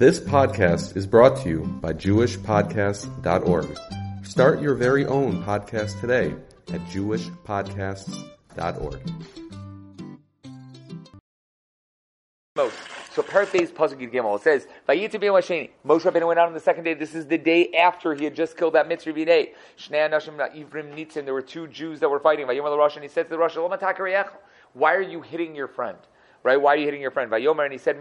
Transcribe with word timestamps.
This 0.00 0.18
podcast 0.18 0.96
is 0.96 1.06
brought 1.06 1.36
to 1.42 1.48
you 1.50 1.60
by 1.82 1.92
JewishPodcasts.org. 1.92 3.78
Start 4.24 4.62
your 4.62 4.74
very 4.74 5.04
own 5.04 5.44
podcast 5.44 6.00
today 6.00 6.34
at 6.72 6.80
JewishPodcasts.org. 6.86 9.00
So 12.56 12.72
Parak 13.22 13.48
Beis 13.48 13.70
Pasuk 13.70 14.10
Gimel 14.10 14.36
it 14.36 14.42
says 14.42 14.66
Vayitzu 14.88 15.20
Moshe 15.20 15.68
Rabbeinu 15.84 16.28
went 16.28 16.40
out 16.40 16.48
on 16.48 16.54
the 16.54 16.60
second 16.60 16.84
day. 16.84 16.94
This 16.94 17.14
is 17.14 17.26
the 17.26 17.36
day 17.36 17.70
after 17.74 18.14
he 18.14 18.24
had 18.24 18.34
just 18.34 18.56
killed 18.56 18.72
that 18.72 18.88
mitzvah 18.88 19.12
Vinay. 19.12 19.50
Shnei 19.76 20.08
Anashim 20.08 20.38
Ivrim 20.38 20.94
Nitzin. 20.94 21.26
There 21.26 21.34
were 21.34 21.42
two 21.42 21.68
Jews 21.68 22.00
that 22.00 22.08
were 22.08 22.20
fighting. 22.20 22.46
Vayomer 22.46 22.74
Rosh 22.74 22.94
and 22.94 23.02
he 23.02 23.08
said 23.10 23.24
to 23.24 23.28
the 23.28 23.36
Rosh, 23.36 23.54
Why 24.72 24.94
are 24.94 25.02
you 25.02 25.20
hitting 25.20 25.54
your 25.54 25.68
friend? 25.68 25.98
Right? 26.42 26.60
Why 26.60 26.74
are 26.74 26.76
you 26.76 26.86
hitting 26.86 27.02
your 27.02 27.10
friend? 27.10 27.30
Vayomer 27.30 27.64
and 27.64 27.72
he 27.72 27.78
said, 27.78 27.96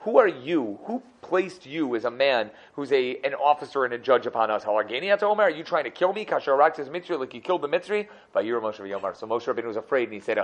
Who 0.00 0.18
are 0.18 0.28
you? 0.28 0.78
Who 0.84 1.02
placed 1.20 1.66
you 1.66 1.94
as 1.94 2.04
a 2.06 2.10
man 2.10 2.50
who's 2.72 2.92
a 2.92 3.16
an 3.24 3.34
officer 3.34 3.84
and 3.84 3.92
a 3.92 3.98
judge 3.98 4.24
upon 4.24 4.50
us? 4.50 4.64
Halargani 4.64 5.22
Omer, 5.22 5.42
are 5.42 5.50
you 5.50 5.64
trying 5.64 5.84
to 5.84 5.90
kill 5.90 6.14
me? 6.14 6.24
Kasher 6.24 6.56
Raktis 6.56 6.88
Mitzri, 6.88 7.18
like 7.18 7.34
you 7.34 7.42
killed 7.42 7.60
the 7.60 7.68
Mitzri? 7.68 8.08
Vayir 8.34 8.60
Moshe. 8.62 9.16
So 9.16 9.26
Moshe 9.26 9.44
Rabbeinu 9.44 9.66
was 9.66 9.76
afraid 9.76 10.04
and 10.04 10.14
he 10.14 10.20
said, 10.20 10.38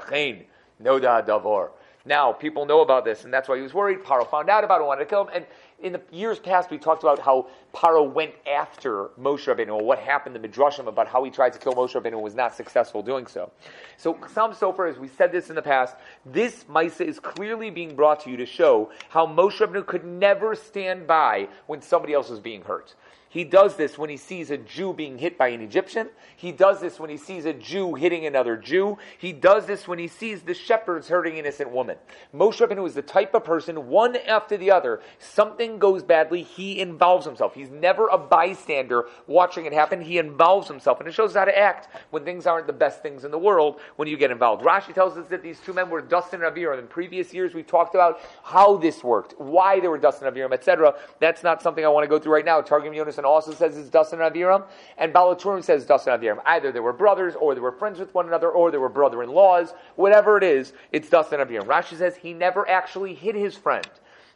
no 0.78 0.98
da 0.98 1.20
davor. 1.23 1.70
Now, 2.04 2.32
people 2.32 2.66
know 2.66 2.80
about 2.80 3.04
this, 3.04 3.24
and 3.24 3.32
that's 3.32 3.48
why 3.48 3.56
he 3.56 3.62
was 3.62 3.73
worried. 3.73 4.01
Paro 4.01 4.29
found 4.29 4.51
out 4.51 4.65
about 4.65 4.80
it, 4.80 4.84
wanted 4.84 5.04
to 5.04 5.06
kill 5.06 5.26
him. 5.26 5.30
And 5.34 5.46
in 5.82 5.92
the 5.92 6.00
years 6.10 6.38
past, 6.38 6.70
we 6.70 6.78
talked 6.78 7.02
about 7.02 7.18
how 7.18 7.48
Paro 7.74 8.10
went 8.10 8.32
after 8.46 9.10
Moshe 9.20 9.45
Rabbeinu, 9.46 9.74
or 9.74 9.84
what 9.84 9.98
happened 9.98 10.36
in 10.36 10.42
Midrashim 10.42 10.86
about 10.86 11.09
how 11.09 11.24
he 11.24 11.30
tried 11.30 11.52
to 11.54 11.59
kill 11.59 11.74
Moshe 11.74 11.92
Rabbeinu 11.92 12.12
and 12.12 12.23
was 12.23 12.34
not 12.34 12.54
successful 12.54 13.02
doing 13.02 13.27
so. 13.27 13.50
So, 13.96 14.18
Sam 14.32 14.52
Sofer, 14.52 14.88
as 14.88 14.98
we 14.98 15.09
said 15.09 15.32
this 15.32 15.50
in 15.50 15.56
the 15.56 15.62
past, 15.62 15.96
this 16.24 16.64
Maisa 16.64 17.04
is 17.04 17.18
clearly 17.18 17.70
being 17.70 17.96
brought 17.96 18.20
to 18.20 18.30
you 18.30 18.37
to 18.37 18.46
show 18.46 18.90
how 19.09 19.26
Moshe 19.26 19.59
Rabbeinu 19.59 19.84
could 19.84 20.04
never 20.04 20.54
stand 20.54 21.06
by 21.06 21.48
when 21.66 21.82
somebody 21.82 22.14
else 22.14 22.30
was 22.30 22.40
being 22.40 22.62
hurt. 22.62 22.95
He 23.33 23.45
does 23.45 23.77
this 23.77 23.97
when 23.97 24.11
he 24.11 24.19
sees 24.19 24.51
a 24.51 24.59
Jew 24.59 24.93
being 24.93 25.16
hit 25.16 25.38
by 25.38 25.49
an 25.49 25.63
Egyptian. 25.63 26.11
He 26.37 26.52
does 26.52 26.83
this 26.83 27.01
when 27.01 27.09
he 27.09 27.16
sees 27.16 27.47
a 27.47 27.55
Jew 27.55 27.95
hitting 27.95 28.27
another 28.27 28.59
Jew. 28.59 28.99
He 29.16 29.33
does 29.33 29.65
this 29.65 29.88
when 29.88 29.99
he 29.99 30.07
sees 30.07 30.43
the 30.43 30.52
shepherds 30.52 31.09
hurting 31.09 31.38
innocent 31.38 31.71
women. 31.71 31.97
Moshe 32.35 32.60
Rabbeinu 32.60 32.87
is 32.87 32.93
the 32.93 33.01
type 33.01 33.35
of 33.35 33.43
person, 33.43 33.88
one 33.88 34.16
after 34.16 34.59
the 34.59 34.71
other, 34.71 35.01
something 35.19 35.79
goes 35.79 36.03
badly, 36.03 36.43
he 36.43 36.79
involves 36.79 37.25
himself. 37.25 37.55
He's 37.55 37.71
never 37.71 38.09
a 38.09 38.19
bystander 38.19 39.07
watching 39.27 39.65
it 39.65 39.73
happen. 39.73 40.03
He 40.03 40.19
involves 40.19 40.69
himself. 40.69 41.01
And 41.01 41.09
it 41.09 41.13
shows 41.13 41.33
how 41.33 41.47
to 41.47 41.59
act 41.59 41.88
when 42.10 42.27
things 42.27 42.47
aren't 42.47 42.66
the 42.66 42.75
best 42.75 43.03
things 43.03 43.25
in 43.25 43.30
the 43.30 43.38
world 43.38 43.80
when 43.97 44.09
you 44.09 44.19
get 44.19 44.30
involved. 44.30 44.63
Rashi 44.63 44.93
tells 44.93 45.16
us 45.16 45.27
that 45.29 45.43
these 45.43 45.59
two 45.60 45.73
men 45.73 45.88
were 45.88 46.03
Dasan 46.03 46.47
and. 46.47 46.80
In 46.83 46.87
previous 46.87 47.33
years, 47.33 47.55
we've 47.55 47.66
talked 47.66 47.95
about 47.95 48.21
how 48.43 48.77
this 48.77 49.03
worked, 49.03 49.41
why 49.41 49.80
they 49.80 49.88
were 49.88 49.99
Dasan 49.99 50.27
and 50.27 50.53
etc. 50.53 50.95
That's 51.19 51.43
not 51.43 51.63
something 51.63 51.83
I 51.83 51.88
want 51.88 52.05
to 52.05 52.09
go 52.09 52.19
through 52.19 52.35
right 52.35 52.45
now. 52.45 52.60
Targum 52.60 52.93
Yonis 52.93 53.21
also 53.24 53.52
says 53.52 53.76
it's 53.76 53.88
Dasan 53.90 54.24
and 54.24 54.34
Aviram, 54.34 54.65
and 54.98 55.12
Baal 55.12 55.34
HaTurim 55.34 55.62
says 55.62 55.84
Dasan 55.87 56.15
and 56.15 56.23
Aviram. 56.23 56.42
Either 56.46 56.73
they 56.73 56.80
were 56.80 56.92
brothers, 56.92 57.34
or 57.34 57.54
they 57.54 57.60
were 57.60 57.73
friends 57.73 57.98
with 57.98 58.14
one 58.14 58.26
another, 58.26 58.51
or 58.51 58.70
they 58.70 58.79
were 58.79 58.88
brother-in-laws. 58.88 59.74
Whatever 59.96 60.37
it 60.37 60.45
is, 60.45 60.73
it's 60.92 61.09
Dasan 61.09 61.40
and 61.40 61.51
Aviram. 61.51 61.66
Rashi 61.66 61.98
says 61.98 62.16
he 62.16 62.32
never 62.32 62.68
actually 62.68 63.14
hit 63.14 63.34
his 63.34 63.56
friend. 63.56 63.88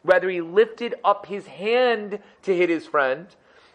Rather, 0.05 0.28
he 0.28 0.41
lifted 0.41 0.95
up 1.05 1.27
his 1.27 1.47
hand 1.47 2.20
to 2.43 2.56
hit 2.56 2.69
his 2.69 2.87
friend, 2.87 3.27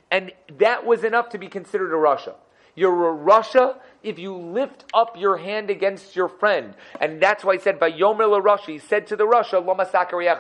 and 0.10 0.32
that 0.58 0.86
was 0.86 1.04
enough 1.04 1.30
to 1.30 1.38
be 1.38 1.48
considered 1.48 1.92
a 1.92 1.98
rasha. 1.98 2.36
You're 2.76 3.14
a 3.14 3.18
rasha 3.18 3.78
if 4.04 4.18
you 4.18 4.36
lift 4.36 4.86
up 4.94 5.18
your 5.18 5.38
hand 5.38 5.70
against 5.70 6.16
your 6.16 6.28
friend. 6.28 6.74
And 7.00 7.22
that's 7.22 7.44
why 7.44 7.56
he 7.56 7.62
said, 7.62 7.80
Vayomer 7.80 8.42
Rasha, 8.42 8.66
he 8.66 8.80
said 8.80 9.08
to 9.08 9.16
the 9.16 9.26
rasha, 9.26 9.64
Lama 9.64 9.88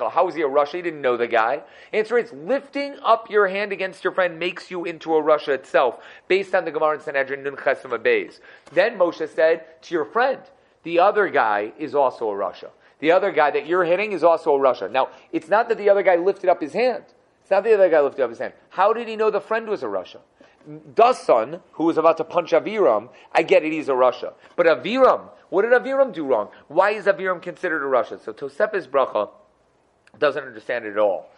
How 0.09 0.27
is 0.27 0.35
he 0.35 0.41
a 0.41 0.47
rasha? 0.47 0.73
He 0.73 0.81
didn't 0.81 1.01
know 1.01 1.17
the 1.17 1.27
guy. 1.27 1.61
Answer 1.93 2.17
is, 2.17 2.31
lifting 2.33 2.97
up 3.03 3.29
your 3.29 3.47
hand 3.47 3.71
against 3.71 4.03
your 4.03 4.13
friend 4.13 4.39
makes 4.39 4.71
you 4.71 4.85
into 4.85 5.15
a 5.15 5.21
rasha 5.21 5.49
itself, 5.49 5.99
based 6.27 6.55
on 6.55 6.65
the 6.65 6.71
Gemara 6.71 6.95
in 6.95 7.01
Sanhedrin 7.01 7.43
Nun 7.43 7.55
Chesem 7.55 7.91
Beis. 8.03 8.39
Then 8.73 8.97
Moshe 8.97 9.27
said 9.29 9.81
to 9.83 9.93
your 9.93 10.05
friend, 10.05 10.39
the 10.83 10.99
other 10.99 11.29
guy 11.29 11.73
is 11.77 11.93
also 11.93 12.29
a 12.29 12.33
rasha. 12.33 12.69
The 12.99 13.11
other 13.11 13.31
guy 13.31 13.51
that 13.51 13.65
you're 13.65 13.83
hitting 13.83 14.11
is 14.11 14.23
also 14.23 14.55
a 14.55 14.59
rasha. 14.59 14.91
Now, 14.91 15.09
it's 15.31 15.49
not 15.49 15.69
that 15.69 15.77
the 15.77 15.89
other 15.89 16.03
guy 16.03 16.15
lifted 16.15 16.49
up 16.49 16.61
his 16.61 16.73
hand. 16.73 17.03
It's 17.41 17.51
not 17.51 17.63
that 17.63 17.69
the 17.69 17.75
other 17.75 17.89
guy 17.89 18.01
lifted 18.01 18.23
up 18.23 18.29
his 18.29 18.39
hand. 18.39 18.53
How 18.69 18.93
did 18.93 19.07
he 19.07 19.15
know 19.15 19.29
the 19.29 19.41
friend 19.41 19.67
was 19.67 19.83
a 19.83 19.87
rasha? 19.87 20.19
Dasan, 20.93 21.61
who 21.73 21.85
was 21.85 21.97
about 21.97 22.17
to 22.17 22.23
punch 22.23 22.51
Aviram, 22.51 23.09
I 23.31 23.43
get 23.43 23.63
it, 23.63 23.71
he's 23.71 23.89
a 23.89 23.93
rasha. 23.93 24.33
But 24.55 24.65
Aviram, 24.65 25.29
what 25.49 25.63
did 25.63 25.71
Aviram 25.71 26.13
do 26.13 26.25
wrong? 26.25 26.49
Why 26.67 26.91
is 26.91 27.05
Aviram 27.05 27.41
considered 27.41 27.83
a 27.83 27.89
rasha? 27.89 28.23
So 28.23 28.33
Tosefes 28.33 28.87
Bracha 28.87 29.29
doesn't 30.17 30.43
understand 30.43 30.85
it 30.85 30.91
at 30.91 30.97
all. 30.97 31.29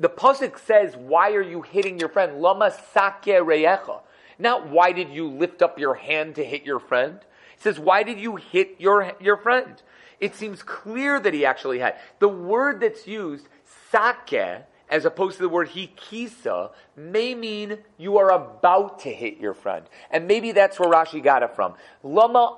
The 0.00 0.08
Pasuk 0.08 0.58
says, 0.58 0.96
why 0.96 1.32
are 1.32 1.42
you 1.42 1.62
hitting 1.62 1.98
your 1.98 2.08
friend? 2.08 2.40
Lama 2.40 2.70
sake 2.70 3.42
reyecha. 3.42 4.00
Not 4.38 4.68
why 4.68 4.92
did 4.92 5.10
you 5.10 5.28
lift 5.28 5.62
up 5.62 5.78
your 5.78 5.94
hand 5.94 6.36
to 6.36 6.44
hit 6.44 6.64
your 6.64 6.78
friend? 6.78 7.18
It 7.56 7.62
says, 7.62 7.80
why 7.80 8.04
did 8.04 8.20
you 8.20 8.36
hit 8.36 8.76
your, 8.78 9.12
your 9.20 9.36
friend? 9.36 9.82
It 10.20 10.36
seems 10.36 10.62
clear 10.62 11.18
that 11.18 11.34
he 11.34 11.44
actually 11.44 11.80
had. 11.80 11.96
The 12.20 12.28
word 12.28 12.80
that's 12.80 13.06
used, 13.06 13.48
sake, 13.90 14.64
as 14.90 15.04
opposed 15.04 15.36
to 15.36 15.42
the 15.42 15.48
word 15.48 15.68
hikisa, 15.68 16.70
may 16.96 17.34
mean 17.34 17.78
you 17.96 18.18
are 18.18 18.30
about 18.30 19.00
to 19.00 19.10
hit 19.10 19.38
your 19.38 19.54
friend. 19.54 19.84
And 20.10 20.26
maybe 20.26 20.52
that's 20.52 20.78
where 20.78 20.88
Rashi 20.88 21.22
got 21.22 21.42
it 21.42 21.54
from. 21.54 21.74
Lama 22.02 22.56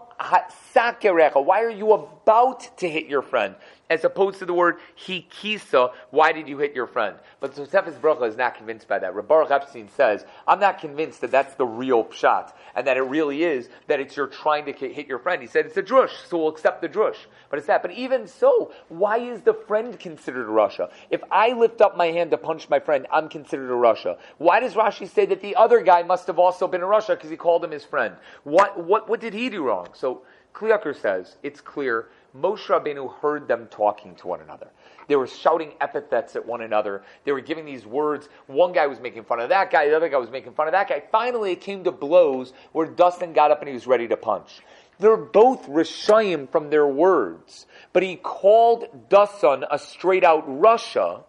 sakerecha, 0.74 1.44
why 1.44 1.62
are 1.62 1.70
you 1.70 1.92
about 1.92 2.76
to 2.78 2.88
hit 2.88 3.06
your 3.06 3.22
friend? 3.22 3.54
As 3.90 4.04
opposed 4.04 4.38
to 4.38 4.46
the 4.46 4.54
word 4.54 4.76
hikisa, 5.04 5.92
why 6.10 6.30
did 6.30 6.48
you 6.48 6.56
hit 6.58 6.74
your 6.74 6.86
friend? 6.86 7.16
But 7.40 7.54
Tosefes 7.54 7.94
Bracha 7.94 8.28
is 8.28 8.36
not 8.36 8.54
convinced 8.54 8.86
by 8.86 9.00
that. 9.00 9.12
Baruch 9.28 9.50
Epstein 9.50 9.88
says, 9.88 10.24
I'm 10.46 10.60
not 10.60 10.80
convinced 10.80 11.20
that 11.22 11.32
that's 11.32 11.56
the 11.56 11.66
real 11.66 12.04
pshat, 12.04 12.52
and 12.76 12.86
that 12.86 12.96
it 12.96 13.02
really 13.02 13.42
is 13.42 13.68
that 13.88 13.98
it's 13.98 14.16
you're 14.16 14.28
trying 14.28 14.64
to 14.66 14.72
hit 14.72 15.08
your 15.08 15.18
friend. 15.18 15.42
He 15.42 15.48
said 15.48 15.66
it's 15.66 15.76
a 15.76 15.82
drush, 15.82 16.12
so 16.28 16.38
we'll 16.38 16.48
accept 16.48 16.80
the 16.80 16.88
drush. 16.88 17.16
But 17.50 17.58
it's 17.58 17.66
that. 17.66 17.82
But 17.82 17.90
even 17.90 18.28
so, 18.28 18.72
why 18.88 19.18
is 19.18 19.42
the 19.42 19.54
friend 19.54 19.98
considered 19.98 20.48
a 20.48 20.52
rasha? 20.52 20.90
If 21.10 21.22
I 21.30 21.52
lift 21.52 21.80
up 21.80 21.96
my 21.96 22.06
hand 22.06 22.30
to 22.30 22.38
punch 22.38 22.68
my 22.68 22.78
friend, 22.78 23.06
I'm 23.12 23.28
considered 23.28 23.70
a 23.70 23.74
rasha. 23.74 24.18
Why 24.38 24.60
does 24.60 24.74
Rashi 24.74 25.08
say 25.08 25.26
that 25.26 25.42
the 25.42 25.56
other 25.56 25.82
guy 25.82 26.04
must 26.04 26.28
have 26.28 26.38
also 26.38 26.68
been 26.68 26.82
a 26.82 26.86
rasha 26.86 27.16
because 27.16 27.30
he 27.30 27.36
called 27.36 27.64
him 27.64 27.72
his 27.72 27.84
friend? 27.84 28.14
What, 28.44 28.84
what, 28.84 29.08
what 29.08 29.20
did 29.20 29.34
he 29.34 29.50
do 29.50 29.64
wrong? 29.64 29.88
So 29.94 30.22
Kli 30.54 30.76
Yakar 30.76 30.96
says, 30.96 31.36
it's 31.42 31.60
clear 31.60 32.08
Moshe 32.36 32.66
Rabbeinu 32.66 33.12
heard 33.20 33.48
them 33.48 33.66
talking 33.70 34.14
to 34.16 34.28
one 34.28 34.40
another. 34.40 34.68
They 35.08 35.16
were 35.16 35.26
shouting 35.26 35.72
epithets 35.80 36.36
at 36.36 36.46
one 36.46 36.62
another. 36.62 37.02
They 37.24 37.32
were 37.32 37.40
giving 37.40 37.64
these 37.64 37.84
words. 37.84 38.28
One 38.46 38.72
guy 38.72 38.86
was 38.86 39.00
making 39.00 39.24
fun 39.24 39.40
of 39.40 39.48
that 39.48 39.70
guy. 39.70 39.88
The 39.88 39.96
other 39.96 40.08
guy 40.08 40.18
was 40.18 40.30
making 40.30 40.52
fun 40.52 40.68
of 40.68 40.72
that 40.72 40.88
guy. 40.88 41.02
Finally, 41.10 41.52
it 41.52 41.60
came 41.60 41.82
to 41.84 41.92
blows 41.92 42.52
where 42.72 42.86
Dasan 42.86 43.34
got 43.34 43.50
up 43.50 43.60
and 43.60 43.68
he 43.68 43.74
was 43.74 43.86
ready 43.86 44.06
to 44.08 44.16
punch. 44.16 44.60
They're 45.00 45.16
both 45.16 45.66
Rishayim 45.66 46.50
from 46.50 46.70
their 46.70 46.86
words. 46.86 47.66
But 47.92 48.02
he 48.02 48.16
called 48.16 49.08
Dasan 49.08 49.66
a 49.68 49.78
straight 49.78 50.22
out 50.22 50.46
rasha 50.48 51.24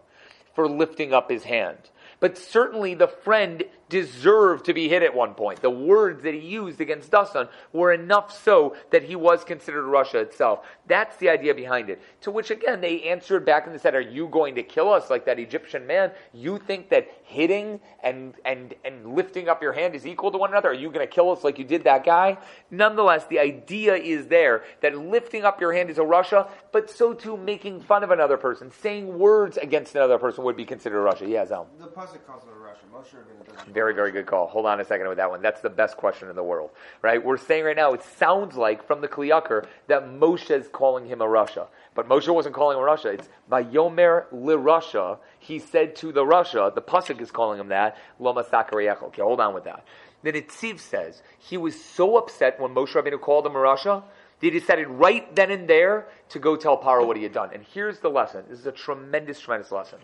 for 0.54 0.68
lifting 0.68 1.12
up 1.12 1.30
his 1.30 1.44
hand. 1.44 1.78
But 2.20 2.38
certainly 2.38 2.94
the 2.94 3.08
friend 3.08 3.64
deserved 3.92 4.64
to 4.64 4.72
be 4.72 4.88
hit 4.88 5.02
at 5.02 5.14
one 5.14 5.34
point. 5.34 5.60
The 5.60 5.68
words 5.68 6.22
that 6.22 6.32
he 6.32 6.40
used 6.40 6.80
against 6.80 7.10
Dasan 7.10 7.50
were 7.74 7.92
enough 7.92 8.32
so 8.42 8.74
that 8.90 9.02
he 9.02 9.14
was 9.14 9.44
considered 9.44 9.84
rasha 9.84 10.14
itself. 10.14 10.60
That's 10.86 11.14
the 11.18 11.28
idea 11.28 11.54
behind 11.54 11.90
it. 11.90 12.00
To 12.22 12.30
which 12.30 12.50
again 12.50 12.80
they 12.80 13.02
answered 13.02 13.44
back 13.44 13.66
and 13.66 13.74
they 13.74 13.78
said, 13.78 13.94
Are 13.94 14.00
you 14.00 14.28
going 14.28 14.54
to 14.54 14.62
kill 14.62 14.90
us 14.90 15.10
like 15.10 15.26
that 15.26 15.38
Egyptian 15.38 15.86
man? 15.86 16.10
You 16.32 16.58
think 16.58 16.88
that 16.88 17.06
hitting 17.24 17.80
and 18.02 18.32
and 18.46 18.74
and 18.82 19.14
lifting 19.14 19.50
up 19.50 19.60
your 19.60 19.74
hand 19.74 19.94
is 19.94 20.06
equal 20.06 20.30
to 20.32 20.38
one 20.38 20.48
another? 20.48 20.70
Are 20.70 20.74
you 20.74 20.90
going 20.90 21.06
to 21.06 21.12
kill 21.12 21.30
us 21.30 21.44
like 21.44 21.58
you 21.58 21.64
did 21.66 21.84
that 21.84 22.02
guy? 22.02 22.38
Nonetheless, 22.70 23.26
the 23.26 23.40
idea 23.40 23.94
is 23.94 24.26
there 24.28 24.64
that 24.80 24.96
lifting 24.96 25.44
up 25.44 25.60
your 25.60 25.74
hand 25.74 25.90
is 25.90 25.98
a 25.98 26.02
rasha, 26.02 26.48
but 26.72 26.88
so 26.88 27.12
too 27.12 27.36
making 27.36 27.82
fun 27.82 28.02
of 28.02 28.10
another 28.10 28.38
person, 28.38 28.70
saying 28.70 29.18
words 29.18 29.58
against 29.58 29.94
another 29.94 30.16
person 30.16 30.44
would 30.44 30.56
be 30.56 30.64
considered 30.64 31.06
a 31.06 31.12
rasha. 31.12 31.28
Yeah, 31.28 31.44
Zal. 31.44 31.68
The 31.78 31.88
pasuk 31.88 32.24
calls 32.26 32.44
it 32.44 32.48
a 32.48 32.58
rasha. 32.58 32.88
Moshe 32.90 33.12
doesn't 33.12 33.74
very, 33.82 33.94
very 33.94 34.12
good 34.12 34.26
call. 34.26 34.46
Hold 34.46 34.66
on 34.66 34.80
a 34.80 34.84
second 34.84 35.08
with 35.08 35.16
that 35.16 35.28
one. 35.28 35.42
That's 35.42 35.60
the 35.60 35.68
best 35.68 35.96
question 35.96 36.28
in 36.28 36.36
the 36.36 36.42
world, 36.42 36.70
right? 37.02 37.22
We're 37.22 37.36
saying 37.36 37.64
right 37.64 37.74
now, 37.74 37.94
it 37.94 38.02
sounds 38.16 38.54
like 38.54 38.86
from 38.86 39.00
the 39.00 39.08
Kli 39.08 39.30
Yakar 39.30 39.66
that 39.88 40.04
Moshe 40.04 40.52
is 40.52 40.68
calling 40.68 41.04
him 41.04 41.20
a 41.20 41.24
rasha. 41.24 41.66
But 41.96 42.08
Moshe 42.08 42.32
wasn't 42.32 42.54
calling 42.54 42.78
him 42.78 42.84
a 42.84 42.86
rasha. 42.86 43.14
It's 43.14 43.28
Vayomer 43.50 44.26
li 44.30 44.54
rasha. 44.54 45.18
He 45.40 45.58
said 45.58 45.96
to 45.96 46.12
the 46.12 46.22
rasha, 46.22 46.72
the 46.72 46.80
Pasuk 46.80 47.20
is 47.20 47.32
calling 47.32 47.58
him 47.58 47.68
that, 47.68 47.98
Loma. 48.20 48.44
Okay, 48.52 49.22
hold 49.22 49.40
on 49.40 49.52
with 49.52 49.64
that. 49.64 49.84
The 50.22 50.32
Netziv 50.32 50.78
says, 50.78 51.20
he 51.38 51.56
was 51.56 51.74
so 51.82 52.16
upset 52.16 52.60
when 52.60 52.72
Moshe 52.72 52.92
Rabbeinu 52.92 53.20
called 53.20 53.46
him 53.46 53.56
a 53.56 53.58
rasha, 53.58 54.04
he 54.40 54.50
decided 54.50 54.86
right 54.86 55.34
then 55.34 55.50
and 55.50 55.66
there 55.66 56.06
to 56.28 56.38
go 56.38 56.54
tell 56.54 56.80
Paro 56.80 57.04
what 57.04 57.16
he 57.16 57.24
had 57.24 57.32
done. 57.32 57.50
And 57.52 57.64
here's 57.74 57.98
the 57.98 58.10
lesson. 58.10 58.44
This 58.48 58.60
is 58.60 58.66
a 58.66 58.72
tremendous, 58.72 59.40
tremendous 59.40 59.72
lesson. 59.72 59.98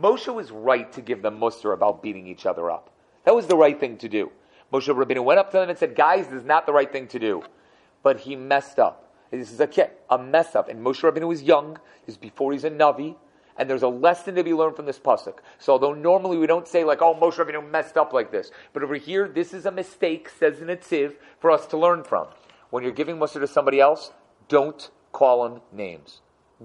Moshe 0.00 0.32
was 0.32 0.52
right 0.52 0.92
to 0.92 1.00
give 1.00 1.22
them 1.22 1.40
musar 1.40 1.74
about 1.74 2.02
beating 2.02 2.28
each 2.28 2.46
other 2.46 2.70
up. 2.70 2.90
That 3.26 3.34
was 3.34 3.48
the 3.48 3.56
right 3.56 3.78
thing 3.78 3.98
to 3.98 4.08
do. 4.08 4.30
Moshe 4.72 4.88
Rabbeinu 4.88 5.22
went 5.22 5.38
up 5.38 5.50
to 5.50 5.58
them 5.58 5.68
and 5.68 5.78
said, 5.78 5.94
guys, 5.94 6.26
this 6.28 6.40
is 6.40 6.44
not 6.46 6.64
the 6.64 6.72
right 6.72 6.90
thing 6.90 7.08
to 7.08 7.18
do. 7.18 7.42
But 8.02 8.20
he 8.20 8.36
messed 8.36 8.78
up. 8.78 9.12
This 9.32 9.52
is 9.52 9.60
a 9.60 9.66
kid, 9.66 9.90
a 10.08 10.16
mess 10.16 10.54
up. 10.54 10.68
And 10.68 10.80
Moshe 10.80 11.02
Rabbeinu 11.02 11.26
was 11.26 11.42
young. 11.42 11.78
Is 12.06 12.16
before 12.16 12.52
he's 12.52 12.62
a 12.62 12.70
Navi. 12.70 13.16
And 13.58 13.68
there's 13.68 13.82
a 13.82 13.88
lesson 13.88 14.36
to 14.36 14.44
be 14.44 14.54
learned 14.54 14.76
from 14.76 14.86
this 14.86 14.98
pasuk. 14.98 15.38
So 15.58 15.72
although 15.72 15.92
normally 15.92 16.36
we 16.36 16.46
don't 16.46 16.68
say 16.68 16.84
like, 16.84 17.02
oh, 17.02 17.14
Moshe 17.14 17.34
Rabbeinu 17.34 17.68
messed 17.68 17.96
up 17.96 18.12
like 18.12 18.30
this, 18.30 18.50
but 18.72 18.82
over 18.82 18.94
here, 18.94 19.28
this 19.28 19.54
is 19.54 19.66
a 19.66 19.70
mistake, 19.70 20.28
says 20.28 20.58
the 20.58 20.66
Netziv, 20.66 21.14
for 21.40 21.50
us 21.50 21.66
to 21.68 21.78
learn 21.78 22.04
from. 22.04 22.28
When 22.70 22.82
you're 22.82 22.92
giving 22.92 23.16
Musar 23.16 23.40
to 23.40 23.46
somebody 23.46 23.80
else, 23.80 24.12
don't 24.48 24.90
call 25.12 25.48
them 25.48 25.62
names. 25.72 26.20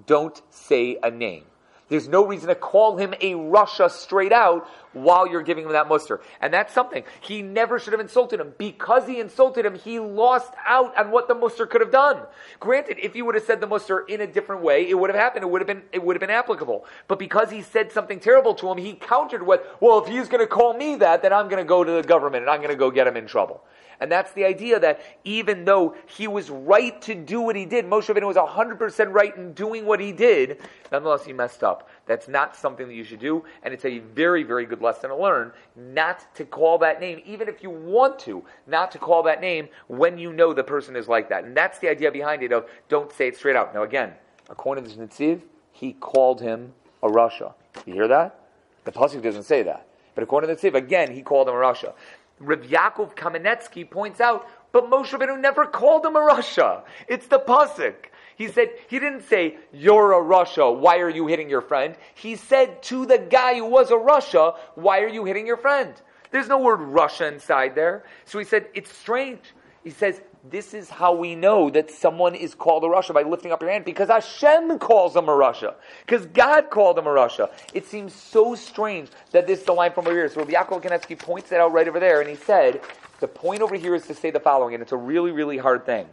Don't 0.05 0.41
say 0.49 0.97
a 1.01 1.09
name. 1.09 1.45
There's 1.91 2.07
no 2.07 2.25
reason 2.25 2.47
to 2.47 2.55
call 2.55 2.95
him 2.95 3.13
a 3.19 3.33
rasha 3.33 3.91
straight 3.91 4.31
out 4.31 4.65
while 4.93 5.27
you're 5.27 5.43
giving 5.43 5.65
him 5.65 5.73
that 5.73 5.89
musar. 5.89 6.21
And 6.39 6.53
that's 6.53 6.73
something. 6.73 7.03
He 7.19 7.41
never 7.41 7.79
should 7.79 7.91
have 7.91 7.99
insulted 7.99 8.39
him. 8.39 8.53
Because 8.57 9.05
he 9.05 9.19
insulted 9.19 9.65
him, 9.65 9.75
he 9.75 9.99
lost 9.99 10.53
out 10.65 10.97
on 10.97 11.11
what 11.11 11.27
the 11.27 11.35
musar 11.35 11.69
could 11.69 11.81
have 11.81 11.91
done. 11.91 12.21
Granted, 12.61 12.97
if 13.01 13.13
he 13.13 13.21
would 13.21 13.35
have 13.35 13.43
said 13.43 13.59
the 13.59 13.67
musar 13.67 14.07
in 14.07 14.21
a 14.21 14.27
different 14.27 14.61
way, 14.61 14.89
it 14.89 14.97
would 14.97 15.09
have 15.09 15.19
happened. 15.19 15.43
It 15.43 15.49
would 15.49 15.59
have 15.59 15.67
been, 15.67 15.83
it 15.91 16.01
would 16.01 16.15
have 16.15 16.21
been 16.21 16.29
applicable. 16.29 16.85
But 17.09 17.19
because 17.19 17.51
he 17.51 17.61
said 17.61 17.91
something 17.91 18.21
terrible 18.21 18.53
to 18.55 18.71
him, 18.71 18.77
he 18.77 18.93
countered 18.93 19.45
with, 19.45 19.59
well, 19.81 20.01
if 20.01 20.07
he's 20.07 20.29
going 20.29 20.39
to 20.39 20.47
call 20.47 20.73
me 20.73 20.95
that, 20.95 21.21
then 21.21 21.33
I'm 21.33 21.49
going 21.49 21.61
to 21.61 21.67
go 21.67 21.83
to 21.83 21.91
the 21.91 22.03
government 22.03 22.43
and 22.43 22.49
I'm 22.49 22.59
going 22.61 22.69
to 22.69 22.77
go 22.77 22.89
get 22.89 23.05
him 23.05 23.17
in 23.17 23.27
trouble. 23.27 23.65
And 24.01 24.11
that's 24.11 24.33
the 24.33 24.43
idea 24.43 24.79
that 24.79 24.99
even 25.23 25.63
though 25.63 25.95
he 26.07 26.27
was 26.27 26.49
right 26.49 26.99
to 27.03 27.13
do 27.13 27.39
what 27.39 27.55
he 27.55 27.65
did, 27.65 27.85
Moshe 27.85 28.13
Rabbeinu 28.13 28.25
was 28.25 28.35
100% 28.35 29.13
right 29.13 29.37
in 29.37 29.53
doing 29.53 29.85
what 29.85 29.99
he 29.99 30.11
did, 30.11 30.59
nonetheless 30.91 31.23
he 31.23 31.33
messed 31.33 31.63
up. 31.63 31.87
That's 32.07 32.27
not 32.27 32.55
something 32.55 32.87
that 32.87 32.95
you 32.95 33.03
should 33.03 33.19
do, 33.19 33.45
and 33.61 33.73
it's 33.73 33.85
a 33.85 33.99
very, 33.99 34.41
very 34.41 34.65
good 34.65 34.81
lesson 34.81 35.11
to 35.11 35.15
learn 35.15 35.51
not 35.75 36.33
to 36.33 36.45
call 36.45 36.79
that 36.79 36.99
name, 36.99 37.21
even 37.25 37.47
if 37.47 37.61
you 37.61 37.69
want 37.69 38.17
to, 38.19 38.43
not 38.65 38.91
to 38.91 38.97
call 38.97 39.21
that 39.23 39.39
name 39.39 39.69
when 39.87 40.17
you 40.17 40.33
know 40.33 40.51
the 40.51 40.63
person 40.63 40.95
is 40.95 41.07
like 41.07 41.29
that. 41.29 41.43
And 41.43 41.55
that's 41.55 41.77
the 41.77 41.87
idea 41.87 42.11
behind 42.11 42.41
it 42.41 42.51
of 42.51 42.67
don't 42.89 43.11
say 43.11 43.27
it 43.27 43.37
straight 43.37 43.55
out. 43.55 43.71
Now 43.71 43.83
again, 43.83 44.13
according 44.49 44.83
to 44.85 44.97
the 44.97 45.05
Netziv, 45.05 45.41
he 45.71 45.93
called 45.93 46.41
him 46.41 46.73
a 47.03 47.07
rasha. 47.07 47.53
You 47.85 47.93
hear 47.93 48.07
that? 48.07 48.39
The 48.83 48.91
Pasuk 48.91 49.21
doesn't 49.21 49.43
say 49.43 49.61
that. 49.63 49.87
But 50.15 50.23
according 50.23 50.49
to 50.49 50.55
the 50.55 50.71
Tziv, 50.71 50.75
again, 50.75 51.11
he 51.13 51.21
called 51.21 51.47
him 51.47 51.55
a 51.55 51.57
rasha. 51.57 51.93
Rav 52.41 52.61
Yaakov 52.61 53.15
Kamenetsky 53.15 53.89
points 53.89 54.19
out, 54.19 54.47
but 54.71 54.89
Moshe 54.89 55.09
Rabbeinu 55.09 55.39
never 55.39 55.65
called 55.65 56.05
him 56.05 56.15
a 56.15 56.19
rasha. 56.19 56.83
It's 57.07 57.27
the 57.27 57.39
pasuk. 57.39 57.95
He 58.35 58.47
said 58.47 58.69
he 58.87 58.99
didn't 58.99 59.23
say 59.23 59.57
you're 59.71 60.13
a 60.13 60.21
rasha. 60.21 60.75
Why 60.75 60.99
are 60.99 61.09
you 61.09 61.27
hitting 61.27 61.49
your 61.49 61.61
friend? 61.61 61.95
He 62.15 62.35
said 62.35 62.81
to 62.83 63.05
the 63.05 63.19
guy 63.19 63.55
who 63.55 63.65
was 63.65 63.91
a 63.91 63.95
rasha, 63.95 64.57
why 64.75 65.01
are 65.01 65.07
you 65.07 65.25
hitting 65.25 65.45
your 65.45 65.57
friend? 65.57 65.93
There's 66.31 66.47
no 66.47 66.59
word 66.59 66.79
rasha 66.79 67.31
inside 67.31 67.75
there. 67.75 68.03
So 68.25 68.39
he 68.39 68.45
said 68.45 68.67
it's 68.73 68.91
strange. 68.91 69.41
He 69.83 69.91
says 69.91 70.21
this 70.49 70.73
is 70.73 70.89
how 70.89 71.13
we 71.13 71.35
know 71.35 71.69
that 71.69 71.91
someone 71.91 72.33
is 72.33 72.55
called 72.55 72.83
a 72.83 72.87
rasha 72.87 73.13
by 73.13 73.21
lifting 73.21 73.51
up 73.51 73.61
your 73.61 73.69
hand 73.69 73.85
because 73.85 74.09
Hashem 74.09 74.79
calls 74.79 75.13
them 75.13 75.29
a 75.29 75.31
rasha. 75.31 75.75
Because 76.05 76.25
God 76.27 76.69
called 76.69 76.97
them 76.97 77.05
a 77.05 77.11
rasha. 77.11 77.51
It 77.73 77.85
seems 77.85 78.13
so 78.13 78.55
strange 78.55 79.09
that 79.31 79.45
this 79.45 79.59
is 79.59 79.65
the 79.65 79.73
line 79.73 79.91
from 79.91 80.07
over 80.07 80.15
here. 80.15 80.27
So 80.29 80.41
Rabbi 80.41 80.53
Yaakov 80.53 80.83
Kamenetsky 80.83 81.19
points 81.19 81.49
that 81.49 81.59
out 81.59 81.71
right 81.71 81.87
over 81.87 81.99
there 81.99 82.21
and 82.21 82.29
he 82.29 82.35
said, 82.35 82.81
the 83.21 83.27
point 83.27 83.61
over 83.61 83.75
here 83.75 83.93
is 83.93 84.07
to 84.07 84.15
say 84.15 84.31
the 84.31 84.39
following, 84.39 84.73
and 84.73 84.81
it's 84.81 84.91
a 84.91 84.97
really, 84.97 85.31
really 85.31 85.59
hard 85.59 85.85
thing. 85.85 86.07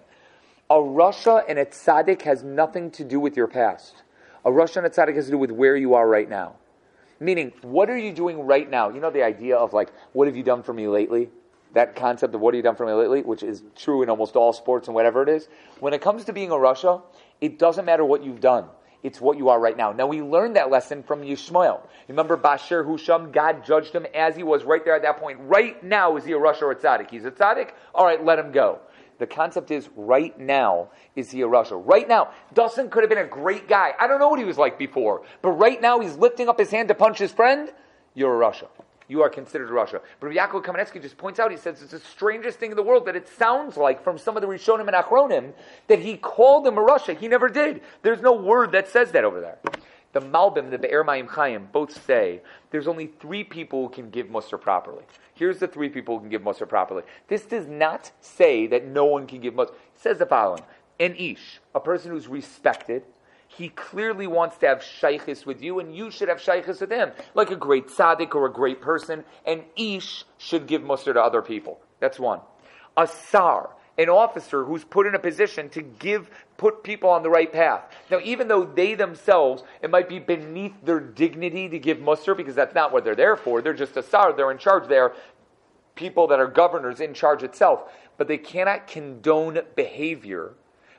A 0.69 0.75
rasha 0.75 1.43
and 1.49 1.59
a 1.59 1.65
tzaddik 1.65 2.21
has 2.23 2.45
nothing 2.45 2.91
to 2.93 3.05
do 3.05 3.19
with 3.19 3.35
your 3.35 3.47
past. 3.47 4.03
A 4.45 4.51
rasha 4.51 4.77
and 4.77 4.87
a 4.87 4.91
tzaddik 4.91 5.15
has 5.15 5.25
to 5.25 5.31
do 5.31 5.39
with 5.39 5.51
where 5.51 5.75
you 5.75 5.95
are 5.95 6.07
right 6.07 6.29
now. 6.29 6.57
Meaning, 7.19 7.53
what 7.63 7.89
are 7.89 7.97
you 7.97 8.13
doing 8.13 8.41
right 8.41 8.69
now? 8.69 8.91
You 8.91 9.01
know 9.01 9.11
the 9.11 9.25
idea 9.25 9.57
of 9.57 9.73
like, 9.73 9.91
what 10.13 10.27
have 10.27 10.37
you 10.37 10.43
done 10.43 10.63
for 10.63 10.75
me 10.75 10.87
lately? 10.87 11.31
That 11.75 11.97
concept 11.97 12.35
of 12.35 12.41
what 12.41 12.55
have 12.55 12.59
you 12.59 12.63
done 12.63 12.77
for 12.77 12.87
me 12.87 12.93
lately, 12.93 13.23
which 13.23 13.43
is 13.43 13.63
true 13.77 14.03
in 14.03 14.09
almost 14.09 14.37
all 14.37 14.53
sports 14.53 14.89
and 14.89 14.95
whatever 14.95 15.23
it 15.23 15.29
is. 15.29 15.49
When 15.81 15.93
it 15.93 16.01
comes 16.01 16.25
to 16.25 16.33
being 16.33 16.51
a 16.51 16.55
rasha, 16.55 17.03
it 17.41 17.59
doesn't 17.59 17.85
matter 17.85 18.05
what 18.05 18.25
you've 18.25 18.41
done. 18.41 18.67
It's 19.03 19.21
what 19.21 19.39
you 19.39 19.49
are 19.49 19.61
right 19.61 19.77
now. 19.77 19.93
Now 19.93 20.07
we 20.07 20.23
learned 20.23 20.57
that 20.57 20.71
lesson 20.71 21.03
from 21.05 21.23
Yishmael. 21.23 21.81
Remember 22.09 22.37
Bashir 22.37 22.85
Husham? 22.85 23.33
God 23.33 23.65
judged 23.65 23.93
him 23.93 24.07
as 24.13 24.35
he 24.35 24.43
was 24.43 24.65
right 24.65 24.85
there 24.85 24.97
at 24.97 25.03
that 25.03 25.19
point. 25.19 25.39
Right 25.43 25.83
now, 25.85 26.17
is 26.17 26.25
he 26.25 26.33
a 26.33 26.39
rasha 26.39 26.63
or 26.63 26.73
a 26.73 26.77
tzaddik? 26.77 27.11
He's 27.11 27.25
a 27.25 27.31
tzaddik? 27.31 27.71
All 27.95 28.05
right, 28.05 28.25
let 28.25 28.39
him 28.39 28.51
go. 28.51 28.81
The 29.19 29.27
concept 29.27 29.71
is 29.71 29.89
right 29.97 30.39
now, 30.39 30.89
is 31.15 31.31
he 31.31 31.43
a 31.43 31.47
rasha? 31.47 31.81
Right 31.85 32.09
now, 32.09 32.31
Dasan 32.55 32.91
could 32.91 33.03
have 33.03 33.11
been 33.11 33.19
a 33.19 33.25
great 33.25 33.69
guy. 33.69 33.93
I 33.99 34.07
don't 34.07 34.21
know 34.21 34.29
what 34.29 34.39
he 34.39 34.45
was 34.45 34.59
like 34.59 34.79
before, 34.79 35.23
but 35.43 35.51
right 35.51 35.81
now 35.81 36.01
he's 36.01 36.17
lifting 36.17 36.49
up 36.49 36.59
his 36.59 36.71
hand 36.71 36.89
to 36.89 36.95
punch 36.95 37.19
his 37.19 37.33
friend. 37.33 37.73
You're 38.15 38.43
a 38.43 38.47
rasha 38.47 38.69
you 39.09 39.23
are 39.23 39.29
considered 39.29 39.71
rasha. 39.71 40.01
But 40.21 40.31
Yaakov 40.31 40.65
Kamenetsky 40.65 41.03
just 41.03 41.17
points 41.17 41.41
out, 41.41 41.51
he 41.51 41.57
says 41.57 41.83
it's 41.83 41.93
the 41.93 41.99
strangest 41.99 42.59
thing 42.59 42.71
in 42.71 42.77
the 42.77 42.83
world 42.83 43.07
that 43.07 43.17
it 43.17 43.27
sounds 43.27 43.77
like 43.77 44.05
from 44.05 44.19
some 44.19 44.37
of 44.37 44.43
the 44.43 44.47
Rishonim 44.47 44.87
and 44.87 44.91
Achronim 44.91 45.53
that 45.89 45.99
he 45.99 46.17
called 46.17 46.67
him 46.67 46.79
a 46.79 46.83
rasha. 46.83 47.17
He 47.17 47.27
never 47.27 47.49
did. 47.49 47.81
There's 48.03 48.21
no 48.21 48.33
word 48.33 48.73
that 48.73 48.89
says 48.89 49.11
that 49.13 49.25
over 49.25 49.41
there. 49.41 49.59
The 50.13 50.21
Malbim, 50.21 50.71
the 50.71 50.79
Be'er 50.79 51.05
Mayim 51.05 51.29
Chaim, 51.29 51.69
both 51.73 52.05
say 52.05 52.41
there's 52.71 52.89
only 52.89 53.07
three 53.07 53.45
people 53.45 53.89
who 53.89 53.95
can 53.95 54.11
give 54.11 54.29
Musar 54.29 54.61
properly. 54.61 55.05
Here's 55.35 55.59
the 55.59 55.69
three 55.69 55.89
people 55.89 56.17
who 56.17 56.21
can 56.21 56.31
give 56.31 56.43
Musar 56.43 56.69
properly. 56.69 57.03
This 57.29 57.45
does 57.45 57.67
not 57.67 58.11
say 58.21 58.67
that 58.69 58.87
no 58.87 59.05
one 59.05 59.27
can 59.27 59.41
give 59.41 59.55
Musar. 59.55 59.71
It 59.71 60.01
says 60.01 60.19
the 60.19 60.27
following. 60.27 60.63
An 61.01 61.15
Ish, 61.15 61.61
a 61.75 61.81
person 61.81 62.11
who's 62.11 62.27
respected, 62.27 63.05
he 63.49 63.71
clearly 63.71 64.27
wants 64.27 64.59
to 64.59 64.69
have 64.69 64.79
shaykhis 64.79 65.45
with 65.45 65.63
you, 65.63 65.81
and 65.81 65.97
you 65.97 66.11
should 66.11 66.29
have 66.29 66.39
shaykhis 66.39 66.81
with 66.81 66.93
him, 66.93 67.11
like 67.35 67.51
a 67.51 67.57
great 67.57 67.89
tzaddik 67.89 68.35
or 68.35 68.47
a 68.47 68.53
great 68.53 68.81
person. 68.81 69.25
And 69.47 69.65
ish 69.75 70.25
should 70.37 70.67
give 70.67 70.83
musar 70.83 71.15
to 71.15 71.23
other 71.23 71.43
people. 71.43 71.81
That's 71.99 72.21
one. 72.21 72.41
A 72.97 73.07
sar, 73.07 73.71
an 73.97 74.11
officer 74.11 74.65
who's 74.65 74.85
put 74.85 75.07
in 75.07 75.15
a 75.15 75.19
position 75.19 75.71
to 75.71 75.83
give 75.83 76.31
put 76.57 76.83
people 76.83 77.09
on 77.09 77.23
the 77.23 77.31
right 77.31 77.53
path. 77.53 77.83
Now, 78.11 78.21
even 78.23 78.49
though 78.49 78.65
they 78.65 78.95
themselves, 78.95 79.65
it 79.83 79.91
might 79.91 80.09
be 80.09 80.19
beneath 80.19 80.75
their 80.85 81.01
dignity 81.01 81.69
to 81.71 81.79
give 81.79 81.99
musar 81.99 82.37
because 82.37 82.55
that's 82.55 82.75
not 82.75 82.93
what 82.93 83.03
they're 83.03 83.17
there 83.17 83.37
for. 83.37 83.63
They're 83.63 83.73
just 83.73 83.97
a 83.97 84.03
sar. 84.03 84.33
They're 84.35 84.51
in 84.51 84.59
charge. 84.59 84.89
They're 84.89 85.15
people 85.95 86.29
that 86.29 86.39
are 86.39 86.47
governors 86.47 87.01
in 87.01 87.15
charge 87.15 87.43
itself, 87.43 87.91
but 88.19 88.29
they 88.29 88.39
cannot 88.39 88.87
condone 88.87 89.59
behavior 89.75 90.53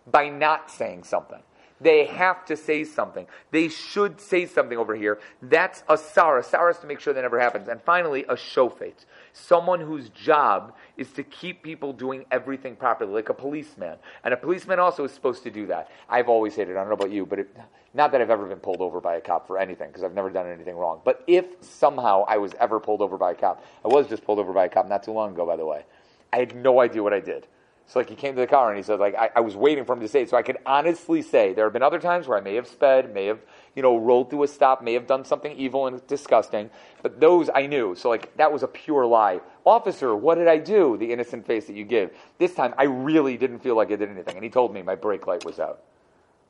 by 0.06 0.30
not 0.30 0.72
saying 0.72 1.04
something. 1.04 1.40
They 1.82 2.06
have 2.06 2.46
to 2.46 2.58
say 2.58 2.84
something. 2.84 3.26
They 3.52 3.70
should 3.70 4.20
say 4.20 4.46
something 4.46 4.78
over 4.78 4.96
here. 4.96 5.20
That's 5.42 5.84
a 5.88 5.98
sar. 5.98 6.38
A 6.40 6.44
sar 6.44 6.70
is 6.70 6.78
to 6.80 6.88
make 6.88 7.00
sure 7.00 7.14
that 7.14 7.22
never 7.22 7.40
happens. 7.40 7.68
And 7.68 7.82
finally, 7.82 8.26
a 8.26 8.36
shofet. 8.36 9.06
Someone 9.32 9.80
whose 9.80 10.10
job 10.10 10.76
is 10.98 11.12
to 11.14 11.24
keep 11.24 11.64
people 11.64 11.94
doing 11.94 12.26
everything 12.32 12.76
properly, 12.76 13.14
like 13.14 13.30
a 13.30 13.34
policeman. 13.34 13.98
And 14.24 14.34
a 14.34 14.38
policeman 14.38 14.80
also 14.80 15.06
is 15.06 15.12
supposed 15.12 15.44
to 15.44 15.52
do 15.52 15.68
that. 15.68 15.90
I've 16.10 16.28
always 16.28 16.56
hated 16.56 16.72
it. 16.72 16.78
I 16.78 16.82
don't 16.82 16.90
know 16.90 16.96
about 16.96 17.12
you, 17.12 17.26
but 17.26 17.40
it, 17.40 17.56
not 17.94 18.12
that 18.12 18.22
I've 18.22 18.30
ever 18.30 18.46
been 18.46 18.60
pulled 18.60 18.82
over 18.82 19.00
by 19.00 19.16
a 19.16 19.22
cop 19.22 19.48
for 19.48 19.58
anything, 19.58 19.88
because 19.88 20.04
I've 20.04 20.14
never 20.14 20.30
done 20.30 20.48
anything 20.48 20.76
wrong. 20.76 21.02
But 21.06 21.24
if 21.28 21.46
somehow 21.62 22.26
I 22.28 22.38
was 22.38 22.54
ever 22.60 22.80
pulled 22.80 23.02
over 23.02 23.18
by 23.18 23.32
a 23.32 23.36
cop, 23.36 23.64
I 23.86 23.88
was 23.88 24.08
just 24.08 24.24
pulled 24.26 24.40
over 24.40 24.52
by 24.52 24.66
a 24.66 24.70
cop 24.70 24.88
not 24.88 25.04
too 25.04 25.12
long 25.12 25.32
ago, 25.32 25.46
by 25.46 25.56
the 25.56 25.66
way. 25.66 25.86
I 26.34 26.38
had 26.38 26.56
no 26.56 26.82
idea 26.82 27.02
what 27.02 27.14
I 27.14 27.20
did. 27.20 27.48
So 27.90 27.98
like 27.98 28.08
he 28.08 28.16
came 28.16 28.36
to 28.36 28.42
the 28.42 28.46
car 28.46 28.70
and 28.70 28.78
he 28.78 28.84
said 28.84 29.00
like 29.00 29.16
I, 29.16 29.32
I, 29.38 29.40
was 29.40 29.56
waiting 29.56 29.84
for 29.84 29.94
him 29.94 30.00
to 30.02 30.08
say 30.08 30.22
it. 30.22 30.30
So 30.30 30.38
I 30.38 30.44
could 30.44 30.58
honestly 30.64 31.24
say 31.24 31.54
there 31.54 31.66
have 31.66 31.74
been 31.74 31.82
other 31.82 31.98
times 31.98 32.28
where 32.28 32.38
I 32.38 32.42
may 32.42 32.54
have 32.54 32.68
sped, 32.68 33.12
may 33.16 33.26
have 33.26 33.40
you 33.76 33.82
know 33.82 33.98
rolled 33.98 34.30
through 34.30 34.44
a 34.44 34.48
stop, 34.48 34.84
may 34.84 34.94
have 34.94 35.08
done 35.08 35.26
something 35.26 35.52
evil 35.58 35.88
and 35.88 36.06
disgusting, 36.06 36.70
but 37.02 37.20
those 37.20 37.50
I 37.54 37.66
knew. 37.66 37.96
So 37.96 38.10
like 38.10 38.38
that 38.38 38.52
was 38.52 38.62
a 38.62 38.68
pure 38.68 39.08
lie. 39.08 39.40
Officer, 39.66 40.16
what 40.16 40.36
did 40.36 40.48
I 40.48 40.60
do? 40.60 40.98
The 40.98 41.12
innocent 41.12 41.48
face 41.48 41.66
that 41.66 41.76
you 41.76 41.84
give. 41.84 42.12
This 42.38 42.54
time 42.54 42.76
I 42.78 42.84
really 42.84 43.38
didn't 43.38 43.58
feel 43.58 43.76
like 43.76 43.92
I 43.92 43.96
did 43.96 44.10
anything, 44.12 44.36
and 44.36 44.44
he 44.44 44.52
told 44.52 44.72
me 44.72 44.84
my 44.84 44.94
brake 44.94 45.26
light 45.26 45.44
was 45.44 45.60
out. 45.60 45.82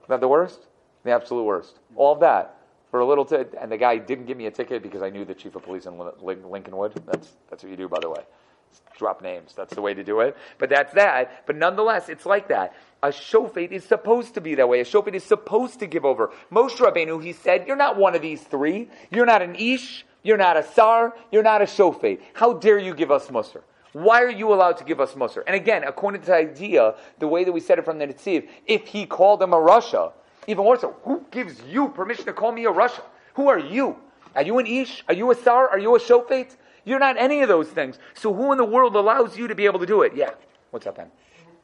Isn't 0.01 0.09
that 0.09 0.19
the 0.19 0.27
worst? 0.27 0.67
The 1.05 1.11
absolute 1.11 1.43
worst. 1.43 1.79
All 1.95 2.11
of 2.11 2.19
that 2.19 2.57
for 2.91 2.99
a 2.99 3.05
little 3.05 3.23
t- 3.23 3.37
and 3.61 3.71
the 3.71 3.77
guy 3.77 3.97
didn't 3.97 4.25
give 4.25 4.35
me 4.35 4.47
a 4.47 4.51
ticket 4.51 4.83
because 4.83 5.01
I 5.01 5.09
knew 5.09 5.23
the 5.23 5.35
chief 5.35 5.55
of 5.55 5.63
police 5.63 5.85
in 5.85 5.93
Lincolnwood. 5.93 7.01
That's 7.05 7.29
that's 7.49 7.63
what 7.63 7.69
you 7.69 7.77
do, 7.77 7.87
by 7.87 7.99
the 8.01 8.09
way 8.09 8.23
drop 8.97 9.21
names. 9.21 9.53
That's 9.55 9.73
the 9.73 9.81
way 9.81 9.93
to 9.93 10.03
do 10.03 10.19
it. 10.19 10.35
But 10.57 10.69
that's 10.69 10.93
that. 10.93 11.45
But 11.47 11.55
nonetheless, 11.55 12.09
it's 12.09 12.25
like 12.25 12.49
that. 12.49 12.75
A 13.01 13.07
shofet 13.07 13.71
is 13.71 13.85
supposed 13.85 14.33
to 14.33 14.41
be 14.41 14.55
that 14.55 14.67
way. 14.67 14.81
A 14.81 14.85
shofet 14.85 15.15
is 15.15 15.23
supposed 15.23 15.79
to 15.79 15.87
give 15.87 16.03
over. 16.03 16.31
Moshe 16.51 16.77
Rabbeinu, 16.77 17.23
he 17.23 17.31
said, 17.31 17.65
you're 17.65 17.77
not 17.77 17.97
one 17.97 18.13
of 18.13 18.21
these 18.21 18.41
three. 18.41 18.89
You're 19.09 19.25
not 19.25 19.41
an 19.41 19.55
ish. 19.55 20.05
You're 20.21 20.37
not 20.37 20.57
a 20.57 20.63
sar. 20.63 21.15
You're 21.31 21.43
not 21.43 21.61
a 21.61 21.65
shofet. 21.65 22.19
How 22.33 22.53
dare 22.53 22.77
you 22.77 22.93
give 22.93 23.09
us 23.09 23.27
musar? 23.27 23.61
Why 23.93 24.21
are 24.21 24.29
you 24.29 24.53
allowed 24.53 24.77
to 24.77 24.83
give 24.83 24.99
us 24.99 25.13
musar? 25.13 25.43
And 25.47 25.55
again, 25.55 25.85
according 25.85 26.21
to 26.21 26.27
the 26.27 26.35
idea, 26.35 26.95
the 27.19 27.27
way 27.27 27.45
that 27.45 27.51
we 27.51 27.61
said 27.61 27.79
it 27.79 27.85
from 27.85 27.97
the 27.97 28.05
Netziv, 28.05 28.47
if 28.67 28.85
he 28.85 29.05
called 29.05 29.41
him 29.41 29.53
a 29.53 29.57
rasha, 29.57 30.11
even 30.47 30.65
more 30.65 30.77
so, 30.77 30.95
who 31.03 31.25
gives 31.31 31.61
you 31.63 31.87
permission 31.89 32.25
to 32.25 32.33
call 32.33 32.51
me 32.51 32.65
a 32.65 32.71
rasha? 32.71 33.01
Who 33.35 33.47
are 33.47 33.59
you? 33.59 33.95
Are 34.35 34.43
you 34.43 34.59
an 34.59 34.67
ish? 34.67 35.03
Are 35.07 35.13
you 35.13 35.31
a 35.31 35.35
sar? 35.35 35.69
Are 35.69 35.79
you 35.79 35.95
a 35.95 35.99
shofet? 35.99 36.55
You're 36.89 36.97
not 36.97 37.17
any 37.17 37.41
of 37.41 37.47
those 37.47 37.67
things. 37.67 37.99
So 38.15 38.33
who 38.33 38.51
in 38.51 38.57
the 38.57 38.65
world 38.65 38.95
allows 38.95 39.37
you 39.37 39.47
to 39.47 39.53
be 39.53 39.65
able 39.65 39.79
to 39.79 39.85
do 39.85 40.01
it? 40.01 40.15
Yeah. 40.15 40.31
What's 40.71 40.87
up, 40.87 40.97
Ben? 40.97 41.11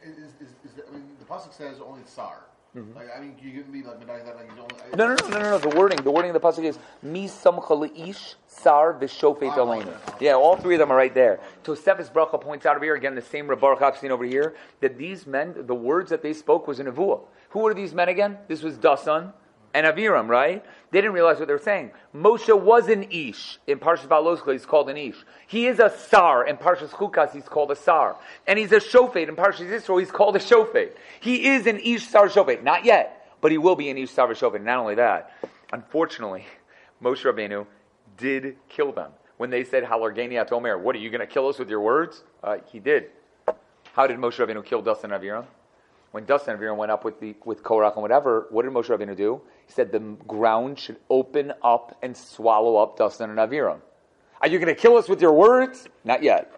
Is, 0.03 0.17
is, 0.17 0.31
is 0.63 0.73
the, 0.75 0.87
I 0.87 0.91
mean, 0.91 1.01
the 1.17 1.25
pasuk 1.25 1.51
says 1.51 1.77
only 1.83 2.03
tsar. 2.03 2.43
Mm-hmm. 2.77 2.95
Like, 2.95 3.07
I 3.17 3.21
mean, 3.21 3.35
you 3.41 3.51
give 3.51 3.67
me 3.67 3.81
like 3.81 4.07
like 4.07 4.21
only, 4.21 4.95
no, 4.95 5.07
no, 5.07 5.15
no, 5.15 5.29
no, 5.29 5.39
no, 5.39 5.49
no. 5.51 5.57
The 5.57 5.69
wording, 5.69 6.03
the 6.03 6.11
wording 6.11 6.35
of 6.35 6.39
the 6.39 6.47
pasuk 6.47 6.63
is 6.63 6.77
mi 7.01 7.25
samcha 7.27 8.07
ish 8.07 8.35
sar 8.45 8.93
v'shofet 8.93 9.49
ah, 9.53 9.57
aleinu. 9.57 9.97
Yeah, 10.19 10.33
all 10.33 10.57
three 10.57 10.75
of 10.75 10.79
them 10.79 10.91
are 10.91 10.97
right 10.97 11.13
there. 11.13 11.39
Tosefes 11.63 12.11
Bracha 12.11 12.39
points 12.39 12.67
out 12.67 12.75
over 12.75 12.85
here 12.85 12.95
again 12.95 13.15
the 13.15 13.21
same 13.21 13.47
Rabbar 13.47 13.79
Chapsin 13.79 14.11
over 14.11 14.25
here 14.25 14.55
that 14.81 14.99
these 14.99 15.25
men, 15.25 15.55
the 15.65 15.73
words 15.73 16.11
that 16.11 16.21
they 16.21 16.33
spoke 16.33 16.67
was 16.67 16.79
a 16.79 16.83
nevuah. 16.83 17.21
Who 17.49 17.61
were 17.61 17.73
these 17.73 17.95
men 17.95 18.09
again? 18.09 18.37
This 18.47 18.61
was 18.61 18.77
Dasan 18.77 19.33
and 19.75 19.85
Aviram, 19.85 20.29
right? 20.29 20.63
They 20.91 21.01
didn't 21.01 21.13
realize 21.13 21.37
what 21.37 21.49
they 21.49 21.53
were 21.53 21.59
saying. 21.59 21.91
Moshe 22.15 22.57
was 22.57 22.87
an 22.87 23.03
Ish. 23.11 23.59
In 23.67 23.77
Parshas 23.77 24.07
Beha'aloscha, 24.07 24.53
he's 24.53 24.65
called 24.65 24.89
an 24.89 24.95
Ish. 24.95 25.17
He 25.47 25.67
is 25.67 25.79
a 25.79 25.89
Sar. 25.89 26.47
In 26.47 26.55
Parshas 26.55 26.89
Chukas, 26.89 27.33
he's 27.33 27.43
called 27.43 27.71
a 27.71 27.75
Sar. 27.75 28.15
And 28.47 28.57
he's 28.57 28.71
a 28.71 28.79
Shofet. 28.79 29.27
In 29.27 29.35
Parshas 29.35 29.69
Yisro, 29.69 29.99
he's 29.99 30.11
called 30.11 30.37
a 30.37 30.39
Shofet. 30.39 30.91
He 31.19 31.47
is 31.47 31.67
an 31.67 31.79
Ish 31.79 32.07
Sar 32.07 32.29
Shofet. 32.29 32.63
Not 32.63 32.85
yet, 32.85 33.35
but 33.41 33.51
he 33.51 33.57
will 33.57 33.75
be 33.75 33.89
an 33.89 33.97
Ish 33.97 34.11
Sar 34.11 34.29
Shofet. 34.29 34.63
Not 34.63 34.77
only 34.77 34.95
that, 34.95 35.33
unfortunately, 35.73 36.45
Moshe 37.03 37.23
Rabbeinu 37.23 37.67
did 38.15 38.55
kill 38.69 38.93
them. 38.93 39.11
When 39.35 39.49
they 39.49 39.65
said, 39.65 39.83
Halargeni 39.83 40.49
Omer, 40.49 40.77
what 40.77 40.95
are 40.95 40.99
you 40.99 41.09
going 41.09 41.19
to 41.19 41.27
kill 41.27 41.49
us 41.49 41.59
with 41.59 41.69
your 41.69 41.81
words? 41.81 42.23
Uh, 42.41 42.59
he 42.71 42.79
did. 42.79 43.09
How 43.91 44.07
did 44.07 44.17
Moshe 44.19 44.37
Rabbeinu 44.37 44.63
kill 44.63 44.79
and 44.79 45.11
Aviram? 45.11 45.45
When 46.15 46.23
and 46.23 46.29
Aviram 46.31 46.77
went 46.77 46.93
up 46.93 47.03
with 47.03 47.19
the 47.19 47.35
with 47.43 47.61
Korach 47.61 47.95
and 47.95 48.01
whatever, 48.01 48.47
what 48.49 48.63
did 48.63 48.71
Moshe 48.71 48.85
Rabbeinu 48.85 49.17
do? 49.17 49.41
He 49.67 49.73
said 49.73 49.91
the 49.91 49.99
ground 49.99 50.79
should 50.79 50.95
open 51.09 51.51
up 51.61 51.97
and 52.01 52.15
swallow 52.15 52.77
up 52.77 52.97
Dasan 52.97 53.31
and 53.31 53.37
Aviram. 53.37 53.81
Are 54.39 54.47
you 54.47 54.57
going 54.57 54.73
to 54.73 54.81
kill 54.81 54.95
us 54.95 55.09
with 55.09 55.21
your 55.21 55.33
words? 55.33 55.89
Not 56.05 56.23
yet. 56.23 56.57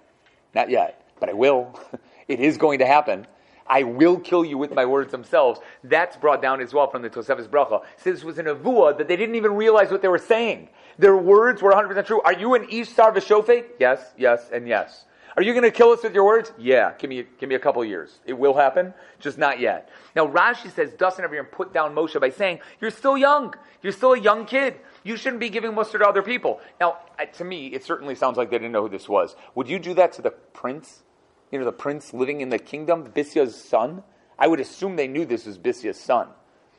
Not 0.54 0.70
yet. 0.70 1.10
But 1.20 1.30
I 1.30 1.34
will. 1.34 1.74
it 2.28 2.40
is 2.40 2.56
going 2.58 2.78
to 2.78 2.86
happen. 2.86 3.26
I 3.66 3.82
will 3.82 4.20
kill 4.20 4.46
you 4.46 4.60
with 4.60 4.76
my 4.76 4.86
words 4.86 5.12
themselves. 5.12 5.60
That's 5.84 6.16
brought 6.18 6.40
down 6.40 6.62
as 6.62 6.72
well 6.72 6.92
from 6.92 7.02
the 7.02 7.10
Tosefes 7.10 7.48
Bracha. 7.48 7.82
So 7.98 8.12
this 8.12 8.24
was 8.24 8.38
an 8.38 8.46
avua 8.46 8.96
that 9.00 9.08
they 9.08 9.16
didn't 9.16 9.34
even 9.34 9.56
realize 9.56 9.90
what 9.90 10.04
they 10.04 10.08
were 10.08 10.20
saying. 10.20 10.70
Their 11.00 11.18
words 11.18 11.64
were 11.64 11.72
100% 11.72 12.06
true. 12.06 12.22
Are 12.22 12.34
you 12.34 12.54
an 12.54 12.68
Ish 12.70 12.90
Sar 12.90 13.12
V'Shofet? 13.12 13.66
Yes, 13.80 14.14
yes, 14.20 14.52
and 14.54 14.68
yes. 14.68 15.06
Are 15.38 15.44
you 15.44 15.54
going 15.54 15.66
to 15.66 15.72
kill 15.72 15.92
us 15.92 16.02
with 16.02 16.16
your 16.16 16.26
words? 16.26 16.52
Yeah, 16.58 16.94
give 16.98 17.12
me, 17.12 17.24
give 17.40 17.48
me 17.48 17.54
a 17.54 17.60
couple 17.60 17.86
years. 17.86 18.20
It 18.26 18.34
will 18.34 18.56
happen, 18.56 18.96
just 19.20 19.38
not 19.38 19.60
yet. 19.60 19.90
Now 20.16 20.28
Rashi 20.28 20.72
says, 20.72 20.90
Dasan 20.94 21.30
Aviram 21.30 21.52
put 21.52 21.72
down 21.72 21.94
Moshe 21.94 22.20
by 22.20 22.32
saying, 22.32 22.60
you're 22.82 22.90
still 22.90 23.16
young. 23.16 23.54
You're 23.84 23.94
still 23.94 24.14
a 24.14 24.20
young 24.20 24.48
kid. 24.48 24.78
You 25.04 25.16
shouldn't 25.16 25.40
be 25.40 25.50
giving 25.50 25.74
musar 25.74 26.00
to 26.00 26.08
other 26.08 26.24
people. 26.24 26.60
Now, 26.82 26.98
to 27.34 27.44
me, 27.44 27.68
it 27.68 27.86
certainly 27.86 28.16
sounds 28.16 28.36
like 28.36 28.50
they 28.50 28.58
didn't 28.58 28.72
know 28.72 28.82
who 28.82 28.90
this 28.90 29.08
was. 29.08 29.36
Would 29.54 29.70
you 29.70 29.78
do 29.78 29.94
that 29.94 30.14
to 30.14 30.24
the 30.24 30.32
prince? 30.32 31.04
You 31.52 31.60
know, 31.60 31.66
the 31.66 31.72
prince 31.72 32.16
living 32.16 32.42
in 32.42 32.50
the 32.50 32.58
kingdom, 32.58 33.06
Bisya's 33.06 33.56
son? 33.56 34.02
I 34.40 34.48
would 34.48 34.60
assume 34.60 34.96
they 34.96 35.08
knew 35.08 35.24
this 35.24 35.46
was 35.46 35.60
Bisya's 35.60 36.00
son. 36.00 36.30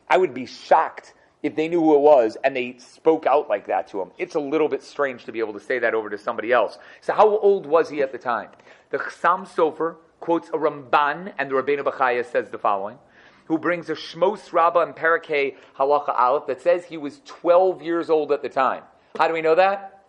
I 0.08 0.18
would 0.18 0.34
be 0.34 0.46
shocked 0.46 1.14
if 1.42 1.54
they 1.54 1.68
knew 1.68 1.80
who 1.80 1.94
it 1.94 2.00
was 2.00 2.36
and 2.42 2.56
they 2.56 2.76
spoke 2.78 3.26
out 3.26 3.48
like 3.48 3.66
that 3.66 3.88
to 3.88 4.00
him. 4.00 4.10
It's 4.18 4.34
a 4.34 4.40
little 4.40 4.68
bit 4.68 4.82
strange 4.82 5.24
to 5.24 5.32
be 5.32 5.38
able 5.38 5.52
to 5.52 5.60
say 5.60 5.78
that 5.78 5.94
over 5.94 6.10
to 6.10 6.18
somebody 6.18 6.52
else. 6.52 6.78
So 7.00 7.12
how 7.12 7.38
old 7.38 7.66
was 7.66 7.88
he 7.88 8.02
at 8.02 8.12
the 8.12 8.18
time? 8.18 8.50
The 8.90 8.98
Chassam 8.98 9.46
Sofer 9.46 9.96
quotes 10.20 10.48
a 10.48 10.52
Ramban, 10.52 11.32
and 11.38 11.50
the 11.50 11.54
Rabbeinu 11.54 11.84
Bachaya 11.84 12.24
says 12.24 12.50
the 12.50 12.58
following, 12.58 12.98
who 13.46 13.58
brings 13.58 13.88
a 13.88 13.94
Shmos 13.94 14.52
Rabbah 14.52 14.80
and 14.80 14.94
Parakeh 14.94 15.56
Halacha 15.78 16.18
Aleph 16.18 16.46
that 16.48 16.60
says 16.60 16.84
he 16.84 16.96
was 16.96 17.20
12 17.24 17.82
years 17.82 18.10
old 18.10 18.32
at 18.32 18.42
the 18.42 18.48
time. 18.48 18.82
How 19.16 19.28
do 19.28 19.34
we 19.34 19.42
know 19.42 19.54
that? 19.54 20.04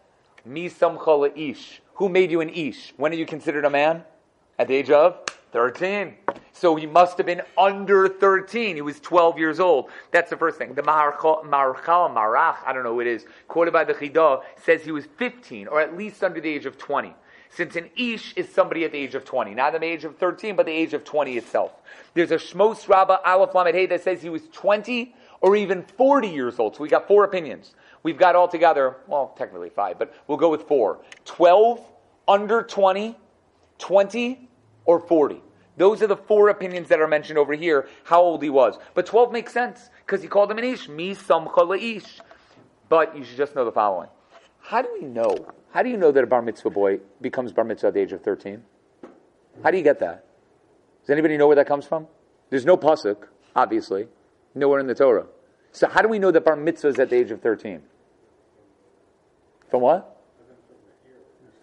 Mi 0.46 0.70
Samcha 0.70 1.32
Ish. 1.38 1.82
Who 1.96 2.10
made 2.10 2.32
you 2.32 2.42
an 2.42 2.50
Ish? 2.50 2.94
When 2.98 3.12
are 3.12 3.16
you 3.16 3.26
considered 3.26 3.66
a 3.66 3.70
man? 3.70 4.04
At 4.58 4.68
the 4.68 4.76
age 4.76 4.90
of 4.90 5.20
13. 5.52 6.16
So 6.60 6.76
he 6.76 6.86
must 6.86 7.16
have 7.16 7.26
been 7.26 7.42
under 7.58 8.10
13. 8.10 8.76
He 8.76 8.82
was 8.82 9.00
12 9.00 9.40
years 9.40 9.62
old. 9.62 9.90
That's 10.12 10.30
the 10.30 10.36
first 10.36 10.58
thing. 10.58 10.74
The 10.74 10.82
Maharchal, 10.82 11.46
Marach, 11.46 12.58
I 12.66 12.74
don't 12.74 12.84
know 12.84 12.96
who 12.96 13.00
it 13.00 13.08
is, 13.08 13.26
quoted 13.48 13.72
by 13.72 13.86
the 13.86 13.94
Chidah, 13.94 14.44
says 14.62 14.84
he 14.84 14.92
was 14.92 15.06
15, 15.06 15.70
or 15.70 15.80
at 15.80 15.96
least 15.96 16.22
under 16.22 16.42
the 16.42 16.50
age 16.50 16.66
of 16.66 16.78
20. 16.78 17.16
Since 17.50 17.78
an 17.78 17.90
Ish 17.96 18.34
is 18.36 18.50
somebody 18.50 18.84
at 18.84 18.92
the 18.92 18.98
age 18.98 19.16
of 19.16 19.24
20, 19.24 19.56
not 19.56 19.72
the 19.72 19.86
age 19.86 20.04
of 20.04 20.18
13, 20.18 20.58
but 20.58 20.66
the 20.66 20.72
age 20.74 20.94
of 20.94 21.06
20 21.06 21.38
itself. 21.38 21.72
There's 22.14 22.32
a 22.32 22.36
Shmos 22.36 22.90
Rabbah 22.90 23.20
Aleph 23.26 23.56
Lamed 23.56 23.74
Hey 23.74 23.86
that 23.86 24.04
says 24.04 24.22
he 24.22 24.30
was 24.30 24.42
20 24.52 25.16
or 25.40 25.56
even 25.56 25.84
40 25.84 26.28
years 26.28 26.60
old. 26.60 26.76
So 26.76 26.84
we 26.84 26.90
got 26.90 27.08
four 27.08 27.24
opinions. 27.24 27.74
We've 28.04 28.18
got 28.18 28.36
altogether, 28.36 28.98
well, 29.08 29.34
technically 29.38 29.70
five, 29.70 29.98
but 29.98 30.14
we'll 30.28 30.38
go 30.38 30.50
with 30.50 30.64
four. 30.64 31.00
12, 31.24 31.80
under 32.28 32.64
20, 32.64 33.18
20, 33.78 34.50
or 34.84 35.00
40. 35.00 35.42
Those 35.80 36.02
are 36.02 36.08
the 36.08 36.18
four 36.18 36.50
opinions 36.50 36.90
that 36.90 37.00
are 37.00 37.08
mentioned 37.08 37.40
over 37.40 37.54
here, 37.54 37.88
how 38.04 38.22
old 38.22 38.44
he 38.44 38.50
was. 38.50 38.78
But 38.96 39.06
12 39.06 39.32
makes 39.32 39.54
sense, 39.54 39.90
because 40.06 40.22
he 40.22 40.28
called 40.28 40.52
him 40.52 40.58
an 40.58 40.66
ish, 40.66 40.90
mi 40.90 41.16
samcha 41.16 41.82
ish. 41.82 42.20
But 42.90 43.18
you 43.18 43.24
should 43.24 43.38
just 43.38 43.56
know 43.56 43.64
the 43.64 43.72
following. 43.72 44.10
How 44.60 44.82
do 44.82 44.90
we 45.00 45.08
know? 45.08 45.38
How 45.72 45.82
do 45.82 45.90
you 45.90 45.96
know 45.96 46.12
that 46.12 46.22
a 46.22 46.28
bar 46.28 46.42
mitzvah 46.42 46.70
boy 46.70 47.00
becomes 47.22 47.54
bar 47.54 47.64
mitzvah 47.64 47.88
at 47.88 47.94
the 47.94 48.02
age 48.02 48.12
of 48.12 48.22
13? 48.22 48.62
How 49.64 49.72
do 49.72 49.78
you 49.78 49.84
get 49.84 50.00
that? 50.00 50.26
Does 51.04 51.12
anybody 51.12 51.38
know 51.38 51.48
where 51.48 51.56
that 51.56 51.68
comes 51.68 51.86
from? 51.86 52.08
There's 52.50 52.66
no 52.66 52.76
pasuk, 52.76 53.30
obviously, 53.56 54.10
nowhere 54.56 54.82
in 54.82 54.88
the 54.88 54.96
Torah. 54.96 55.28
So 55.72 55.88
how 55.88 56.02
do 56.02 56.10
we 56.10 56.20
know 56.20 56.32
that 56.32 56.44
bar 56.44 56.58
mitzvah 56.58 56.90
is 56.90 57.00
at 57.00 57.10
the 57.10 57.16
age 57.16 57.32
of 57.32 57.42
13? 57.42 57.82
From 59.72 59.80
what? 59.80 60.22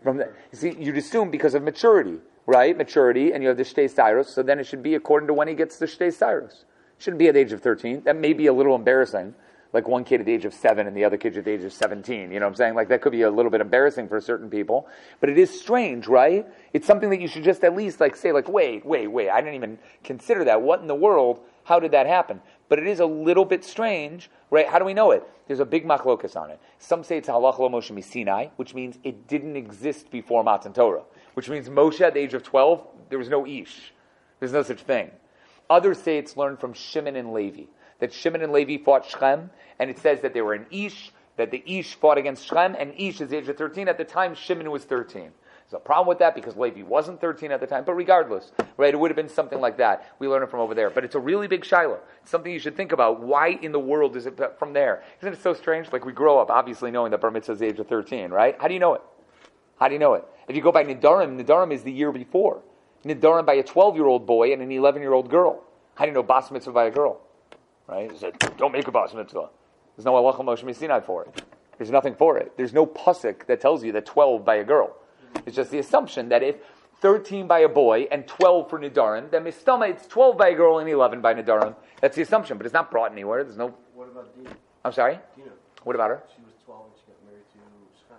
From 0.02 0.16
the, 0.16 0.32
see, 0.52 0.74
you'd 0.78 0.96
assume 0.96 1.30
because 1.30 1.54
of 1.54 1.62
maturity 1.62 2.20
right? 2.46 2.76
Maturity, 2.76 3.32
and 3.32 3.42
you 3.42 3.48
have 3.48 3.56
the 3.56 3.64
Shtei 3.64 3.92
Se'aros, 3.92 4.26
so 4.26 4.42
then 4.42 4.58
it 4.58 4.64
should 4.64 4.82
be 4.82 4.94
according 4.94 5.26
to 5.26 5.34
when 5.34 5.48
he 5.48 5.54
gets 5.54 5.78
the 5.78 5.86
Shtei 5.86 6.08
Se'aros. 6.08 6.64
Shouldn't 6.98 7.18
be 7.18 7.28
at 7.28 7.34
the 7.34 7.40
age 7.40 7.52
of 7.52 7.60
13. 7.60 8.02
That 8.04 8.16
may 8.16 8.32
be 8.32 8.46
a 8.46 8.52
little 8.52 8.74
embarrassing. 8.74 9.34
Like 9.72 9.88
one 9.88 10.04
kid 10.04 10.20
at 10.20 10.26
the 10.26 10.32
age 10.32 10.46
of 10.46 10.54
seven 10.54 10.86
and 10.86 10.96
the 10.96 11.04
other 11.04 11.18
kid 11.18 11.36
at 11.36 11.44
the 11.44 11.50
age 11.50 11.64
of 11.64 11.72
17. 11.72 12.30
You 12.30 12.40
know 12.40 12.46
what 12.46 12.50
I'm 12.50 12.54
saying? 12.54 12.74
Like 12.74 12.88
that 12.88 13.02
could 13.02 13.12
be 13.12 13.22
a 13.22 13.30
little 13.30 13.50
bit 13.50 13.60
embarrassing 13.60 14.08
for 14.08 14.18
certain 14.20 14.48
people. 14.48 14.88
But 15.20 15.28
it 15.28 15.36
is 15.36 15.60
strange, 15.60 16.06
right? 16.06 16.46
It's 16.72 16.86
something 16.86 17.10
that 17.10 17.20
you 17.20 17.28
should 17.28 17.44
just 17.44 17.62
at 17.62 17.76
least 17.76 18.00
like 18.00 18.16
say 18.16 18.32
like, 18.32 18.48
wait, 18.48 18.86
wait, 18.86 19.08
wait. 19.08 19.28
I 19.28 19.40
didn't 19.40 19.56
even 19.56 19.78
consider 20.02 20.44
that. 20.44 20.62
What 20.62 20.80
in 20.80 20.86
the 20.86 20.94
world? 20.94 21.40
How 21.64 21.78
did 21.78 21.90
that 21.90 22.06
happen? 22.06 22.40
But 22.70 22.78
it 22.78 22.86
is 22.86 23.00
a 23.00 23.06
little 23.06 23.44
bit 23.44 23.64
strange, 23.64 24.30
right? 24.50 24.66
How 24.66 24.78
do 24.78 24.86
we 24.86 24.94
know 24.94 25.10
it? 25.10 25.24
There's 25.46 25.60
a 25.60 25.66
big 25.66 25.84
machlokas 25.84 26.36
on 26.36 26.50
it. 26.50 26.60
Some 26.78 27.04
say 27.04 27.18
it's 27.18 27.28
halach 27.28 27.58
lo 27.58 27.68
Moshe 27.68 28.02
Sinai, 28.02 28.46
which 28.56 28.72
means 28.72 28.98
it 29.04 29.28
didn't 29.28 29.56
exist 29.56 30.10
before 30.10 30.42
Matan 30.42 30.72
Torah 30.72 31.02
which 31.36 31.50
means 31.50 31.68
Moshe 31.68 32.00
at 32.00 32.14
the 32.14 32.20
age 32.20 32.32
of 32.32 32.42
12, 32.42 32.82
there 33.10 33.18
was 33.18 33.28
no 33.28 33.46
Ish. 33.46 33.92
There's 34.40 34.54
no 34.54 34.62
such 34.62 34.80
thing. 34.80 35.10
Others 35.68 35.98
say 35.98 36.16
it's 36.16 36.34
learned 36.34 36.58
from 36.60 36.72
Shimon 36.72 37.14
and 37.14 37.34
Levi, 37.34 37.64
that 37.98 38.10
Shimon 38.14 38.40
and 38.40 38.54
Levi 38.54 38.82
fought 38.82 39.04
Shechem, 39.04 39.50
and 39.78 39.90
it 39.90 39.98
says 39.98 40.22
that 40.22 40.32
they 40.32 40.40
were 40.40 40.54
an 40.54 40.64
Ish, 40.70 41.12
that 41.36 41.50
the 41.50 41.62
Ish 41.66 41.94
fought 41.96 42.16
against 42.16 42.46
Shechem, 42.46 42.74
and 42.78 42.94
Ish 42.96 43.20
is 43.20 43.28
the 43.28 43.36
age 43.36 43.48
of 43.50 43.58
13. 43.58 43.86
At 43.86 43.98
the 43.98 44.04
time, 44.04 44.34
Shimon 44.34 44.70
was 44.70 44.84
13. 44.84 45.30
There's 45.68 45.78
a 45.78 45.84
problem 45.84 46.08
with 46.08 46.20
that 46.20 46.34
because 46.34 46.56
Levi 46.56 46.82
wasn't 46.84 47.20
13 47.20 47.50
at 47.50 47.60
the 47.60 47.66
time, 47.66 47.84
but 47.84 47.92
regardless, 47.92 48.50
right, 48.78 48.94
it 48.94 48.96
would 48.96 49.10
have 49.10 49.16
been 49.16 49.28
something 49.28 49.60
like 49.60 49.76
that. 49.76 50.14
We 50.18 50.28
learn 50.28 50.42
it 50.42 50.50
from 50.50 50.60
over 50.60 50.74
there. 50.74 50.88
But 50.88 51.04
it's 51.04 51.16
a 51.16 51.20
really 51.20 51.48
big 51.48 51.66
Shiloh. 51.66 52.00
It's 52.22 52.30
something 52.30 52.50
you 52.50 52.60
should 52.60 52.78
think 52.78 52.92
about. 52.92 53.20
Why 53.20 53.58
in 53.60 53.72
the 53.72 53.78
world 53.78 54.16
is 54.16 54.24
it 54.24 54.40
from 54.58 54.72
there? 54.72 55.02
Isn't 55.20 55.34
it 55.34 55.42
so 55.42 55.52
strange? 55.52 55.92
Like 55.92 56.06
we 56.06 56.12
grow 56.12 56.38
up 56.38 56.48
obviously 56.48 56.90
knowing 56.90 57.10
that 57.10 57.20
Bar 57.20 57.30
Mitzvah 57.30 57.52
is 57.52 57.58
the 57.58 57.66
age 57.66 57.78
of 57.78 57.88
13, 57.88 58.30
right? 58.30 58.56
How 58.58 58.68
do 58.68 58.74
you 58.74 58.80
know 58.80 58.94
it? 58.94 59.02
How 59.78 59.88
do 59.88 59.94
you 59.94 59.98
know 59.98 60.14
it? 60.14 60.24
If 60.48 60.56
you 60.56 60.62
go 60.62 60.72
by 60.72 60.84
Nidarim, 60.84 61.40
Nidarim 61.42 61.72
is 61.72 61.82
the 61.82 61.92
year 61.92 62.12
before. 62.12 62.62
Nidarim 63.04 63.46
by 63.46 63.54
a 63.54 63.62
12 63.62 63.96
year 63.96 64.06
old 64.06 64.26
boy 64.26 64.52
and 64.52 64.62
an 64.62 64.70
11 64.70 65.02
year 65.02 65.12
old 65.12 65.28
girl. 65.28 65.62
How 65.94 66.04
do 66.04 66.10
you 66.10 66.14
know 66.14 66.22
Bas 66.22 66.50
Mitzvah 66.50 66.72
by 66.72 66.84
a 66.84 66.90
girl? 66.90 67.20
Right? 67.86 68.10
He 68.10 68.18
said, 68.18 68.38
don't 68.56 68.72
make 68.72 68.86
a 68.86 68.92
Bas 68.92 69.14
Mitzvah. 69.14 69.48
There's 69.96 70.04
no 70.04 70.14
Allah 70.14 70.34
Moshe 70.34 70.74
Sinai 70.74 71.00
for 71.00 71.24
it. 71.24 71.42
There's 71.78 71.90
nothing 71.90 72.14
for 72.14 72.38
it. 72.38 72.56
There's 72.56 72.72
no 72.72 72.86
pasuk 72.86 73.46
that 73.46 73.60
tells 73.60 73.84
you 73.84 73.92
that 73.92 74.06
12 74.06 74.44
by 74.44 74.56
a 74.56 74.64
girl. 74.64 74.96
It's 75.46 75.56
just 75.56 75.70
the 75.70 75.78
assumption 75.78 76.28
that 76.30 76.42
if 76.42 76.56
13 77.00 77.46
by 77.46 77.60
a 77.60 77.68
boy 77.68 78.08
and 78.10 78.26
12 78.26 78.70
for 78.70 78.78
Nidarim, 78.78 79.30
then 79.30 79.44
Mistama, 79.44 79.90
it's 79.90 80.06
12 80.06 80.38
by 80.38 80.48
a 80.48 80.54
girl 80.54 80.78
and 80.78 80.88
11 80.88 81.20
by 81.20 81.34
Nidarim. 81.34 81.74
That's 82.00 82.16
the 82.16 82.22
assumption, 82.22 82.56
but 82.56 82.66
it's 82.66 82.72
not 82.72 82.90
brought 82.90 83.12
anywhere. 83.12 83.44
There's 83.44 83.56
no. 83.56 83.74
What 83.94 84.08
about 84.08 84.34
Dina? 84.34 84.50
I'm 84.84 84.92
sorry? 84.92 85.18
Dina. 85.36 85.50
What 85.84 85.94
about 85.94 86.10
her? 86.10 86.22
She 86.34 86.42
was 86.42 86.54
12 86.64 86.80
when 86.82 86.92
she 86.96 87.04
got 87.06 87.20
married 87.24 87.44
to 87.52 87.58
Shechem. 88.00 88.16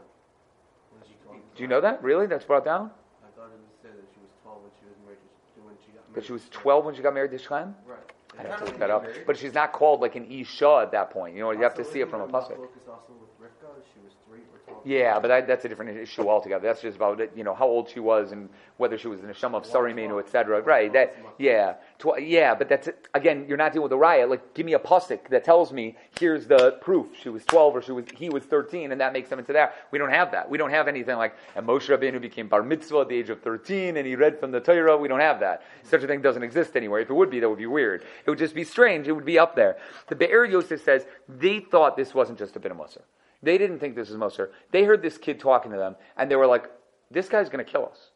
When 0.91 1.01
she 1.07 1.15
called 1.25 1.41
Do 1.57 1.63
you 1.63 1.67
know 1.67 1.81
that? 1.81 2.03
Really? 2.03 2.27
That's 2.27 2.45
brought 2.45 2.63
down? 2.63 2.91
I 3.25 3.35
thought 3.35 3.45
it 3.47 3.57
was 3.57 3.73
said 3.81 3.91
that 3.91 4.05
she 4.13 4.21
was 4.21 4.29
12 4.43 4.61
when 4.61 4.71
she 4.79 4.85
was 4.85 4.95
married 5.03 5.17
to 5.55 5.61
when 5.65 5.75
she 5.83 5.91
got 5.91 6.03
married. 6.05 6.15
That 6.15 6.25
she 6.25 6.31
was 6.31 6.43
12 6.51 6.85
when 6.85 6.95
she 6.95 7.01
got 7.01 7.13
married 7.15 7.31
to 7.31 7.39
Shechem? 7.39 7.75
Right. 7.87 7.97
I'd 8.39 8.45
have 8.45 8.59
to 8.59 8.65
look 8.65 8.79
that 8.79 8.91
up. 8.91 9.05
But 9.25 9.37
she's 9.37 9.55
not 9.55 9.73
called 9.73 9.99
like 10.01 10.15
an 10.15 10.29
Isha 10.29 10.81
at 10.83 10.91
that 10.91 11.09
point. 11.09 11.35
You 11.35 11.41
know, 11.41 11.51
you 11.51 11.63
have 11.63 11.73
to 11.75 11.83
see 11.83 12.01
it 12.01 12.11
from 12.11 12.21
a 12.21 12.27
pasuk. 12.27 12.55
Focus 12.57 12.83
also 12.87 13.13
with 13.19 13.33
Rivka. 13.41 13.73
She 13.91 13.99
was 14.05 14.13
three 14.27 14.41
Yeah, 14.85 15.17
but 15.19 15.29
that, 15.29 15.47
that's 15.47 15.65
a 15.65 15.67
different 15.67 15.97
issue 15.97 16.29
altogether. 16.29 16.67
That's 16.67 16.81
just 16.81 16.97
about 16.97 17.19
it, 17.19 17.31
you 17.35 17.43
know 17.43 17.55
how 17.55 17.65
old 17.65 17.89
she 17.89 17.99
was 17.99 18.31
and 18.31 18.49
whether 18.77 18.99
she 18.99 19.07
was 19.07 19.21
in 19.21 19.29
a 19.29 19.33
neshama 19.33 19.55
of 19.55 19.63
sarimenu, 19.63 20.19
etc. 20.19 20.61
Right? 20.61 20.93
That 20.93 21.17
yeah, 21.39 21.75
tw- 21.99 22.21
yeah. 22.21 22.55
But 22.55 22.69
that's 22.69 22.89
again, 23.13 23.45
you're 23.47 23.57
not 23.57 23.73
dealing 23.73 23.83
with 23.83 23.91
a 23.91 23.97
riot. 23.97 24.29
Like, 24.29 24.53
give 24.53 24.65
me 24.65 24.73
a 24.73 24.79
pasuk 24.79 25.29
that 25.29 25.43
tells 25.43 25.71
me 25.71 25.95
here's 26.19 26.47
the 26.47 26.73
proof. 26.81 27.07
She 27.21 27.29
was 27.29 27.45
12 27.45 27.75
or 27.75 27.81
she 27.81 27.91
was 27.91 28.05
he 28.15 28.29
was 28.29 28.43
13, 28.43 28.91
and 28.91 29.01
that 29.01 29.13
makes 29.13 29.29
them 29.29 29.39
into 29.39 29.53
that. 29.53 29.75
We 29.91 29.99
don't 29.99 30.11
have 30.11 30.31
that. 30.31 30.49
We 30.49 30.57
don't 30.57 30.71
have 30.71 30.87
anything 30.87 31.17
like 31.17 31.35
and 31.55 31.67
Moshe 31.67 31.87
Rabbeinu 31.87 32.21
became 32.21 32.47
bar 32.47 32.63
mitzvah 32.63 32.99
at 33.01 33.09
the 33.09 33.15
age 33.15 33.29
of 33.29 33.41
13 33.41 33.97
and 33.97 34.05
he 34.07 34.15
read 34.15 34.39
from 34.39 34.51
the 34.51 34.59
Torah. 34.59 34.97
We 34.97 35.07
don't 35.07 35.19
have 35.19 35.39
that. 35.41 35.63
Such 35.83 36.03
a 36.03 36.07
thing 36.07 36.21
doesn't 36.21 36.43
exist 36.43 36.75
anywhere. 36.75 37.01
If 37.01 37.09
it 37.09 37.13
would 37.13 37.29
be, 37.29 37.39
that 37.39 37.49
would 37.49 37.57
be 37.57 37.65
weird. 37.65 38.03
It 38.25 38.29
would 38.29 38.39
just 38.39 38.55
be 38.55 38.63
strange. 38.63 39.07
It 39.07 39.13
would 39.13 39.25
be 39.25 39.39
up 39.39 39.55
there. 39.55 39.77
The 40.07 40.15
Be'er 40.15 40.45
Yosef 40.45 40.83
says 40.83 41.05
they 41.27 41.59
thought 41.59 41.97
this 41.97 42.13
wasn't 42.13 42.39
just 42.39 42.55
a 42.55 42.59
bit 42.59 42.71
of 42.71 42.77
Musar. 42.77 43.01
They 43.43 43.57
didn't 43.57 43.79
think 43.79 43.95
this 43.95 44.09
was 44.09 44.17
Moser. 44.17 44.51
They 44.71 44.83
heard 44.83 45.01
this 45.01 45.17
kid 45.17 45.39
talking 45.39 45.71
to 45.71 45.77
them, 45.77 45.95
and 46.17 46.29
they 46.29 46.35
were 46.35 46.47
like, 46.47 46.69
this 47.11 47.29
guy's 47.29 47.49
going 47.49 47.63
to 47.63 47.71
kill 47.71 47.85
us. 47.85 48.09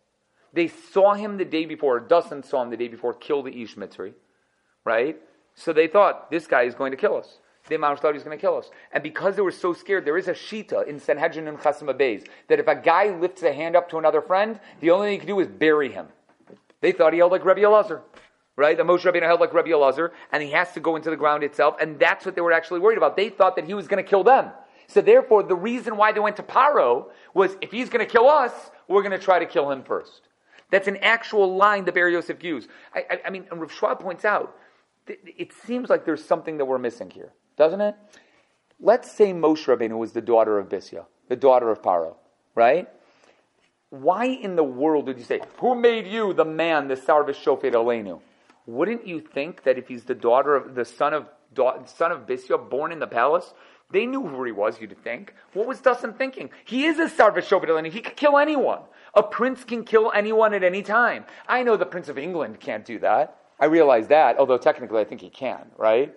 They 0.53 0.67
saw 0.67 1.13
him 1.13 1.37
the 1.37 1.45
day 1.45 1.65
before, 1.65 2.01
Dasan 2.01 2.45
saw 2.45 2.61
him 2.61 2.69
the 2.69 2.77
day 2.77 2.87
before, 2.87 3.13
kill 3.13 3.41
the 3.43 3.61
Ish 3.61 3.75
Mitzri, 3.75 4.13
right? 4.83 5.17
So 5.55 5.71
they 5.73 5.87
thought, 5.87 6.29
this 6.29 6.47
guy 6.47 6.63
is 6.63 6.75
going 6.75 6.91
to 6.91 6.97
kill 6.97 7.15
us. 7.15 7.37
They 7.67 7.77
thought 7.77 8.01
he 8.01 8.13
was 8.13 8.23
going 8.23 8.37
to 8.37 8.41
kill 8.41 8.57
us. 8.57 8.69
And 8.91 9.03
because 9.03 9.35
they 9.35 9.41
were 9.41 9.51
so 9.51 9.73
scared, 9.73 10.03
there 10.03 10.17
is 10.17 10.27
a 10.27 10.33
shita 10.33 10.87
in 10.87 10.99
Sanhedrin 10.99 11.47
and 11.47 11.57
Chasima 11.57 11.97
Bays 11.97 12.23
that 12.47 12.59
if 12.59 12.67
a 12.67 12.75
guy 12.75 13.15
lifts 13.15 13.43
a 13.43 13.53
hand 13.53 13.75
up 13.75 13.89
to 13.91 13.97
another 13.97 14.21
friend, 14.21 14.59
the 14.79 14.91
only 14.91 15.07
thing 15.07 15.13
he 15.13 15.17
can 15.19 15.27
do 15.27 15.39
is 15.39 15.47
bury 15.47 15.91
him. 15.91 16.07
They 16.81 16.91
thought 16.91 17.13
he 17.13 17.19
held 17.19 17.31
like 17.31 17.45
Rabbi 17.45 17.61
Elazar. 17.61 18.01
Right? 18.57 18.75
The 18.75 18.83
Moshe 18.83 19.01
Rabbeinu 19.01 19.23
held 19.23 19.39
like 19.39 19.53
Rabbi 19.53 19.69
Elazar, 19.69 20.11
and 20.31 20.43
he 20.43 20.51
has 20.51 20.73
to 20.73 20.79
go 20.79 20.95
into 20.95 21.09
the 21.09 21.15
ground 21.15 21.43
itself, 21.43 21.75
and 21.79 21.97
that's 21.97 22.25
what 22.25 22.35
they 22.35 22.41
were 22.41 22.51
actually 22.51 22.79
worried 22.79 22.97
about. 22.97 23.15
They 23.15 23.29
thought 23.29 23.55
that 23.55 23.65
he 23.65 23.73
was 23.73 23.87
going 23.87 24.03
to 24.03 24.07
kill 24.07 24.23
them. 24.23 24.51
So 24.87 24.99
therefore, 24.99 25.43
the 25.43 25.55
reason 25.55 25.95
why 25.95 26.11
they 26.11 26.19
went 26.19 26.35
to 26.35 26.43
Paro 26.43 27.05
was 27.33 27.55
if 27.61 27.71
he's 27.71 27.89
going 27.89 28.05
to 28.05 28.11
kill 28.11 28.27
us, 28.27 28.51
we're 28.89 29.03
going 29.03 29.17
to 29.17 29.23
try 29.23 29.39
to 29.39 29.45
kill 29.45 29.71
him 29.71 29.83
first. 29.83 30.21
That's 30.71 30.87
an 30.87 30.97
actual 30.97 31.55
line 31.55 31.85
that 31.85 31.93
Be'er 31.93 32.09
Yosef 32.09 32.43
used. 32.43 32.69
I, 32.95 33.05
I, 33.09 33.21
I 33.27 33.29
mean, 33.29 33.45
and 33.51 33.61
Rav 33.61 33.71
Schwab 33.71 33.99
points 33.99 34.25
out, 34.25 34.57
th- 35.05 35.19
it 35.37 35.53
seems 35.53 35.89
like 35.89 36.05
there's 36.05 36.23
something 36.23 36.57
that 36.57 36.65
we're 36.65 36.79
missing 36.79 37.11
here, 37.11 37.33
doesn't 37.57 37.81
it? 37.81 37.95
Let's 38.79 39.11
say 39.11 39.31
Moshe 39.33 39.65
Rabbeinu 39.65 39.97
was 39.97 40.13
the 40.13 40.21
daughter 40.21 40.57
of 40.57 40.69
Bisya, 40.69 41.05
the 41.27 41.35
daughter 41.35 41.69
of 41.69 41.81
Paro, 41.81 42.15
right? 42.55 42.89
Why 43.91 44.25
in 44.25 44.55
the 44.55 44.63
world 44.63 45.05
did 45.05 45.19
you 45.19 45.25
say, 45.25 45.41
who 45.57 45.75
made 45.75 46.07
you 46.07 46.33
the 46.33 46.45
man, 46.45 46.87
the 46.87 46.95
Sarvis 46.95 47.35
Shofet 47.35 47.73
Aleinu? 47.73 48.21
Wouldn't 48.65 49.05
you 49.05 49.19
think 49.19 49.63
that 49.63 49.77
if 49.77 49.89
he's 49.89 50.05
the 50.05 50.15
daughter 50.15 50.55
of, 50.55 50.73
the 50.75 50.85
son 50.85 51.13
of, 51.13 51.27
son 51.85 52.11
of 52.11 52.25
Bisya, 52.25 52.69
born 52.69 52.93
in 52.93 52.99
the 52.99 53.07
palace, 53.07 53.53
they 53.91 54.05
knew 54.05 54.25
who 54.25 54.43
he 54.45 54.53
was, 54.53 54.79
you'd 54.79 54.97
think. 55.03 55.33
What 55.53 55.67
was 55.67 55.79
Dasan 55.79 56.17
thinking? 56.17 56.49
He 56.63 56.85
is 56.85 56.97
a 56.97 57.09
Aleinu. 57.09 57.91
He 57.91 57.99
could 57.99 58.15
kill 58.15 58.37
anyone. 58.37 58.79
A 59.13 59.23
prince 59.23 59.63
can 59.63 59.83
kill 59.83 60.11
anyone 60.13 60.53
at 60.53 60.63
any 60.63 60.81
time. 60.81 61.25
I 61.47 61.63
know 61.63 61.75
the 61.75 61.85
Prince 61.85 62.09
of 62.09 62.17
England 62.17 62.59
can't 62.59 62.85
do 62.85 62.99
that. 62.99 63.37
I 63.59 63.65
realize 63.65 64.07
that, 64.07 64.37
although 64.37 64.57
technically 64.57 65.01
I 65.01 65.03
think 65.03 65.21
he 65.21 65.29
can, 65.29 65.65
right? 65.77 66.15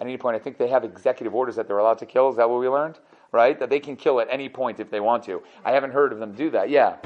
At 0.00 0.06
any 0.06 0.16
point, 0.16 0.36
I 0.36 0.38
think 0.38 0.58
they 0.58 0.68
have 0.68 0.84
executive 0.84 1.34
orders 1.34 1.56
that 1.56 1.66
they're 1.68 1.78
allowed 1.78 1.98
to 1.98 2.06
kill. 2.06 2.28
Is 2.28 2.36
that 2.36 2.50
what 2.50 2.60
we 2.60 2.68
learned? 2.68 2.98
Right? 3.32 3.58
That 3.58 3.70
they 3.70 3.80
can 3.80 3.96
kill 3.96 4.20
at 4.20 4.28
any 4.30 4.48
point 4.48 4.78
if 4.78 4.90
they 4.90 5.00
want 5.00 5.24
to. 5.24 5.42
I 5.64 5.72
haven't 5.72 5.92
heard 5.92 6.12
of 6.12 6.18
them 6.18 6.32
do 6.34 6.50
that. 6.50 6.70
Yeah. 6.70 6.96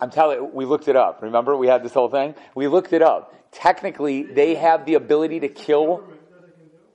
I'm 0.00 0.10
telling 0.10 0.38
you, 0.38 0.44
we 0.46 0.64
looked 0.64 0.88
it 0.88 0.96
up. 0.96 1.20
Remember, 1.20 1.54
we 1.56 1.66
had 1.66 1.82
this 1.82 1.92
whole 1.92 2.08
thing? 2.08 2.34
We 2.54 2.68
looked 2.68 2.94
it 2.94 3.02
up. 3.02 3.34
Technically, 3.52 4.22
they 4.22 4.54
have 4.54 4.86
the 4.86 4.94
ability 4.94 5.40
to 5.40 5.48
kill. 5.48 6.02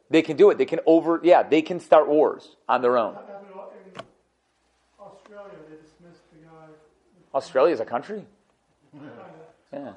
They 0.09 0.23
can 0.23 0.37
do 0.37 0.49
it. 0.49 0.57
They 0.57 0.65
can 0.65 0.79
over, 0.87 1.19
yeah, 1.23 1.43
they 1.43 1.61
can 1.61 1.79
start 1.79 2.07
wars 2.07 2.55
on 2.67 2.81
their 2.81 2.97
own. 2.97 3.13
That 3.13 3.27
happened 3.27 3.49
in 3.95 4.01
Australia. 4.99 5.53
They 5.69 5.75
dismissed 5.75 6.23
the 6.31 6.39
guy. 6.47 6.73
Australia's 7.35 7.81
a 7.81 7.85
country? 7.85 8.25
Yeah. 9.71 9.93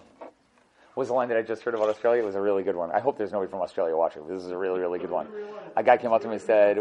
What 0.95 1.03
was 1.03 1.09
the 1.09 1.15
line 1.15 1.29
that 1.29 1.39
I 1.39 1.43
just 1.43 1.63
heard 1.63 1.75
about 1.75 1.89
Australia? 1.89 2.23
It 2.23 2.27
was 2.27 2.35
a 2.35 2.41
really 2.41 2.65
good 2.65 2.75
one. 2.75 2.91
I 2.91 2.99
hope 2.99 3.17
there's 3.17 3.31
nobody 3.31 3.49
from 3.49 3.61
Australia 3.61 3.97
watching. 3.97 4.27
This 4.27 4.43
is 4.43 4.51
a 4.51 4.57
really, 4.57 4.81
really 4.81 4.99
good 4.99 5.11
one. 5.11 5.29
A 5.77 5.83
guy 5.83 5.97
came 5.97 6.13
up 6.13 6.21
to 6.23 6.27
me 6.27 6.35
and 6.35 6.43
said, 6.43 6.79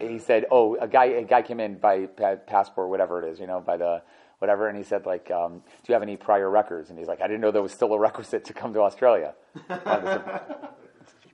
he 0.00 0.20
said, 0.20 0.46
oh, 0.52 0.76
a 0.76 0.86
guy, 0.86 1.06
a 1.06 1.24
guy 1.24 1.42
came 1.42 1.58
in 1.58 1.74
by 1.78 2.06
passport, 2.06 2.88
whatever 2.88 3.20
it 3.20 3.32
is, 3.32 3.40
you 3.40 3.48
know, 3.48 3.58
by 3.58 3.76
the 3.76 4.00
whatever, 4.38 4.68
and 4.68 4.78
he 4.78 4.84
said, 4.84 5.04
like, 5.04 5.30
um, 5.32 5.54
do 5.54 5.62
you 5.88 5.94
have 5.94 6.02
any 6.02 6.16
prior 6.16 6.48
records? 6.48 6.90
And 6.90 6.98
he's 6.98 7.08
like, 7.08 7.20
I 7.20 7.26
didn't 7.26 7.40
know 7.40 7.50
there 7.50 7.60
was 7.60 7.72
still 7.72 7.92
a 7.92 7.98
requisite 7.98 8.44
to 8.44 8.52
come 8.52 8.72
to 8.74 8.80
Australia. 8.82 9.34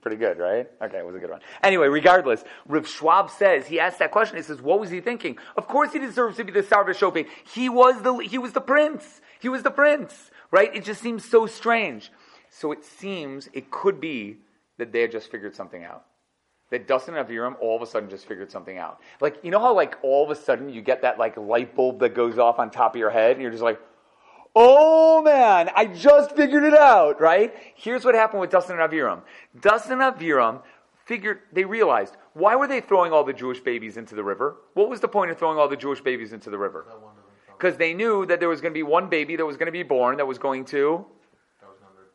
Pretty 0.05 0.17
good, 0.17 0.37
right? 0.37 0.69
Okay, 0.83 0.99
it 0.99 1.05
was 1.05 1.15
a 1.15 1.19
good 1.19 1.31
one. 1.31 1.39
Anyway, 1.63 1.87
regardless, 1.87 2.43
Rav 2.67 2.87
Schwab 2.87 3.31
says 3.31 3.65
he 3.65 3.79
asked 3.79 3.97
that 3.97 4.11
question. 4.11 4.37
He 4.37 4.43
says, 4.43 4.61
"What 4.61 4.79
was 4.79 4.91
he 4.91 5.01
thinking? 5.01 5.39
Of 5.57 5.67
course, 5.67 5.93
he 5.93 5.97
deserves 5.97 6.37
to 6.37 6.43
be 6.43 6.51
the 6.51 6.61
Sarva 6.61 6.89
Shofet. 6.89 7.25
He 7.51 7.69
was 7.69 8.03
the 8.03 8.15
he 8.17 8.37
was 8.37 8.53
the 8.53 8.61
prince. 8.61 9.19
He 9.39 9.49
was 9.49 9.63
the 9.63 9.71
prince, 9.71 10.29
right? 10.51 10.69
It 10.75 10.83
just 10.83 11.01
seems 11.01 11.25
so 11.25 11.47
strange. 11.47 12.11
So 12.51 12.71
it 12.71 12.85
seems 12.85 13.49
it 13.51 13.71
could 13.71 13.99
be 13.99 14.37
that 14.77 14.91
they 14.91 15.01
had 15.01 15.11
just 15.11 15.31
figured 15.31 15.55
something 15.55 15.83
out. 15.83 16.05
That 16.69 16.87
Dasan 16.87 17.17
and 17.17 17.27
Aviram 17.27 17.55
all 17.59 17.75
of 17.75 17.81
a 17.81 17.87
sudden 17.87 18.07
just 18.07 18.27
figured 18.27 18.51
something 18.51 18.77
out. 18.77 18.99
Like 19.21 19.39
you 19.41 19.49
know 19.49 19.59
how 19.59 19.73
like 19.73 19.97
all 20.03 20.23
of 20.23 20.29
a 20.29 20.39
sudden 20.39 20.69
you 20.69 20.83
get 20.83 21.01
that 21.01 21.17
like 21.17 21.35
light 21.35 21.75
bulb 21.75 22.01
that 22.01 22.13
goes 22.13 22.37
off 22.37 22.59
on 22.59 22.69
top 22.69 22.93
of 22.93 22.99
your 22.99 23.09
head, 23.09 23.31
and 23.31 23.41
you're 23.41 23.49
just 23.49 23.63
like, 23.63 23.81
Oh 24.55 25.21
man, 25.21 25.69
I 25.75 25.85
just 25.85 26.35
figured 26.35 26.63
it 26.63 26.73
out, 26.73 27.19
right? 27.19 27.53
Here's 27.75 28.05
what 28.05 28.15
happened 28.15 28.39
with 28.39 28.51
Dasan 28.51 28.71
and 28.71 28.79
Aviram. 28.79 29.21
Dasan 29.59 29.91
and 29.91 30.01
Aviram 30.01 30.61
figured, 31.05 31.39
they 31.51 31.65
realized, 31.65 32.15
why 32.33 32.55
were 32.55 32.67
they 32.67 32.79
throwing 32.79 33.11
all 33.11 33.23
the 33.23 33.33
Jewish 33.33 33.59
babies 33.59 33.97
into 33.97 34.15
the 34.15 34.23
river? 34.23 34.55
What 34.73 34.89
was 34.89 35.01
the 35.01 35.07
point 35.07 35.31
of 35.31 35.37
throwing 35.37 35.57
all 35.57 35.67
the 35.67 35.75
Jewish 35.75 36.01
babies 36.01 36.31
into 36.31 36.49
the 36.49 36.57
river? 36.57 36.85
Because 37.57 37.77
they 37.77 37.93
knew 37.93 38.25
that 38.25 38.39
there 38.39 38.49
was 38.49 38.61
going 38.61 38.73
to 38.73 38.77
be 38.77 38.83
one 38.83 39.09
baby 39.09 39.35
that 39.35 39.45
was 39.45 39.57
going 39.57 39.67
to 39.67 39.71
be 39.71 39.83
born 39.83 40.17
that 40.17 40.25
was 40.25 40.37
going 40.37 40.65
to 40.65 41.05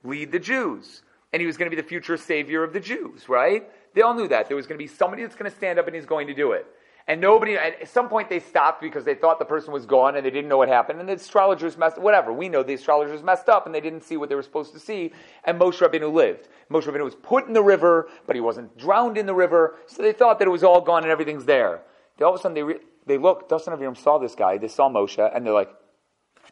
lead 0.03 0.33
the 0.33 0.39
Jews. 0.39 1.03
And 1.33 1.41
he 1.41 1.47
was 1.47 1.57
going 1.57 1.71
to 1.71 1.77
be 1.77 1.81
the 1.81 1.87
future 1.87 2.17
savior 2.17 2.65
of 2.65 2.73
the 2.73 2.81
Jews, 2.81 3.29
right? 3.29 3.69
They 3.95 4.01
all 4.03 4.15
knew 4.15 4.29
that. 4.29 4.49
There 4.49 4.57
was 4.57 4.67
going 4.67 4.79
to 4.79 4.83
be 4.83 4.89
somebody 4.89 5.23
that's 5.23 5.37
going 5.37 5.51
to 5.51 5.57
stand 5.57 5.79
up 5.79 5.87
and 5.87 5.95
he's 5.95 6.07
going 6.07 6.27
to 6.27 6.35
do 6.35 6.53
it. 6.53 6.67
And 7.07 7.21
nobody, 7.21 7.57
at 7.57 7.89
some 7.89 8.09
point 8.09 8.29
they 8.29 8.39
stopped 8.39 8.81
because 8.81 9.05
they 9.05 9.15
thought 9.15 9.39
the 9.39 9.45
person 9.45 9.73
was 9.73 9.87
gone 9.87 10.17
and 10.17 10.25
they 10.25 10.31
didn't 10.31 10.49
know 10.49 10.59
what 10.59 10.69
happened. 10.69 11.01
And 11.01 11.09
the 11.09 11.15
astrologers 11.15 11.77
messed, 11.77 11.99
whatever. 11.99 12.33
We 12.33 12.49
know 12.49 12.63
the 12.63 12.75
astrologers 12.75 13.23
messed 13.23 13.49
up 13.49 13.67
and 13.67 13.75
they 13.75 13.81
didn't 13.81 14.03
see 14.03 14.17
what 14.17 14.29
they 14.29 14.35
were 14.35 14.43
supposed 14.43 14.73
to 14.75 14.79
see. 14.79 15.13
And 15.45 15.59
Moshe 15.59 15.79
Rabbeinu 15.79 16.13
lived. 16.13 16.49
Moshe 16.71 16.85
Rabbeinu 16.85 17.05
was 17.05 17.17
put 17.17 17.47
in 17.49 17.53
the 17.53 17.63
river, 17.63 18.09
but 18.27 18.37
he 18.37 18.41
wasn't 18.41 18.77
drowned 18.77 19.19
in 19.19 19.27
the 19.27 19.35
river. 19.35 19.77
So 19.87 20.03
they 20.03 20.13
thought 20.13 20.39
that 20.39 20.47
it 20.47 20.51
was 20.51 20.63
all 20.63 20.81
gone 20.81 21.03
and 21.03 21.11
everything's 21.11 21.45
there. 21.45 21.83
All 22.21 22.35
of 22.35 22.39
a 22.39 22.43
sudden 22.43 22.55
they, 22.55 22.63
re- 22.63 22.81
they 23.07 23.19
look, 23.19 23.49
Dasan 23.49 23.77
Aviram 23.77 23.97
saw 23.97 24.19
this 24.19 24.35
guy, 24.35 24.59
they 24.59 24.69
saw 24.69 24.89
Moshe, 24.89 25.19
and 25.35 25.45
they're 25.45 25.55
like, 25.55 25.71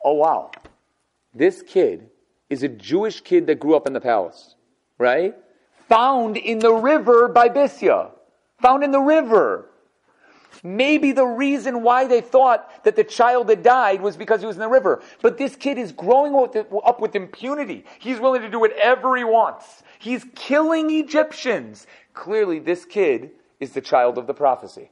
oh 0.05 0.15
wow, 0.15 0.51
this 1.35 1.63
kid 1.63 2.09
is 2.49 2.63
a 2.63 2.69
Jewish 2.69 3.21
kid 3.21 3.47
that 3.47 3.61
grew 3.61 3.77
up 3.77 3.87
in 3.87 3.93
the 3.93 4.01
palace, 4.01 4.55
right? 4.99 5.37
Found 5.89 6.37
in 6.37 6.59
the 6.59 6.73
river 6.73 7.29
by 7.29 7.49
Bisya. 7.49 8.11
Found 8.61 8.83
in 8.83 8.91
the 8.91 9.01
river. 9.01 9.71
Maybe 10.63 11.13
the 11.13 11.27
reason 11.27 11.83
why 11.83 12.07
they 12.07 12.21
thought 12.21 12.85
that 12.85 12.97
the 12.97 13.05
child 13.05 13.49
had 13.49 13.63
died 13.63 14.01
was 14.01 14.17
because 14.17 14.41
he 14.41 14.47
was 14.47 14.57
in 14.57 14.61
the 14.61 14.69
river. 14.69 15.03
But 15.23 15.39
this 15.39 15.57
kid 15.57 15.79
is 15.79 15.93
growing 15.93 16.35
up 16.35 17.01
with 17.01 17.15
impunity. 17.15 17.85
He's 17.99 18.21
willing 18.21 18.43
to 18.43 18.51
do 18.51 18.61
whatever 18.61 19.17
he 19.17 19.25
wants. 19.25 19.83
He's 19.99 20.25
killing 20.35 20.91
Egyptians. 20.91 21.87
Clearly, 22.15 22.59
this 22.59 22.85
kid 22.85 23.31
is 23.61 23.73
the 23.73 23.81
child 23.81 24.19
of 24.19 24.27
the 24.27 24.35
prophecy. 24.35 24.91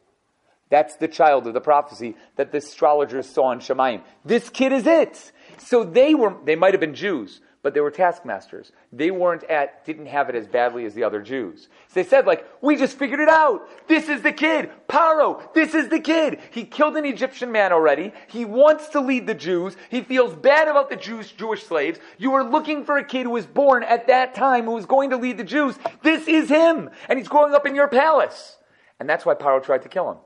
That's 0.69 0.97
the 0.97 1.09
child 1.09 1.47
of 1.47 1.55
the 1.55 1.61
prophecy 1.61 2.17
that 2.35 2.51
the 2.51 2.59
astrologers 2.59 3.29
saw 3.29 3.53
in 3.53 3.61
Shemaim. 3.61 4.03
This 4.25 4.51
kid 4.51 4.73
is 4.73 4.87
it. 4.87 5.31
So 5.59 5.85
they 5.85 6.15
were, 6.15 6.35
they 6.45 6.57
might 6.57 6.75
have 6.75 6.81
been 6.81 6.95
Jews, 6.95 7.41
but 7.67 7.75
they 7.75 7.81
were 7.81 7.91
taskmasters. 7.91 8.71
They 8.93 9.11
weren't 9.11 9.43
at, 9.43 9.85
didn't 9.85 10.07
have 10.07 10.29
it 10.29 10.37
as 10.37 10.47
badly 10.47 10.85
as 10.85 10.95
the 10.95 11.03
other 11.03 11.21
Jews. 11.21 11.63
So 11.89 11.95
they 11.95 12.05
said 12.05 12.25
like, 12.25 12.47
we 12.63 12.77
just 12.77 12.97
figured 12.97 13.19
it 13.19 13.29
out. 13.29 13.89
This 13.89 14.09
is 14.09 14.23
the 14.23 14.31
kid. 14.31 14.71
Paro, 14.89 15.53
this 15.53 15.75
is 15.75 15.89
the 15.89 15.99
kid. 15.99 16.39
He 16.53 16.63
killed 16.63 16.97
an 16.97 17.05
Egyptian 17.05 17.51
man 17.51 17.73
already. 17.73 18.13
He 18.29 18.45
wants 18.45 18.91
to 18.91 19.01
lead 19.01 19.27
the 19.27 19.35
Jews. 19.35 19.77
He 19.91 20.03
feels 20.03 20.33
bad 20.33 20.69
about 20.69 20.91
the 20.91 20.95
Jews, 20.95 21.33
Jewish 21.33 21.65
slaves. 21.65 21.99
You 22.19 22.35
are 22.35 22.49
looking 22.49 22.85
for 22.85 22.99
a 22.99 23.05
kid 23.05 23.25
who 23.25 23.31
was 23.31 23.47
born 23.47 23.83
at 23.83 24.07
that 24.07 24.37
time 24.37 24.67
who 24.67 24.71
was 24.71 24.87
going 24.87 25.11
to 25.11 25.17
lead 25.17 25.37
the 25.37 25.43
Jews. 25.43 25.77
This 26.05 26.29
is 26.29 26.49
him. 26.49 26.89
And 27.09 27.19
he's 27.19 27.27
growing 27.27 27.53
up 27.53 27.67
in 27.67 27.75
your 27.75 27.89
palace. 27.89 28.59
And 29.01 29.11
that's 29.11 29.27
why 29.27 29.35
Paro 29.35 29.61
tried 29.61 29.83
to 29.83 29.89
kill 29.89 30.09
him. 30.09 30.19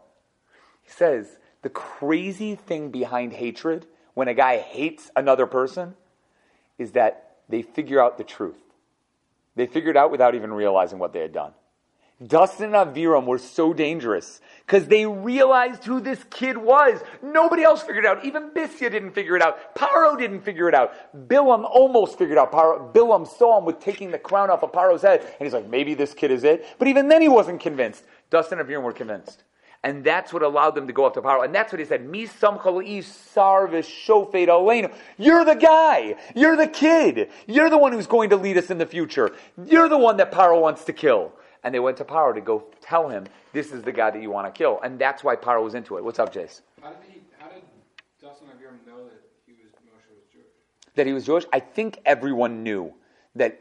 He 0.82 0.90
says, 0.90 1.38
the 1.62 1.70
crazy 1.70 2.54
thing 2.54 2.90
behind 2.90 3.32
hatred, 3.32 3.86
when 4.12 4.28
a 4.28 4.34
guy 4.34 4.58
hates 4.58 5.10
another 5.16 5.46
person, 5.46 5.94
is 6.76 6.92
that 6.92 7.29
they 7.50 7.62
figure 7.62 8.02
out 8.02 8.18
the 8.18 8.24
truth. 8.24 8.60
They 9.56 9.66
figured 9.66 9.96
out 9.96 10.10
without 10.10 10.34
even 10.34 10.52
realizing 10.52 10.98
what 10.98 11.12
they 11.12 11.20
had 11.20 11.32
done. 11.32 11.52
Dasan 12.22 12.64
and 12.64 12.74
Aviram 12.74 13.24
were 13.24 13.38
so 13.38 13.72
dangerous 13.72 14.42
because 14.66 14.86
they 14.88 15.06
realized 15.06 15.84
who 15.84 16.00
this 16.00 16.22
kid 16.28 16.58
was. 16.58 17.00
Nobody 17.22 17.62
else 17.62 17.82
figured 17.82 18.04
it 18.04 18.08
out. 18.08 18.26
Even 18.26 18.50
Bisya 18.50 18.90
didn't 18.90 19.12
figure 19.12 19.36
it 19.36 19.42
out. 19.42 19.74
Paro 19.74 20.18
didn't 20.18 20.42
figure 20.42 20.68
it 20.68 20.74
out. 20.74 20.92
Bilam 21.28 21.64
almost 21.64 22.18
figured 22.18 22.36
out. 22.36 22.52
Paro, 22.52 22.92
Bilam 22.92 23.26
saw 23.26 23.58
him 23.58 23.64
with 23.64 23.80
taking 23.80 24.10
the 24.10 24.18
crown 24.18 24.50
off 24.50 24.62
of 24.62 24.70
Paro's 24.70 25.00
head, 25.00 25.20
and 25.20 25.46
he's 25.46 25.54
like, 25.54 25.66
maybe 25.66 25.94
this 25.94 26.12
kid 26.12 26.30
is 26.30 26.44
it. 26.44 26.66
But 26.78 26.88
even 26.88 27.08
then, 27.08 27.22
he 27.22 27.28
wasn't 27.28 27.58
convinced. 27.58 28.04
Dasan 28.30 28.60
and 28.60 28.68
Aviram 28.68 28.82
were 28.82 28.92
convinced. 28.92 29.42
And 29.82 30.04
that's 30.04 30.30
what 30.32 30.42
allowed 30.42 30.74
them 30.74 30.86
to 30.88 30.92
go 30.92 31.06
up 31.06 31.14
to 31.14 31.22
Paro. 31.22 31.42
And 31.42 31.54
that's 31.54 31.72
what 31.72 31.78
he 31.78 31.86
said, 31.86 32.06
Mi 32.06 32.26
sarvis. 32.26 33.88
You're 35.16 35.44
the 35.44 35.54
guy. 35.54 36.16
You're 36.34 36.56
the 36.56 36.66
kid. 36.66 37.30
You're 37.46 37.70
the 37.70 37.78
one 37.78 37.92
who's 37.92 38.06
going 38.06 38.28
to 38.30 38.36
lead 38.36 38.58
us 38.58 38.70
in 38.70 38.76
the 38.76 38.84
future. 38.84 39.32
You're 39.66 39.88
the 39.88 39.96
one 39.96 40.18
that 40.18 40.30
Paro 40.32 40.60
wants 40.60 40.84
to 40.84 40.92
kill. 40.92 41.32
And 41.64 41.74
they 41.74 41.80
went 41.80 41.96
to 41.98 42.04
Paro 42.04 42.34
to 42.34 42.40
go 42.40 42.64
tell 42.82 43.08
him, 43.08 43.26
this 43.52 43.72
is 43.72 43.82
the 43.82 43.92
guy 43.92 44.10
that 44.10 44.20
you 44.20 44.30
want 44.30 44.52
to 44.52 44.58
kill. 44.58 44.80
And 44.82 44.98
that's 44.98 45.24
why 45.24 45.36
Paro 45.36 45.62
was 45.64 45.74
into 45.74 45.96
it. 45.96 46.04
What's 46.04 46.18
up, 46.18 46.32
Jace? 46.32 46.60
How 46.82 46.90
did 46.90 46.98
he? 47.10 47.20
How 47.38 47.48
did 47.48 47.62
Dasan 48.22 48.46
know 48.86 49.04
that 49.04 49.22
he 49.46 49.52
was 49.52 49.72
Moshe 49.86 50.10
was 50.14 50.24
Jewish? 50.32 50.46
That 50.94 51.06
he 51.06 51.12
was 51.14 51.24
Jewish? 51.24 51.44
I 51.52 51.60
think 51.60 51.98
everyone 52.04 52.62
knew 52.62 52.92
that 53.34 53.60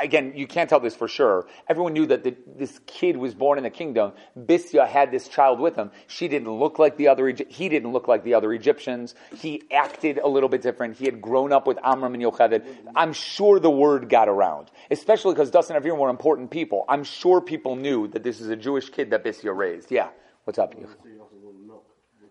again, 0.00 0.32
you 0.34 0.46
can't 0.46 0.68
tell 0.68 0.80
this 0.80 0.94
for 0.94 1.08
sure. 1.08 1.46
Everyone 1.68 1.92
knew 1.92 2.06
that 2.06 2.24
the, 2.24 2.36
this 2.56 2.78
kid 2.86 3.16
was 3.16 3.34
born 3.34 3.58
in 3.58 3.64
the 3.64 3.70
kingdom. 3.70 4.12
Bisya 4.38 4.86
had 4.86 5.10
this 5.10 5.28
child 5.28 5.60
with 5.60 5.76
him. 5.76 5.90
She 6.06 6.28
didn't 6.28 6.50
look 6.50 6.78
like 6.78 6.96
the 6.96 7.08
other. 7.08 7.28
He 7.28 7.68
didn't 7.68 7.92
look 7.92 8.08
like 8.08 8.24
the 8.24 8.34
other 8.34 8.52
Egyptians. 8.52 9.14
He 9.36 9.62
acted 9.72 10.18
a 10.18 10.28
little 10.28 10.48
bit 10.48 10.62
different. 10.62 10.96
He 10.96 11.04
had 11.04 11.20
grown 11.20 11.52
up 11.52 11.66
with 11.66 11.78
Amram 11.82 12.14
and 12.14 12.22
Yocheved. 12.22 12.64
I'm 12.94 13.12
sure 13.12 13.58
the 13.60 13.70
word 13.70 14.08
got 14.08 14.28
around, 14.28 14.70
especially 14.90 15.34
because 15.34 15.50
Dasan 15.50 15.76
and 15.76 15.84
Aviram 15.84 15.98
were 15.98 16.10
important 16.10 16.50
people. 16.50 16.84
I'm 16.88 17.04
sure 17.04 17.40
people 17.40 17.76
knew 17.76 18.08
that 18.08 18.22
this 18.22 18.40
is 18.40 18.48
a 18.48 18.56
Jewish 18.56 18.90
kid 18.90 19.10
that 19.10 19.24
Bisya 19.24 19.56
raised. 19.56 19.90
Yeah, 19.90 20.08
what's 20.44 20.58
up? 20.58 20.74
So 20.74 20.80
you 20.80 21.20
also 21.20 21.36
want 21.42 21.66
milk. 21.66 21.84
with 22.20 22.30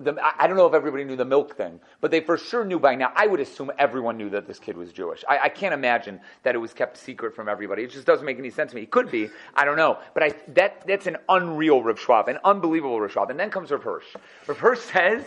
the 0.00 0.16
I 0.38 0.46
don't 0.46 0.56
know 0.56 0.66
if 0.66 0.74
everybody 0.74 1.04
knew 1.04 1.16
the 1.16 1.24
milk 1.24 1.56
thing, 1.56 1.80
but 2.00 2.10
they 2.10 2.20
for 2.20 2.36
sure 2.36 2.64
knew 2.64 2.78
by 2.78 2.94
now. 2.94 3.12
I 3.14 3.26
would 3.26 3.40
assume 3.40 3.70
everyone 3.78 4.16
knew 4.16 4.30
that 4.30 4.46
this 4.46 4.58
kid 4.58 4.76
was 4.76 4.92
Jewish. 4.92 5.24
I, 5.28 5.38
I 5.44 5.48
can't 5.48 5.74
imagine 5.74 6.20
that 6.42 6.54
it 6.54 6.58
was 6.58 6.72
kept 6.72 6.96
secret 6.96 7.34
from 7.34 7.48
everybody. 7.48 7.82
It 7.82 7.90
just 7.90 8.06
doesn't 8.06 8.24
make 8.24 8.38
any 8.38 8.50
sense 8.50 8.70
to 8.72 8.76
me. 8.76 8.82
It 8.82 8.90
could 8.90 9.10
be. 9.10 9.30
I 9.54 9.64
don't 9.64 9.76
know. 9.76 9.98
But 10.14 10.22
I, 10.22 10.34
that, 10.54 10.86
that's 10.86 11.06
an 11.06 11.16
unreal 11.28 11.82
Rav 11.82 11.98
Schwab, 11.98 12.28
an 12.28 12.38
unbelievable 12.44 13.00
Rav 13.00 13.12
Schwab. 13.12 13.30
And 13.30 13.38
then 13.38 13.50
comes 13.50 13.70
Rav 13.70 13.82
Hirsch. 13.82 14.06
Rav 14.46 14.58
Hirsch 14.58 14.80
says, 14.80 15.24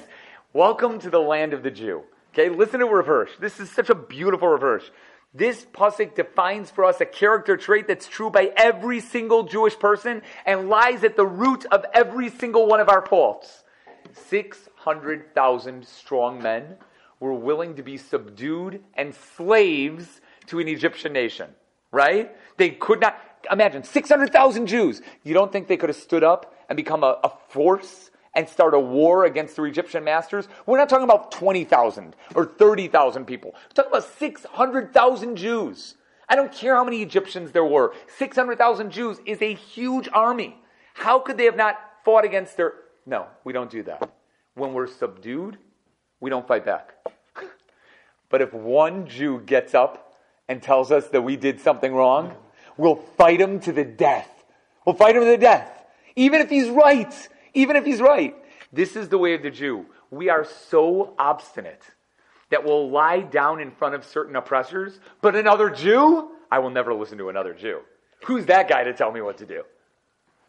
Welcome 0.53 0.99
to 0.99 1.09
the 1.09 1.19
land 1.19 1.53
of 1.53 1.63
the 1.63 1.71
Jew. 1.71 2.03
Okay, 2.33 2.49
listen 2.49 2.79
to 2.79 2.85
Rav 2.85 3.05
Hirsch. 3.05 3.31
This 3.39 3.59
is 3.59 3.69
such 3.69 3.89
a 3.89 3.95
beautiful 3.95 4.47
Rav 4.47 4.61
Hirsch. 4.61 4.85
This 5.33 5.65
pasuk 5.65 6.15
defines 6.15 6.71
for 6.71 6.85
us 6.85 7.01
a 7.01 7.05
character 7.05 7.57
trait 7.57 7.87
that's 7.87 8.07
true 8.07 8.29
by 8.29 8.53
every 8.55 9.01
single 9.01 9.43
Jewish 9.43 9.77
person 9.77 10.21
and 10.45 10.69
lies 10.69 11.03
at 11.03 11.17
the 11.17 11.25
root 11.25 11.65
of 11.71 11.85
every 11.93 12.29
single 12.29 12.67
one 12.67 12.79
of 12.79 12.87
our 12.87 13.05
faults. 13.05 13.64
600,000 14.15 15.85
strong 15.85 16.41
men 16.41 16.75
were 17.19 17.33
willing 17.33 17.75
to 17.75 17.83
be 17.83 17.97
subdued 17.97 18.83
and 18.95 19.13
slaves 19.35 20.21
to 20.47 20.59
an 20.59 20.67
Egyptian 20.67 21.13
nation, 21.13 21.49
right? 21.91 22.35
They 22.57 22.71
could 22.71 23.01
not, 23.01 23.19
imagine 23.51 23.83
600,000 23.83 24.67
Jews. 24.67 25.01
You 25.23 25.33
don't 25.33 25.51
think 25.51 25.67
they 25.67 25.77
could 25.77 25.89
have 25.89 25.97
stood 25.97 26.23
up 26.23 26.55
and 26.69 26.77
become 26.77 27.03
a, 27.03 27.19
a 27.23 27.31
force 27.49 28.11
and 28.33 28.47
start 28.49 28.73
a 28.73 28.79
war 28.79 29.25
against 29.25 29.55
their 29.55 29.65
Egyptian 29.65 30.03
masters? 30.03 30.47
We're 30.65 30.77
not 30.77 30.89
talking 30.89 31.05
about 31.05 31.31
20,000 31.31 32.15
or 32.35 32.45
30,000 32.45 33.25
people. 33.25 33.53
We're 33.53 33.83
talking 33.83 33.91
about 33.91 34.09
600,000 34.19 35.35
Jews. 35.35 35.95
I 36.27 36.35
don't 36.35 36.51
care 36.51 36.75
how 36.75 36.83
many 36.83 37.01
Egyptians 37.01 37.51
there 37.51 37.65
were. 37.65 37.93
600,000 38.17 38.91
Jews 38.91 39.19
is 39.25 39.41
a 39.41 39.53
huge 39.53 40.09
army. 40.11 40.57
How 40.95 41.19
could 41.19 41.37
they 41.37 41.45
have 41.45 41.55
not 41.55 41.77
fought 42.05 42.23
against 42.23 42.55
their. 42.55 42.73
No, 43.05 43.27
we 43.43 43.53
don't 43.53 43.69
do 43.69 43.83
that. 43.83 44.09
When 44.55 44.73
we're 44.73 44.87
subdued, 44.87 45.57
we 46.19 46.29
don't 46.29 46.47
fight 46.47 46.65
back. 46.65 46.93
But 48.29 48.41
if 48.41 48.53
one 48.53 49.07
Jew 49.07 49.41
gets 49.41 49.73
up 49.73 50.15
and 50.47 50.61
tells 50.61 50.91
us 50.91 51.07
that 51.09 51.21
we 51.21 51.35
did 51.35 51.59
something 51.59 51.93
wrong, 51.93 52.35
we'll 52.77 52.95
fight 52.95 53.39
him 53.39 53.59
to 53.61 53.71
the 53.71 53.85
death. 53.85 54.29
We'll 54.85 54.95
fight 54.95 55.15
him 55.15 55.23
to 55.23 55.29
the 55.29 55.37
death. 55.37 55.85
Even 56.15 56.41
if 56.41 56.49
he's 56.49 56.69
right. 56.69 57.29
Even 57.53 57.75
if 57.75 57.85
he's 57.85 58.01
right. 58.01 58.35
This 58.73 58.95
is 58.95 59.09
the 59.09 59.17
way 59.17 59.33
of 59.35 59.43
the 59.43 59.51
Jew. 59.51 59.85
We 60.11 60.29
are 60.29 60.45
so 60.45 61.13
obstinate 61.19 61.83
that 62.49 62.63
we'll 62.63 62.89
lie 62.89 63.21
down 63.21 63.59
in 63.59 63.71
front 63.71 63.95
of 63.95 64.05
certain 64.05 64.35
oppressors, 64.35 64.99
but 65.21 65.35
another 65.35 65.69
Jew, 65.69 66.29
I 66.51 66.59
will 66.59 66.69
never 66.69 66.93
listen 66.93 67.17
to 67.17 67.29
another 67.29 67.53
Jew. 67.53 67.81
Who's 68.25 68.45
that 68.45 68.69
guy 68.69 68.83
to 68.83 68.93
tell 68.93 69.11
me 69.11 69.21
what 69.21 69.37
to 69.39 69.45
do? 69.45 69.63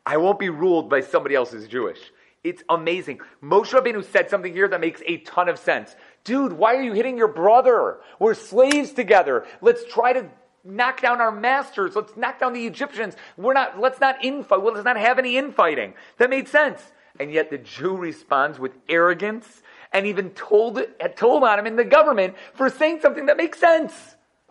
I 0.05 0.19
won't 0.19 0.39
be 0.39 0.51
ruled 0.51 0.89
by 0.89 1.01
somebody 1.01 1.35
else 1.35 1.53
who's 1.53 1.67
Jewish. 1.67 1.99
It's 2.47 2.63
amazing. 2.69 3.19
Moshe 3.43 3.73
Rabbeinu 3.73 4.05
said 4.05 4.31
something 4.31 4.53
here 4.53 4.69
that 4.69 4.81
makes 4.81 5.03
a 5.05 5.17
ton 5.19 5.49
of 5.49 5.59
sense. 5.59 5.97
Dude, 6.23 6.53
why 6.53 6.77
are 6.77 6.83
you 6.83 6.93
hitting 6.93 7.19
your 7.19 7.27
brother? 7.27 7.99
We're 8.21 8.35
slaves 8.35 8.93
together. 8.93 9.45
Let's 9.61 9.85
try 9.85 10.13
to 10.13 10.31
knock 10.63 11.01
down 11.01 11.21
our 11.21 11.33
masters. 11.33 11.97
Let's 11.97 12.17
knock 12.17 12.39
down 12.39 12.53
the 12.53 12.65
Egyptians. 12.65 13.17
We're 13.37 13.53
not, 13.53 13.81
let's 13.81 13.99
not 14.01 14.23
infight. 14.23 14.63
Well, 14.63 14.75
let's 14.75 14.85
not 14.85 14.97
have 14.97 15.19
any 15.19 15.37
infighting. 15.37 15.95
That 16.19 16.31
made 16.31 16.47
sense. 16.47 16.81
And 17.19 17.33
yet 17.33 17.51
the 17.51 17.59
Jew 17.59 17.97
responds 17.97 18.61
with 18.61 18.73
arrogance 18.89 19.63
and 19.93 20.07
even 20.07 20.31
told, 20.31 20.81
told 21.17 21.43
on 21.43 21.59
him 21.59 21.67
in 21.67 21.75
the 21.75 21.85
government 21.85 22.37
for 22.55 22.71
saying 22.71 23.01
something 23.01 23.27
that 23.27 23.37
makes 23.37 23.59
sense. 23.59 23.93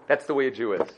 That's 0.08 0.26
the 0.26 0.34
way 0.34 0.48
a 0.48 0.52
Jew 0.52 0.74
is. 0.74 0.90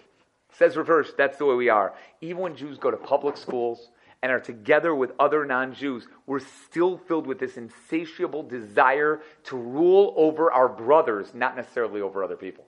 Says 0.53 0.75
Rav 0.75 0.87
Hirsch, 0.87 1.09
that's 1.15 1.37
the 1.37 1.45
way 1.45 1.53
we 1.53 1.69
are. 1.69 1.93
Even 2.21 2.41
when 2.41 2.55
Jews 2.55 2.79
go 2.79 2.89
to 2.89 2.97
public 2.97 3.37
schools 3.37 3.89
and 4.21 4.31
are 4.31 4.39
together 4.39 4.93
with 4.93 5.11
other 5.19 5.45
non 5.45 5.73
Jews, 5.73 6.07
we're 6.25 6.39
still 6.39 6.97
filled 6.97 7.27
with 7.27 7.39
this 7.39 7.57
insatiable 7.57 8.43
desire 8.43 9.21
to 9.45 9.57
rule 9.57 10.13
over 10.17 10.51
our 10.51 10.69
brothers, 10.69 11.33
not 11.33 11.55
necessarily 11.55 12.01
over 12.01 12.23
other 12.23 12.37
people. 12.37 12.65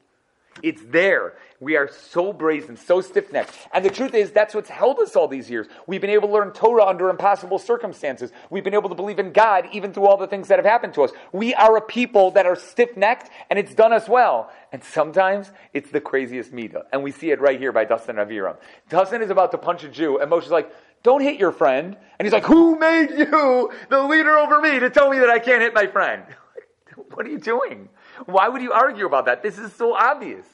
It's 0.64 0.82
there. 0.86 1.34
We 1.60 1.76
are 1.76 1.90
so 1.90 2.34
brazen, 2.34 2.78
so 2.78 3.02
stiff 3.02 3.32
necked. 3.32 3.54
And 3.74 3.84
the 3.84 3.90
truth 3.90 4.14
is, 4.14 4.32
that's 4.32 4.54
what's 4.54 4.70
held 4.70 5.00
us 5.00 5.16
all 5.16 5.28
these 5.28 5.50
years. 5.50 5.68
We've 5.88 6.02
been 6.02 6.10
able 6.10 6.30
to 6.30 6.34
learn 6.34 6.52
Torah 6.52 6.86
under 6.86 7.10
impossible 7.10 7.60
circumstances. 7.60 8.32
We've 8.50 8.64
been 8.64 8.74
able 8.74 8.90
to 8.90 8.96
believe 8.96 9.20
in 9.20 9.32
God 9.32 9.68
even 9.72 9.94
through 9.94 10.08
all 10.08 10.18
the 10.18 10.28
things 10.28 10.48
that 10.50 10.60
have 10.60 10.66
happened 10.66 10.94
to 10.96 11.04
us. 11.04 11.12
We 11.32 11.54
are 11.54 11.78
a 11.78 11.82
people 11.82 12.32
that 12.32 12.46
are 12.46 12.56
stiff 12.56 12.96
necked, 12.96 13.30
and 13.50 13.60
it's 13.60 13.74
done 13.74 13.94
us 13.94 14.08
well. 14.08 14.52
And 14.72 14.84
sometimes 14.84 15.52
it's 15.74 15.92
the 15.92 16.02
craziest 16.02 16.52
midah. 16.54 16.84
And 16.92 17.04
we 17.04 17.12
see 17.12 17.32
it 17.32 17.42
right 17.42 17.60
here 17.60 17.72
by 17.72 17.86
Dasan 17.86 18.16
Aviram. 18.16 18.58
Dasan 18.90 19.22
is 19.22 19.30
about 19.30 19.52
to 19.52 19.58
punch 19.58 19.84
a 19.84 19.90
Jew, 19.90 20.20
and 20.20 20.30
Moshe's 20.30 20.52
like, 20.52 20.72
don't 21.04 21.22
hit 21.22 21.40
your 21.40 21.52
friend. 21.52 21.96
And 22.18 22.26
he's 22.26 22.34
like, 22.34 22.46
who 22.46 22.78
made 22.78 23.12
you 23.12 23.72
the 23.90 24.02
leader 24.04 24.38
over 24.38 24.60
me 24.60 24.80
to 24.80 24.90
tell 24.90 25.10
me 25.10 25.20
that 25.20 25.30
I 25.30 25.40
can't 25.40 25.62
hit 25.62 25.74
my 25.74 25.88
friend? 25.88 26.24
what 27.14 27.26
are 27.26 27.30
you 27.30 27.40
doing? 27.40 27.90
Why 28.26 28.50
would 28.50 28.62
you 28.62 28.72
argue 28.72 29.06
about 29.06 29.26
that? 29.26 29.42
This 29.42 29.58
is 29.58 29.74
so 29.74 29.96
obvious. 29.96 30.46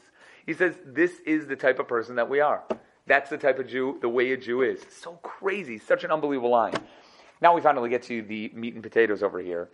He 0.46 0.54
says, 0.54 0.76
This 0.86 1.20
is 1.26 1.48
the 1.48 1.56
type 1.56 1.80
of 1.80 1.88
person 1.88 2.16
that 2.16 2.30
we 2.30 2.40
are. 2.40 2.64
That's 3.08 3.30
the 3.30 3.38
type 3.38 3.60
of 3.60 3.68
Jew, 3.68 3.98
the 4.02 4.10
way 4.10 4.32
a 4.32 4.38
Jew 4.38 4.62
is. 4.62 4.82
So 4.90 5.14
crazy. 5.24 5.78
Such 5.78 6.04
an 6.04 6.12
unbelievable 6.12 6.50
line. 6.50 6.74
Now 7.42 7.54
we 7.54 7.62
finally 7.62 7.90
get 7.90 8.04
to 8.04 8.22
the 8.22 8.52
meat 8.54 8.74
and 8.74 8.82
potatoes 8.82 9.22
over 9.22 9.40
here. 9.40 9.70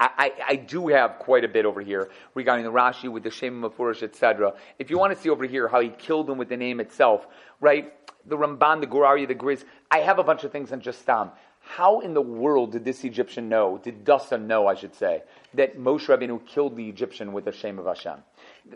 I, 0.00 0.32
I, 0.48 0.56
do 0.56 0.88
have 0.88 1.18
quite 1.18 1.44
a 1.44 1.48
bit 1.48 1.66
over 1.66 1.82
here 1.82 2.08
regarding 2.34 2.64
the 2.64 2.72
Rashi 2.72 3.10
with 3.10 3.22
the 3.22 3.30
Shem 3.30 3.60
HaMeforash, 3.60 4.02
etc. 4.02 4.54
If 4.78 4.88
you 4.88 4.98
want 4.98 5.14
to 5.14 5.20
see 5.20 5.28
over 5.28 5.44
here 5.44 5.68
how 5.68 5.80
he 5.80 5.90
killed 5.90 6.30
him 6.30 6.38
with 6.38 6.48
the 6.48 6.56
name 6.56 6.80
itself, 6.80 7.26
right? 7.60 7.92
The 8.24 8.38
Ramban, 8.38 8.80
the 8.80 8.86
Gur 8.86 9.00
Aryeh, 9.00 9.28
the 9.28 9.34
Griz. 9.34 9.62
I 9.90 9.98
have 9.98 10.18
a 10.18 10.24
bunch 10.24 10.42
of 10.42 10.52
things 10.52 10.72
on 10.72 10.80
just 10.80 11.02
Stam. 11.02 11.32
How 11.60 12.00
in 12.00 12.14
the 12.14 12.22
world 12.22 12.72
did 12.72 12.84
this 12.84 13.04
Egyptian 13.04 13.50
know, 13.50 13.78
did 13.78 14.04
Dasan 14.04 14.46
know, 14.46 14.66
I 14.66 14.74
should 14.74 14.94
say, 14.94 15.22
that 15.52 15.78
Moshe 15.78 16.06
Rabbeinu 16.06 16.46
killed 16.46 16.76
the 16.76 16.88
Egyptian 16.88 17.34
with 17.34 17.44
the 17.44 17.52
shame 17.52 17.78
of 17.78 17.84
Hashem? 17.84 18.18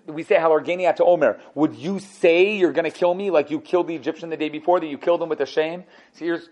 We 0.06 0.22
say, 0.22 0.36
Halargenia 0.36 0.94
to 0.96 1.04
Omer, 1.04 1.40
would 1.54 1.74
you 1.74 1.98
say 1.98 2.54
you're 2.54 2.72
going 2.72 2.84
to 2.84 2.96
kill 2.96 3.14
me 3.14 3.30
like 3.30 3.50
you 3.50 3.60
killed 3.60 3.88
the 3.88 3.96
Egyptian 3.96 4.28
the 4.28 4.36
day 4.36 4.50
before, 4.50 4.78
that 4.78 4.86
you 4.86 4.98
killed 4.98 5.22
him 5.22 5.30
with 5.30 5.40
a 5.40 5.46
shame? 5.46 5.84
So 6.12 6.26
here's, 6.26 6.50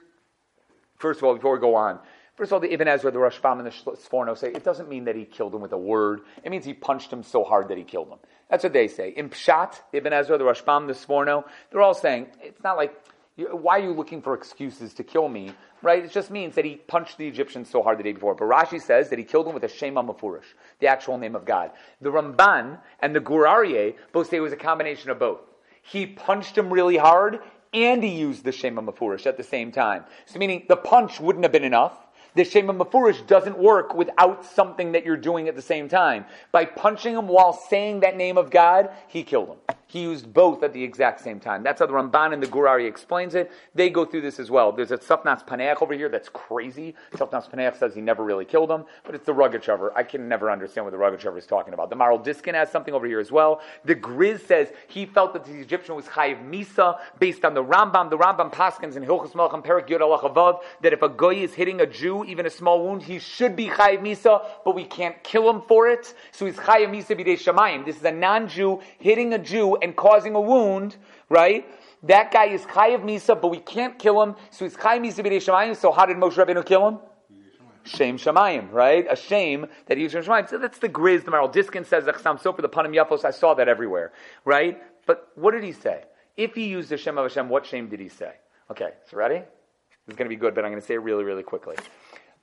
first 0.98 1.18
of 1.18 1.24
all, 1.24 1.34
before 1.34 1.52
we 1.52 1.60
go 1.60 1.74
on, 1.74 2.00
First 2.42 2.50
of 2.50 2.54
all, 2.54 2.60
the 2.60 2.72
Ibn 2.72 2.88
Ezra, 2.88 3.12
the 3.12 3.20
Rashbam, 3.20 3.60
and 3.60 3.66
the 3.66 3.70
Sforno 3.70 4.36
say 4.36 4.48
it 4.48 4.64
doesn't 4.64 4.88
mean 4.88 5.04
that 5.04 5.14
he 5.14 5.24
killed 5.24 5.54
him 5.54 5.60
with 5.60 5.70
a 5.70 5.78
word. 5.78 6.22
It 6.42 6.50
means 6.50 6.64
he 6.64 6.74
punched 6.74 7.12
him 7.12 7.22
so 7.22 7.44
hard 7.44 7.68
that 7.68 7.78
he 7.78 7.84
killed 7.84 8.08
him. 8.08 8.18
That's 8.50 8.64
what 8.64 8.72
they 8.72 8.88
say. 8.88 9.10
In 9.10 9.30
Pshat, 9.30 9.78
the 9.92 9.98
Ibn 9.98 10.12
Ezra, 10.12 10.38
the 10.38 10.42
Rashbam, 10.42 10.88
the 10.88 10.92
Sforno, 10.92 11.44
they're 11.70 11.82
all 11.82 11.94
saying 11.94 12.26
it's 12.42 12.60
not 12.64 12.76
like 12.76 13.00
why 13.36 13.78
are 13.78 13.84
you 13.84 13.92
looking 13.92 14.20
for 14.22 14.34
excuses 14.34 14.92
to 14.94 15.04
kill 15.04 15.28
me? 15.28 15.52
Right? 15.82 16.04
It 16.04 16.10
just 16.10 16.32
means 16.32 16.56
that 16.56 16.64
he 16.64 16.78
punched 16.78 17.16
the 17.16 17.28
Egyptians 17.28 17.70
so 17.70 17.80
hard 17.80 18.00
the 18.00 18.02
day 18.02 18.10
before. 18.10 18.34
But 18.34 18.46
Rashi 18.46 18.82
says 18.82 19.08
that 19.10 19.20
he 19.20 19.24
killed 19.24 19.46
him 19.46 19.54
with 19.54 19.62
a 19.62 19.68
Shema 19.68 20.02
Mafurish, 20.02 20.42
the 20.80 20.88
actual 20.88 21.18
name 21.18 21.36
of 21.36 21.44
God. 21.44 21.70
The 22.00 22.10
Ramban 22.10 22.80
and 22.98 23.14
the 23.14 23.20
Gur 23.20 23.46
Aryeh 23.46 23.94
both 24.10 24.30
say 24.30 24.38
it 24.38 24.40
was 24.40 24.52
a 24.52 24.56
combination 24.56 25.10
of 25.10 25.20
both. 25.20 25.42
He 25.80 26.06
punched 26.06 26.58
him 26.58 26.72
really 26.72 26.96
hard 26.96 27.38
and 27.72 28.02
he 28.02 28.10
used 28.10 28.42
the 28.42 28.50
Shema 28.50 28.82
Mafurish 28.82 29.26
at 29.26 29.36
the 29.36 29.44
same 29.44 29.70
time. 29.70 30.06
So 30.26 30.40
meaning 30.40 30.64
the 30.66 30.76
punch 30.76 31.20
wouldn't 31.20 31.44
have 31.44 31.52
been 31.52 31.62
enough. 31.62 31.96
The 32.34 32.44
Shema 32.44 32.72
Mafurish 32.72 33.26
doesn't 33.26 33.58
work 33.58 33.94
without 33.94 34.44
something 34.44 34.92
that 34.92 35.04
you're 35.04 35.16
doing 35.16 35.48
at 35.48 35.56
the 35.56 35.62
same 35.62 35.88
time. 35.88 36.24
By 36.50 36.64
punching 36.64 37.14
him 37.14 37.28
while 37.28 37.52
saying 37.52 38.00
that 38.00 38.16
name 38.16 38.38
of 38.38 38.50
God, 38.50 38.90
he 39.08 39.22
killed 39.22 39.48
him. 39.48 39.76
He 39.92 40.00
used 40.00 40.32
both 40.32 40.62
at 40.62 40.72
the 40.72 40.82
exact 40.82 41.20
same 41.20 41.38
time. 41.38 41.62
That's 41.62 41.80
how 41.80 41.84
the 41.84 41.92
Ramban 41.92 42.32
and 42.32 42.42
the 42.42 42.46
Gur 42.46 42.60
Aryeh 42.60 42.88
explains 42.88 43.34
it. 43.34 43.52
They 43.74 43.90
go 43.90 44.06
through 44.06 44.22
this 44.22 44.40
as 44.40 44.50
well. 44.50 44.72
There's 44.72 44.90
a 44.90 44.96
Tzafnas 44.96 45.46
Paneach 45.46 45.82
over 45.82 45.92
here 45.92 46.08
that's 46.08 46.30
crazy. 46.30 46.94
Tzafnas 47.12 47.50
Paneach 47.50 47.78
says 47.78 47.94
he 47.94 48.00
never 48.00 48.24
really 48.24 48.46
killed 48.46 48.70
him, 48.70 48.86
but 49.04 49.14
it's 49.14 49.26
the 49.26 49.34
Rogachover. 49.34 49.90
I 49.94 50.02
can 50.02 50.28
never 50.28 50.50
understand 50.50 50.86
what 50.86 50.92
the 50.92 50.96
Rogachover 50.96 51.36
is 51.36 51.44
talking 51.44 51.74
about. 51.74 51.90
The 51.90 51.96
Maharil 51.96 52.24
Diskin 52.24 52.54
has 52.54 52.70
something 52.70 52.94
over 52.94 53.06
here 53.06 53.20
as 53.20 53.30
well. 53.30 53.60
The 53.84 53.94
Griz 53.94 54.42
says 54.42 54.68
he 54.88 55.04
felt 55.04 55.34
that 55.34 55.44
the 55.44 55.60
Egyptian 55.60 55.94
was 55.94 56.06
Chayiv 56.06 56.42
Misa 56.42 56.98
based 57.18 57.44
on 57.44 57.52
the 57.52 57.62
Rambam. 57.62 58.08
The 58.08 58.16
Rambam 58.16 58.50
Paskins 58.50 58.96
in 58.96 59.04
Hilchus 59.04 59.32
Melachim 59.32 59.62
Perik 59.62 59.90
Yod 59.90 60.00
Alachavav 60.00 60.60
that 60.80 60.94
if 60.94 61.02
a 61.02 61.08
goy 61.10 61.34
is 61.34 61.52
hitting 61.52 61.82
a 61.82 61.86
Jew, 61.86 62.24
even 62.24 62.46
a 62.46 62.50
small 62.50 62.82
wound, 62.82 63.02
he 63.02 63.18
should 63.18 63.54
be 63.56 63.68
Chayiv 63.68 64.00
Misa, 64.00 64.42
but 64.64 64.74
we 64.74 64.84
can't 64.84 65.22
kill 65.22 65.50
him 65.50 65.60
for 65.68 65.86
it. 65.86 66.14
So 66.30 66.46
he's 66.46 66.56
Chayiv 66.56 66.88
Misa 66.88 67.14
B'dei 67.14 67.34
Shamayim. 67.38 67.84
This 67.84 67.98
is 67.98 68.04
a 68.04 68.10
non-Jew 68.10 68.80
hitting 68.98 69.34
a 69.34 69.38
Jew 69.38 69.76
and 69.82 69.96
causing 69.96 70.34
a 70.34 70.40
wound, 70.40 70.96
right? 71.28 71.66
That 72.04 72.32
guy 72.32 72.46
is 72.46 72.62
Chayiv 72.62 73.04
Misa, 73.04 73.40
but 73.40 73.48
we 73.48 73.58
can't 73.58 73.98
kill 73.98 74.22
him, 74.22 74.34
so 74.50 74.64
he's 74.64 74.76
Chayiv 74.76 75.00
Misa 75.00 75.24
B'dei 75.24 75.36
Shamayim. 75.36 75.76
So 75.76 75.92
how 75.92 76.06
did 76.06 76.16
Moshe 76.16 76.34
Rabbeinu 76.34 76.64
kill 76.64 76.88
him? 76.88 76.98
Shame 77.84 78.16
Shamayim, 78.16 78.72
right? 78.72 79.06
A 79.10 79.16
shame 79.16 79.66
that 79.86 79.96
he 79.96 80.04
used 80.04 80.14
Shame 80.14 80.22
Shamayim. 80.22 80.48
So 80.48 80.58
that's 80.58 80.78
the 80.78 80.88
Griz. 80.88 81.24
The 81.24 81.30
Maharil 81.30 81.52
Diskin 81.52 81.84
says, 81.84 82.04
Achsam 82.04 82.40
Sofer, 82.40 82.62
the 82.62 82.68
Panim 82.68 82.94
Yafos, 82.94 83.24
I 83.24 83.30
saw 83.30 83.54
that 83.54 83.68
everywhere, 83.68 84.12
right? 84.44 84.80
But 85.06 85.28
what 85.34 85.50
did 85.52 85.64
he 85.64 85.72
say? 85.72 86.04
If 86.36 86.54
he 86.54 86.68
used 86.68 86.88
the 86.88 86.96
Shem 86.96 87.18
of 87.18 87.24
Hashem, 87.24 87.48
what 87.48 87.66
shame 87.66 87.88
did 87.88 88.00
he 88.00 88.08
say? 88.08 88.32
Okay, 88.70 88.90
so 89.10 89.16
ready? 89.16 89.42
This 90.06 90.14
is 90.14 90.16
going 90.16 90.26
to 90.26 90.34
be 90.34 90.36
good, 90.36 90.54
but 90.54 90.64
I'm 90.64 90.70
going 90.70 90.80
to 90.80 90.86
say 90.86 90.94
it 90.94 91.02
really, 91.02 91.24
really 91.24 91.42
quickly. 91.42 91.76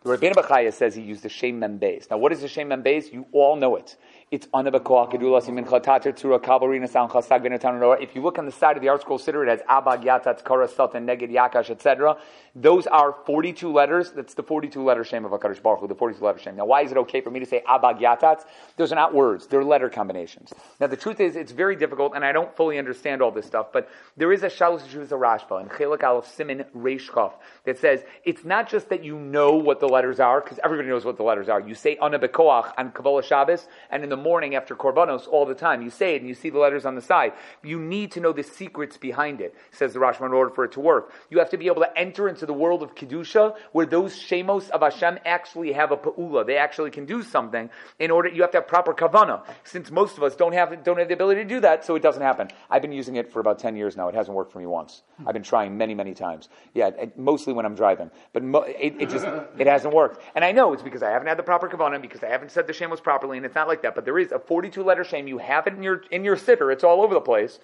The 0.03 0.17
Rabbeinu 0.17 0.33
Bachaya 0.33 0.71
says 0.71 0.95
he 0.95 1.01
used 1.01 1.23
the 1.23 1.29
Shem 1.29 1.59
Membeis. 1.59 2.09
Now, 2.09 2.17
what 2.17 2.31
is 2.31 2.41
the 2.41 2.47
Shem 2.47 2.69
Membeis? 2.69 3.11
You 3.11 3.25
all 3.33 3.55
know 3.55 3.75
it. 3.75 3.97
It's 4.31 4.45
Anabakoa 4.45 5.11
Kedulas 5.11 5.47
Yimin 5.47 5.67
Chatater 5.67 6.11
Tura 6.11 6.37
Kabarina 6.37 6.87
Sound 6.87 7.09
Chasag 7.09 7.43
Benatan 7.43 7.99
If 7.99 8.13
you 8.13 8.21
look 8.21 8.37
on 8.37 8.45
the 8.45 8.51
side 8.51 8.75
of 8.75 8.83
the 8.83 8.87
ArtScroll 8.87 9.19
Siddur, 9.19 9.41
it 9.41 9.49
has 9.49 9.61
Abag 9.67 10.03
Yatat 10.03 10.45
Kara 10.45 10.67
Satan 10.67 11.07
Neged 11.07 11.31
Yakash, 11.31 11.71
etc. 11.71 12.15
Those 12.55 12.85
are 12.85 13.15
42 13.25 13.71
letters. 13.71 14.11
That's 14.11 14.35
the 14.35 14.43
42 14.43 14.83
letter 14.83 15.03
Shem 15.03 15.25
of 15.25 15.31
HaKadosh 15.31 15.63
Baruch 15.63 15.79
Hu, 15.79 15.87
the 15.87 15.95
42 15.95 16.23
letter 16.23 16.37
Shem. 16.37 16.55
Now, 16.57 16.65
why 16.65 16.83
is 16.83 16.91
it 16.91 16.97
okay 16.99 17.21
for 17.21 17.31
me 17.31 17.39
to 17.39 17.45
say 17.47 17.63
Abag 17.67 17.99
Yatat? 17.99 18.45
Those 18.77 18.91
are 18.91 18.95
not 18.95 19.15
words. 19.15 19.47
They're 19.47 19.63
letter 19.63 19.89
combinations. 19.89 20.53
Now, 20.79 20.85
the 20.85 20.97
truth 20.97 21.19
is, 21.19 21.35
it's 21.35 21.51
very 21.51 21.75
difficult, 21.75 22.13
and 22.13 22.23
I 22.23 22.31
don't 22.31 22.55
fully 22.55 22.77
understand 22.77 23.23
all 23.23 23.31
this 23.31 23.47
stuff, 23.47 23.73
but 23.73 23.89
there 24.15 24.31
is 24.31 24.43
a 24.43 24.47
Shalos 24.47 24.87
Jews 24.87 25.09
Rashba 25.09 25.59
and 25.59 25.71
Chelik 25.71 26.03
Aleph 26.03 26.27
Simin 26.27 26.65
Reishkov 26.77 27.33
that 27.63 27.79
says 27.79 28.03
it's 28.25 28.45
not 28.45 28.69
just 28.69 28.89
that 28.89 29.03
you 29.03 29.17
know 29.17 29.53
what 29.55 29.79
the 29.79 29.87
letters 29.87 30.19
are, 30.19 30.39
because 30.39 30.59
everybody 30.63 30.87
knows 30.87 31.03
what 31.03 31.17
the 31.17 31.23
letters 31.23 31.49
are. 31.49 31.59
You 31.59 31.73
say 31.73 31.95
Anabekoach 31.95 32.73
on 32.77 32.91
Kabbalah 32.91 33.23
Shabbos, 33.23 33.67
and 33.89 34.03
in 34.03 34.09
the 34.09 34.18
morning 34.19 34.55
after 34.55 34.75
Korbanos 34.75 35.27
all 35.27 35.45
the 35.45 35.55
time. 35.55 35.81
You 35.81 35.89
say 35.89 36.15
it 36.15 36.21
and 36.21 36.27
you 36.27 36.35
see 36.35 36.49
the 36.49 36.59
letters 36.59 36.85
on 36.85 36.95
the 36.95 37.01
side. 37.01 37.33
You 37.63 37.79
need 37.79 38.11
to 38.13 38.19
know 38.19 38.33
the 38.33 38.43
secrets 38.43 38.97
behind 38.97 39.41
it, 39.41 39.55
says 39.71 39.93
the 39.93 39.99
Rashman, 39.99 40.27
in 40.27 40.33
order 40.33 40.51
for 40.51 40.65
it 40.65 40.73
to 40.73 40.79
work. 40.79 41.13
You 41.29 41.39
have 41.39 41.49
to 41.51 41.57
be 41.57 41.67
able 41.67 41.81
to 41.81 41.97
enter 41.97 42.29
into 42.29 42.45
the 42.45 42.53
world 42.53 42.83
of 42.83 42.95
Kedusha, 42.95 43.55
where 43.71 43.85
those 43.85 44.15
Shemos 44.15 44.69
of 44.69 44.81
Hashem 44.81 45.19
actually 45.25 45.71
have 45.73 45.91
a 45.91 45.97
Pa'ula. 45.97 46.45
They 46.45 46.57
actually 46.57 46.91
can 46.91 47.05
do 47.05 47.23
something 47.23 47.69
in 47.99 48.11
order, 48.11 48.29
you 48.29 48.41
have 48.41 48.51
to 48.51 48.57
have 48.57 48.67
proper 48.67 48.93
Kavana. 48.93 49.43
Since 49.63 49.91
most 49.91 50.17
of 50.17 50.23
us 50.23 50.35
don't 50.35 50.53
have, 50.53 50.83
don't 50.83 50.97
have 50.99 51.07
the 51.07 51.13
ability 51.13 51.43
to 51.43 51.49
do 51.49 51.59
that, 51.61 51.85
so 51.85 51.95
it 51.95 52.01
doesn't 52.01 52.21
happen. 52.21 52.49
I've 52.69 52.81
been 52.81 52.91
using 52.91 53.15
it 53.15 53.31
for 53.31 53.39
about 53.39 53.59
10 53.59 53.75
years 53.75 53.95
now. 53.97 54.07
It 54.07 54.15
hasn't 54.15 54.35
worked 54.35 54.51
for 54.51 54.59
me 54.59 54.65
once. 54.65 55.03
Hmm. 55.17 55.27
I've 55.27 55.33
been 55.33 55.43
trying 55.43 55.77
many, 55.77 55.95
many 55.95 56.13
times. 56.13 56.49
Yeah, 56.73 56.91
mostly 57.15 57.53
when 57.53 57.65
I'm 57.65 57.75
driving. 57.75 58.11
But 58.33 58.43
mo- 58.43 58.61
it, 58.61 58.95
it, 58.99 59.09
just, 59.09 59.25
it 59.57 59.67
hasn't 59.67 59.93
worked. 59.93 60.21
And 60.35 60.43
I 60.43 60.51
know 60.51 60.73
it's 60.73 60.83
because 60.83 61.03
I 61.03 61.09
haven't 61.09 61.27
had 61.27 61.37
the 61.37 61.43
proper 61.43 61.69
Kavana, 61.69 62.01
because 62.01 62.23
I 62.23 62.27
haven't 62.27 62.51
said 62.51 62.67
the 62.67 62.73
Shemos 62.73 63.01
properly, 63.01 63.37
and 63.37 63.45
it's 63.45 63.55
not 63.55 63.67
like 63.67 63.81
that. 63.83 63.95
But 63.95 64.05
there 64.09 64.17
is 64.17 64.31
a 64.31 64.39
42 64.39 64.81
letter 64.81 65.03
shame. 65.03 65.27
You 65.27 65.37
have 65.37 65.67
it 65.67 65.75
in 65.75 65.83
your, 65.83 66.01
in 66.09 66.23
your 66.23 66.35
siddur. 66.35 66.73
It's 66.73 66.83
all 66.83 67.03
over 67.03 67.13
the 67.13 67.21
place. 67.21 67.59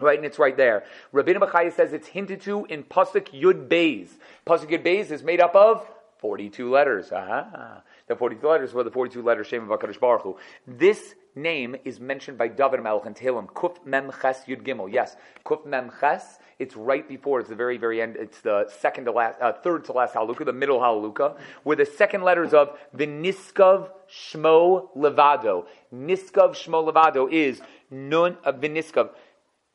Right, 0.00 0.18
and 0.18 0.26
it's 0.26 0.36
right 0.40 0.56
there. 0.56 0.82
Rabbeinu 1.14 1.36
Bachaya 1.36 1.72
says 1.72 1.92
it's 1.92 2.08
hinted 2.08 2.40
to 2.40 2.64
in 2.64 2.82
Pasuk 2.82 3.28
Yud 3.30 3.68
Beis. 3.68 4.08
Pasuk 4.44 4.70
Yud 4.70 4.84
Beis 4.84 5.12
is 5.12 5.22
made 5.22 5.40
up 5.40 5.54
of 5.54 5.86
42 6.18 6.68
letters. 6.68 7.12
Aha. 7.12 7.84
The 8.08 8.16
42 8.16 8.46
letters 8.46 8.74
were 8.74 8.84
the 8.84 8.90
42 8.90 9.22
letters 9.22 9.46
Shem 9.46 9.70
of 9.70 9.78
HaKadosh 9.78 10.00
Baruch 10.00 10.22
Hu. 10.22 10.36
This 10.66 11.14
name 11.34 11.76
is 11.84 12.00
mentioned 12.00 12.36
by 12.36 12.48
David 12.48 12.82
Melech 12.82 13.06
in 13.06 13.14
Tehillim. 13.14 13.46
Kuf 13.46 13.76
Mem 13.84 14.10
Ches 14.20 14.44
Yud 14.44 14.62
Gimel. 14.62 14.92
Yes, 14.92 15.16
Kuf 15.44 15.64
Mem 15.64 15.90
Ches. 16.00 16.38
It's 16.58 16.76
right 16.76 17.08
before. 17.08 17.40
It's 17.40 17.48
the 17.48 17.54
very, 17.54 17.78
very 17.78 18.02
end. 18.02 18.16
It's 18.16 18.40
the 18.40 18.68
second 18.68 19.06
to 19.06 19.12
last, 19.12 19.40
uh, 19.40 19.52
third 19.52 19.84
to 19.86 19.92
last 19.92 20.14
Haluka, 20.14 20.44
the 20.44 20.52
middle 20.52 20.78
Haluka, 20.78 21.36
where 21.62 21.76
the 21.76 21.86
second 21.86 22.22
letters 22.22 22.52
of 22.52 22.76
the 22.92 23.06
Nisgav 23.06 23.90
Shmo 24.10 24.88
Levado. 24.96 25.66
Nisgav 25.94 26.50
Shmo 26.50 26.92
Levado 26.92 27.26
is 27.30 27.60
Nun 27.90 28.36
of 28.44 28.56
uh, 28.56 28.58
Viniskav. 28.58 29.10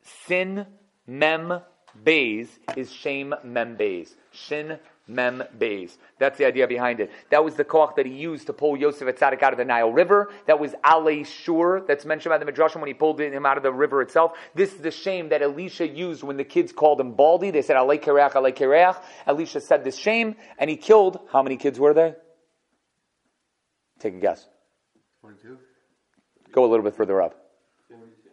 Sin 0.02 0.66
Mem 1.06 1.60
Beis 2.04 2.48
is 2.76 2.92
Shem 2.92 3.34
Mem 3.44 3.76
Beis. 3.76 4.14
Shin 4.30 4.78
Mem 5.08 5.42
Beis. 5.58 5.96
That's 6.18 6.38
the 6.38 6.44
idea 6.44 6.68
behind 6.68 7.00
it. 7.00 7.10
That 7.30 7.42
was 7.42 7.54
the 7.54 7.64
koach 7.64 7.96
that 7.96 8.06
he 8.06 8.12
used 8.12 8.46
to 8.46 8.52
pull 8.52 8.76
Yosef 8.76 9.08
HaTzaddik 9.08 9.42
out 9.42 9.52
of 9.52 9.58
the 9.58 9.64
Nile 9.64 9.90
River. 9.90 10.30
That 10.46 10.60
was 10.60 10.74
Ale 10.86 11.24
Shur, 11.24 11.80
that's 11.86 12.04
mentioned 12.04 12.30
by 12.30 12.38
the 12.38 12.44
Midrashim 12.44 12.80
when 12.80 12.88
he 12.88 12.94
pulled 12.94 13.20
him 13.20 13.46
out 13.46 13.56
of 13.56 13.62
the 13.62 13.72
river 13.72 14.02
itself. 14.02 14.32
This 14.54 14.72
is 14.74 14.80
the 14.80 14.90
shame 14.90 15.30
that 15.30 15.42
Elisha 15.42 15.88
used 15.88 16.22
when 16.22 16.36
the 16.36 16.44
kids 16.44 16.72
called 16.72 17.00
him 17.00 17.14
Baldy. 17.14 17.50
They 17.50 17.62
said, 17.62 17.76
Ale 17.76 17.98
Kereach, 17.98 18.36
Ale 18.36 18.52
Kereach. 18.52 19.02
Elisha 19.26 19.60
said 19.60 19.82
this 19.82 19.96
shame, 19.96 20.36
and 20.58 20.68
he 20.68 20.76
killed, 20.76 21.18
how 21.32 21.42
many 21.42 21.56
kids 21.56 21.80
were 21.80 21.94
there? 21.94 22.16
Take 23.98 24.14
a 24.14 24.18
guess. 24.18 24.46
22? 25.22 25.58
Go 26.52 26.64
a 26.64 26.68
little 26.68 26.84
bit 26.84 26.94
further 26.94 27.20
up. 27.22 27.47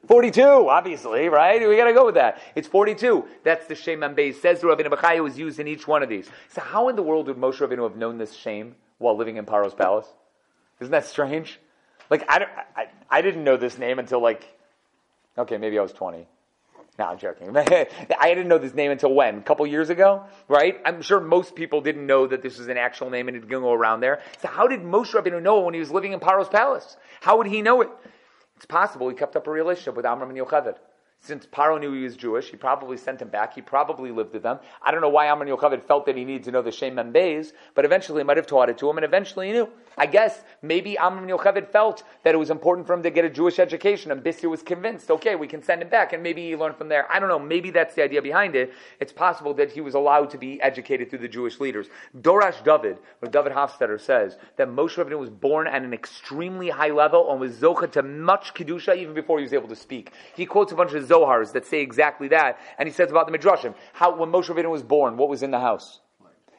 42, 0.08 0.70
obviously, 0.70 1.30
right? 1.30 1.68
We 1.68 1.78
gotta 1.78 1.94
go 1.94 2.06
with 2.06 2.16
that. 2.16 2.42
It's 2.56 2.68
42. 2.68 3.26
That's 3.44 3.66
the 3.68 3.76
shame 3.76 4.02
Beis. 4.02 4.36
Says 4.36 4.62
the 4.62 4.68
Rabbeinu 4.68 4.90
Bachaya 4.90 5.24
was 5.24 5.38
used 5.38 5.60
in 5.60 5.68
each 5.68 5.88
one 5.88 6.04
of 6.04 6.10
these. 6.10 6.30
So 6.50 6.62
how 6.62 6.90
in 6.90 6.96
the 6.96 7.04
world 7.04 7.28
would 7.28 7.38
Moshe 7.38 7.58
Rabbeinu 7.58 7.84
have 7.84 7.98
known 7.98 8.18
this 8.18 8.34
shame 8.34 8.76
while 8.98 9.18
living 9.18 9.38
in 9.38 9.46
Paro's 9.46 9.74
palace? 9.74 10.08
Isn't 10.80 10.92
that 10.92 11.06
strange? 11.06 11.60
Like, 12.10 12.26
I, 12.30 12.46
I, 12.76 12.88
I 13.10 13.22
didn't 13.22 13.44
know 13.44 13.58
this 13.58 13.78
name 13.78 14.00
until 14.00 14.22
like, 14.22 14.48
okay, 15.38 15.58
maybe 15.58 15.80
I 15.80 15.82
was 15.82 15.94
20. 15.94 16.28
No, 16.98 17.06
I'm 17.06 17.18
joking. 17.18 17.56
I 17.58 17.88
didn't 18.24 18.48
know 18.48 18.58
this 18.58 18.74
name 18.74 18.92
until 18.92 19.14
when? 19.14 19.38
A 19.38 19.42
couple 19.42 19.68
years 19.68 19.90
ago, 19.90 20.26
right? 20.48 20.80
I'm 20.86 21.02
sure 21.02 21.20
most 21.20 21.56
people 21.56 21.82
didn't 21.82 22.06
know 22.06 22.26
that 22.28 22.42
this 22.42 22.58
was 22.58 22.70
an 22.70 22.78
actual 22.78 23.10
name 23.10 23.28
and 23.28 23.36
it 23.36 23.42
didn't 23.42 23.62
go 23.62 23.74
around 23.74 24.00
there. 24.00 24.22
So 24.42 24.48
how 24.48 24.68
did 24.68 24.82
Moshe 24.82 25.12
Rabbeinu 25.12 25.42
know 25.42 25.60
when 25.62 25.74
he 25.74 25.80
was 25.80 25.92
living 25.92 26.14
in 26.14 26.20
Paro's 26.22 26.48
palace? 26.48 26.96
How 27.20 27.38
would 27.38 27.48
he 27.48 27.62
know 27.62 27.82
it? 27.82 27.90
It's 28.56 28.66
possible 28.66 29.10
he 29.10 29.16
kept 29.16 29.36
up 29.36 29.48
a 29.48 29.52
relationship 29.52 29.96
with 29.96 30.06
Amram 30.06 30.30
and 30.30 30.40
Yocheved. 30.40 30.78
Since 31.26 31.48
Paro 31.48 31.80
knew 31.80 31.92
he 31.92 32.04
was 32.04 32.16
Jewish, 32.16 32.52
he 32.52 32.56
probably 32.56 32.98
sent 32.98 33.20
him 33.20 33.30
back. 33.30 33.56
He 33.56 33.62
probably 33.62 34.12
lived 34.12 34.32
with 34.32 34.44
them. 34.44 34.60
I 34.84 34.92
don't 34.92 35.02
know 35.02 35.10
why 35.10 35.26
Amram 35.26 35.50
Yocheved 35.50 35.82
felt 35.82 36.06
that 36.06 36.16
he 36.16 36.24
needed 36.24 36.44
to 36.44 36.52
know 36.52 36.62
the 36.62 36.72
Shem 36.72 36.96
Membeis, 36.96 37.52
but 37.74 37.84
eventually 37.84 38.20
he 38.20 38.24
might 38.24 38.38
have 38.38 38.46
taught 38.46 38.70
it 38.70 38.78
to 38.78 38.88
him, 38.88 38.98
and 38.98 39.04
eventually 39.04 39.48
he 39.48 39.54
knew. 39.54 39.68
I 39.98 40.06
guess 40.06 40.44
maybe 40.62 41.00
Amram 41.00 41.28
Yocheved 41.28 41.72
felt 41.72 42.04
that 42.24 42.36
it 42.36 42.38
was 42.38 42.52
important 42.52 42.86
for 42.86 42.94
him 42.94 43.02
to 43.02 43.10
get 43.10 43.26
a 43.26 43.30
Jewish 43.32 43.58
education, 43.58 44.12
and 44.12 44.24
Bissi 44.24 44.48
was 44.48 44.62
convinced, 44.62 45.10
okay, 45.10 45.36
we 45.36 45.48
can 45.48 45.64
send 45.64 45.82
him 45.82 45.90
back, 45.90 46.14
and 46.14 46.22
maybe 46.22 46.46
he 46.46 46.56
learned 46.56 46.76
from 46.76 46.90
there. 46.90 47.12
I 47.12 47.20
don't 47.20 47.30
know. 47.30 47.40
Maybe 47.40 47.72
that's 47.72 47.96
the 47.96 48.04
idea 48.04 48.22
behind 48.22 48.56
it. 48.56 48.72
It's 49.00 49.14
possible 49.14 49.56
that 49.56 49.72
he 49.72 49.82
was 49.82 49.96
allowed 49.96 50.30
to 50.30 50.38
be 50.38 50.62
educated 50.62 51.10
through 51.10 51.20
the 51.20 51.28
Jewish 51.28 51.60
leaders. 51.60 51.88
Doresh 52.22 52.64
David, 52.64 53.00
or 53.24 53.30
David 53.30 53.54
Hofstedter 53.54 54.00
says 54.00 54.38
that 54.58 54.68
Moshe 54.68 54.96
Rabbeinu 54.96 55.18
was 55.18 55.32
born 55.32 55.66
at 55.66 55.82
an 55.82 55.94
extremely 55.94 56.70
high 56.70 56.92
level 56.92 57.32
and 57.32 57.40
was 57.40 57.54
zocha 57.56 57.92
to 57.94 58.04
much 58.04 58.54
kedusha 58.54 58.96
even 58.96 59.16
before 59.16 59.40
he 59.40 59.44
was 59.44 59.54
able 59.54 59.70
to 59.70 59.76
speak. 59.76 60.12
He 60.36 60.46
quotes 60.46 60.72
a 60.72 60.76
bunch 60.76 60.94
of 60.94 61.04
Zohars 61.16 61.54
that 61.54 61.66
say 61.66 61.82
exactly 61.82 62.30
that, 62.30 62.60
and 62.78 62.88
he 62.88 62.94
says 62.94 63.12
about 63.12 63.32
the 63.32 63.38
Midrashim 63.38 63.74
how 63.94 64.16
when 64.16 64.32
Moshe 64.32 64.46
Rabbeinu 64.46 64.70
was 64.70 64.84
born, 64.84 65.18
what 65.18 65.30
was 65.30 65.44
in 65.44 65.52
the 65.52 65.60
house? 65.60 66.00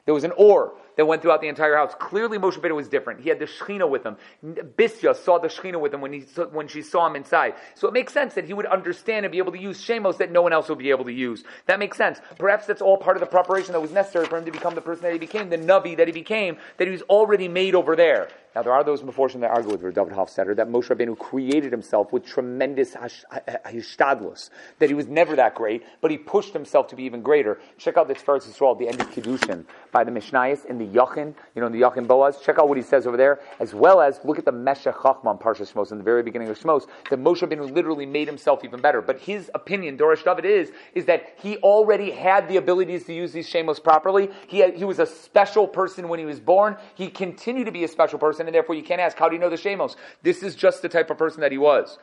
There 0.06 0.14
was 0.14 0.24
an 0.24 0.32
or 0.36 0.74
that 0.96 1.04
went 1.04 1.20
throughout 1.20 1.40
the 1.40 1.48
entire 1.48 1.76
house. 1.76 1.92
Clearly, 1.98 2.38
Moshe 2.38 2.54
Rabbeinu 2.54 2.76
was 2.76 2.88
different. 2.88 3.20
He 3.20 3.28
had 3.28 3.40
the 3.40 3.46
Shechina 3.46 3.88
with 3.88 4.04
him. 4.04 4.16
Bisya 4.44 5.16
saw 5.16 5.38
the 5.38 5.48
Shechina 5.48 5.80
with 5.80 5.92
him 5.92 6.00
when, 6.00 6.12
he, 6.12 6.20
when 6.52 6.68
she 6.68 6.80
saw 6.80 7.06
him 7.06 7.16
inside. 7.16 7.54
So 7.74 7.88
it 7.88 7.92
makes 7.92 8.12
sense 8.12 8.34
that 8.34 8.44
he 8.44 8.54
would 8.54 8.66
understand 8.66 9.26
and 9.26 9.32
be 9.32 9.38
able 9.38 9.52
to 9.52 9.58
use 9.58 9.84
Shemos 9.84 10.16
that 10.18 10.30
no 10.30 10.42
one 10.42 10.52
else 10.52 10.68
would 10.68 10.78
be 10.78 10.90
able 10.90 11.04
to 11.04 11.12
use. 11.12 11.42
That 11.66 11.80
makes 11.80 11.98
sense. 11.98 12.20
Perhaps 12.38 12.66
that's 12.66 12.80
all 12.80 12.96
part 12.96 13.16
of 13.16 13.20
the 13.20 13.26
preparation 13.26 13.72
that 13.72 13.80
was 13.80 13.90
necessary 13.90 14.26
for 14.26 14.38
him 14.38 14.44
to 14.44 14.52
become 14.52 14.74
the 14.74 14.80
person 14.80 15.02
that 15.02 15.12
he 15.12 15.18
became, 15.18 15.50
the 15.50 15.58
Navi 15.58 15.96
that 15.96 16.06
he 16.06 16.12
became, 16.12 16.56
that 16.78 16.86
he 16.86 16.92
was 16.92 17.02
already 17.02 17.48
made 17.48 17.74
over 17.74 17.96
there. 17.96 18.28
Now, 18.56 18.62
there 18.62 18.72
are 18.72 18.82
those 18.82 19.02
before 19.02 19.28
that 19.28 19.50
argue 19.50 19.72
with 19.72 19.82
David 19.82 20.14
Hofstedter 20.14 20.56
that 20.56 20.68
Moshe 20.68 20.88
Rabbeinu 20.88 21.18
created 21.18 21.72
himself 21.72 22.10
with 22.10 22.24
tremendous 22.24 22.94
hishtadlus, 22.94 24.48
that 24.78 24.88
he 24.88 24.94
was 24.94 25.08
never 25.08 25.36
that 25.36 25.54
great, 25.54 25.82
but 26.00 26.10
he 26.10 26.16
pushed 26.16 26.54
himself 26.54 26.88
to 26.88 26.96
be 26.96 27.02
even 27.02 27.20
greater. 27.20 27.58
Check 27.76 27.98
out 27.98 28.08
this 28.08 28.22
Tiferes 28.22 28.48
Yisrael, 28.48 28.78
the 28.78 28.88
end 28.88 28.98
of 28.98 29.10
Kiddushin, 29.10 29.66
by 29.92 30.04
the 30.04 30.10
Mishnayos 30.10 30.64
in 30.64 30.78
the 30.78 30.86
Yachin, 30.86 31.34
you 31.54 31.60
know, 31.60 31.66
in 31.66 31.72
the 31.72 31.82
Yachin 31.82 32.06
Boaz. 32.06 32.38
Check 32.40 32.58
out 32.58 32.66
what 32.66 32.78
he 32.78 32.82
says 32.82 33.06
over 33.06 33.18
there, 33.18 33.40
as 33.60 33.74
well 33.74 34.00
as 34.00 34.20
look 34.24 34.38
at 34.38 34.46
the 34.46 34.52
Meshech 34.52 34.94
Chochmah 34.94 35.38
Parsha 35.38 35.70
Shmos 35.70 35.92
in 35.92 35.98
the 35.98 36.04
very 36.04 36.22
beginning 36.22 36.48
of 36.48 36.58
Shmos, 36.58 36.86
that 37.10 37.20
Moshe 37.20 37.46
Rabbeinu 37.46 37.70
literally 37.74 38.06
made 38.06 38.26
himself 38.26 38.64
even 38.64 38.80
better. 38.80 39.02
But 39.02 39.18
his 39.18 39.50
opinion, 39.54 39.98
Doresh 39.98 40.24
David, 40.24 40.46
is, 40.46 40.72
is 40.94 41.04
that 41.04 41.34
he 41.42 41.58
already 41.58 42.10
had 42.10 42.48
the 42.48 42.56
abilities 42.56 43.04
to 43.04 43.12
use 43.12 43.32
these 43.32 43.52
Shemos 43.52 43.84
properly. 43.84 44.30
He, 44.46 44.60
had, 44.60 44.76
he 44.76 44.84
was 44.84 44.98
a 44.98 45.04
special 45.04 45.68
person 45.68 46.08
when 46.08 46.18
he 46.18 46.24
was 46.24 46.40
born. 46.40 46.78
He 46.94 47.10
continued 47.10 47.66
to 47.66 47.72
be 47.72 47.84
a 47.84 47.88
special 47.88 48.18
person 48.18 48.45
and 48.46 48.54
therefore 48.54 48.74
you 48.74 48.82
can't 48.82 49.00
ask, 49.00 49.16
how 49.16 49.28
do 49.28 49.34
you 49.34 49.40
know 49.40 49.50
the 49.50 49.56
Shemos? 49.56 49.96
This 50.22 50.42
is 50.42 50.54
just 50.54 50.82
the 50.82 50.88
type 50.88 51.10
of 51.10 51.18
person 51.18 51.40
that 51.40 51.52
he 51.52 51.58
was. 51.58 51.98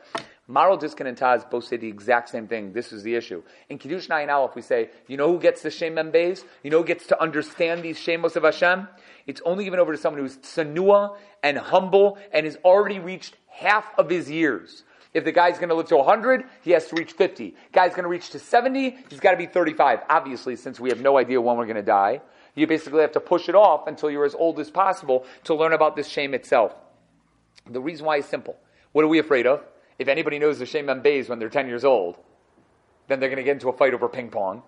Maharil 0.48 0.78
Diskin 0.78 1.06
and 1.06 1.16
Taz 1.16 1.48
both 1.48 1.64
say 1.64 1.78
the 1.78 1.88
exact 1.88 2.28
same 2.28 2.46
thing. 2.46 2.72
This 2.72 2.92
is 2.92 3.02
the 3.02 3.14
issue. 3.14 3.42
In 3.70 3.78
Kiddushin 3.78 4.10
Ayin 4.10 4.32
Aleph, 4.32 4.54
we 4.54 4.60
say, 4.60 4.90
you 5.08 5.16
know 5.16 5.32
who 5.32 5.40
gets 5.40 5.62
the 5.62 5.70
Shem 5.70 5.94
Membeis? 5.94 6.44
You 6.62 6.70
know 6.70 6.78
who 6.78 6.84
gets 6.84 7.06
to 7.06 7.20
understand 7.20 7.82
these 7.82 7.98
Shemos 7.98 8.36
of 8.36 8.42
Hashem? 8.42 8.86
It's 9.26 9.40
only 9.46 9.64
given 9.64 9.80
over 9.80 9.92
to 9.92 9.98
someone 9.98 10.20
who's 10.20 10.36
tsanua 10.36 11.16
and 11.42 11.56
humble 11.56 12.18
and 12.30 12.44
has 12.44 12.56
already 12.64 12.98
reached 12.98 13.36
half 13.48 13.86
of 13.96 14.10
his 14.10 14.30
years. 14.30 14.84
If 15.14 15.24
the 15.24 15.32
guy's 15.32 15.58
going 15.58 15.68
to 15.68 15.76
live 15.76 15.86
to 15.88 15.96
100, 15.96 16.44
he 16.62 16.72
has 16.72 16.88
to 16.88 16.96
reach 16.96 17.12
50. 17.12 17.54
Guy's 17.72 17.92
going 17.92 18.02
to 18.02 18.08
reach 18.08 18.30
to 18.30 18.38
70, 18.38 18.98
he's 19.08 19.20
got 19.20 19.30
to 19.30 19.36
be 19.36 19.46
35. 19.46 20.00
Obviously, 20.10 20.56
since 20.56 20.80
we 20.80 20.90
have 20.90 21.00
no 21.00 21.16
idea 21.16 21.40
when 21.40 21.56
we're 21.56 21.66
going 21.66 21.76
to 21.76 21.82
die, 21.82 22.20
you 22.54 22.66
basically 22.66 23.00
have 23.00 23.12
to 23.12 23.20
push 23.20 23.48
it 23.48 23.54
off 23.54 23.86
until 23.86 24.10
you're 24.10 24.24
as 24.24 24.34
old 24.34 24.60
as 24.60 24.70
possible 24.70 25.24
to 25.44 25.54
learn 25.54 25.72
about 25.72 25.96
this 25.96 26.08
shame 26.08 26.34
itself. 26.34 26.74
The 27.68 27.80
reason 27.80 28.06
why 28.06 28.18
is 28.18 28.26
simple. 28.26 28.56
What 28.92 29.04
are 29.04 29.08
we 29.08 29.18
afraid 29.18 29.46
of? 29.46 29.64
If 29.98 30.08
anybody 30.08 30.38
knows 30.38 30.58
the 30.58 30.66
shame 30.66 30.90
Bays 31.02 31.28
when 31.28 31.38
they're 31.38 31.48
10 31.48 31.68
years 31.68 31.84
old, 31.84 32.16
then 33.08 33.20
they're 33.20 33.28
going 33.28 33.38
to 33.38 33.44
get 33.44 33.52
into 33.52 33.68
a 33.68 33.72
fight 33.76 33.94
over 33.94 34.08
ping 34.08 34.30
pong, 34.30 34.62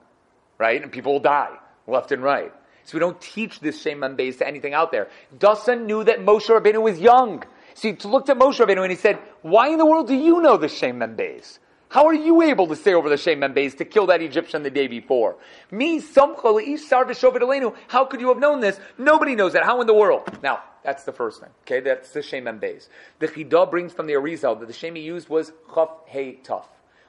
right? 0.58 0.82
And 0.82 0.90
people 0.90 1.12
will 1.12 1.20
die 1.20 1.56
left 1.86 2.12
and 2.12 2.22
right. 2.22 2.52
So 2.84 2.94
we 2.94 3.00
don't 3.00 3.20
teach 3.20 3.60
this 3.60 3.80
shame 3.80 4.04
Bays 4.16 4.36
to 4.38 4.46
anything 4.46 4.74
out 4.74 4.92
there. 4.92 5.08
Dasan 5.36 5.86
knew 5.86 6.04
that 6.04 6.20
Moshe 6.20 6.48
Rabbeinu 6.48 6.80
was 6.82 6.98
young. 6.98 7.42
So 7.74 7.88
he 7.88 7.94
looked 8.08 8.30
at 8.30 8.38
Moshe 8.38 8.64
Rabbeinu 8.64 8.82
and 8.82 8.90
he 8.90 8.96
said, 8.96 9.18
why 9.42 9.68
in 9.68 9.78
the 9.78 9.86
world 9.86 10.08
do 10.08 10.14
you 10.14 10.40
know 10.40 10.56
the 10.56 10.68
shame 10.68 11.02
Bays? 11.16 11.58
How 11.88 12.06
are 12.06 12.14
you 12.14 12.42
able 12.42 12.66
to 12.66 12.76
stay 12.76 12.94
over 12.94 13.08
the 13.08 13.16
Shem 13.16 13.40
Membeis 13.40 13.76
to 13.78 13.84
kill 13.84 14.06
that 14.06 14.20
Egyptian 14.20 14.62
the 14.62 14.70
day 14.70 14.88
before? 14.88 15.36
Me, 15.70 16.00
Samcha 16.00 16.42
Le'ish 16.42 16.80
Sar 16.80 17.04
V'Shovet 17.04 17.38
Aleinu. 17.38 17.74
How 17.88 18.04
could 18.04 18.20
you 18.20 18.28
have 18.28 18.38
known 18.38 18.60
this? 18.60 18.78
Nobody 18.98 19.36
knows 19.36 19.52
that. 19.52 19.64
How 19.64 19.80
in 19.80 19.86
the 19.86 19.94
world? 19.94 20.28
Now, 20.42 20.62
that's 20.82 21.04
the 21.04 21.12
first 21.12 21.40
thing. 21.40 21.50
Okay, 21.62 21.80
that's 21.80 22.10
the 22.10 22.22
Shem 22.22 22.44
Membeis. 22.44 22.88
The 23.20 23.28
Chidah 23.28 23.70
brings 23.70 23.92
from 23.92 24.06
the 24.06 24.14
Arizal 24.14 24.58
that 24.58 24.66
the 24.66 24.74
Shem 24.74 24.96
he 24.96 25.02
used 25.02 25.28
was 25.28 25.52
Chaf 25.74 25.90
Hey 26.06 26.40
Tuf, 26.42 26.64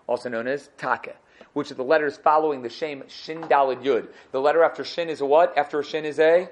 also 0.05 0.29
known 0.29 0.47
as 0.47 0.69
Take, 0.77 1.15
which 1.53 1.71
are 1.71 1.75
the 1.75 1.83
letters 1.83 2.15
following 2.17 2.61
the 2.61 2.69
Shem 2.69 3.03
Shin 3.07 3.41
Dalid 3.41 3.83
Yud. 3.83 4.07
The 4.31 4.39
letter 4.39 4.63
after 4.63 4.83
Shin 4.83 5.09
is 5.09 5.21
a 5.21 5.25
what? 5.25 5.57
After 5.57 5.79
a 5.79 5.83
Shin 5.83 6.05
is 6.05 6.19
a 6.19 6.49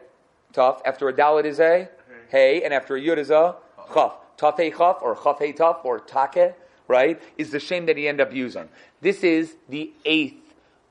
Tuf. 0.54 0.82
After 0.84 1.08
a 1.10 1.14
Dalid 1.14 1.46
is 1.46 1.60
a 1.60 1.90
Hey, 2.30 2.64
and 2.64 2.74
after 2.74 2.96
a 2.96 3.02
Yud 3.02 3.18
is 3.18 3.30
a 3.30 3.56
Chaf. 3.94 4.14
Taf 4.38 4.58
Hey 4.58 4.72
Chaf, 4.72 4.98
or 5.02 5.16
Chaf 5.16 5.38
Hey 5.40 5.54
Tuf, 5.54 5.86
or 5.86 6.00
Take 6.00 6.56
right, 6.88 7.22
is 7.38 7.52
the 7.52 7.60
shame 7.60 7.86
that 7.88 7.98
he 7.98 8.08
ended 8.08 8.28
up 8.28 8.34
using. 8.34 8.70
This 9.02 9.24
is 9.24 9.56
the 9.70 9.92
eighth 10.06 10.42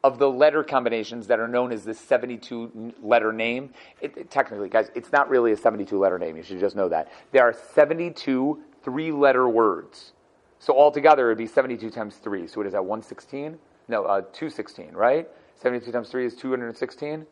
of 0.02 0.18
the 0.18 0.28
letter 0.30 0.62
combinations 0.62 1.26
that 1.28 1.40
are 1.40 1.48
known 1.48 1.72
as 1.72 1.84
the 1.84 1.94
72 1.94 2.92
letter 3.02 3.32
name. 3.32 3.70
It, 4.00 4.16
it- 4.16 4.30
technically, 4.30 4.68
guys, 4.68 4.90
it's 4.94 5.12
not 5.12 5.28
really 5.30 5.52
a 5.52 5.56
72 5.56 5.98
letter 5.98 6.18
name. 6.18 6.36
You 6.36 6.42
should 6.42 6.60
just 6.60 6.76
know 6.76 6.88
that. 6.90 7.10
There 7.32 7.42
are 7.42 7.54
72 7.74 8.62
three 8.82 9.10
letter 9.12 9.48
words. 9.48 10.12
So 10.58 10.76
altogether, 10.78 11.26
it 11.26 11.30
would 11.32 11.38
be 11.38 11.46
72 11.46 11.90
times 11.90 12.16
3. 12.16 12.46
So 12.48 12.60
what 12.60 12.66
is 12.66 12.72
that, 12.72 12.84
116? 12.84 13.58
No, 13.88 14.04
uh, 14.04 14.20
216, 14.20 14.92
right? 14.92 15.28
72 15.56 15.90
times 15.90 16.10
3 16.10 16.26
is 16.26 16.34
216? 16.34 17.26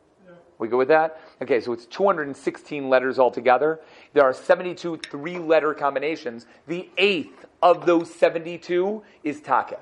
We 0.62 0.68
go 0.68 0.79
with 0.79 0.88
that? 0.88 1.20
Okay, 1.42 1.61
so 1.61 1.72
it's 1.72 1.87
216 1.87 2.88
letters 2.88 3.18
altogether. 3.18 3.81
There 4.12 4.22
are 4.22 4.33
72 4.33 4.98
three 5.11 5.38
letter 5.38 5.75
combinations. 5.75 6.46
The 6.68 6.88
eighth 6.96 7.46
of 7.61 7.85
those 7.85 8.14
72 8.14 9.03
is 9.25 9.40
Taka. 9.40 9.79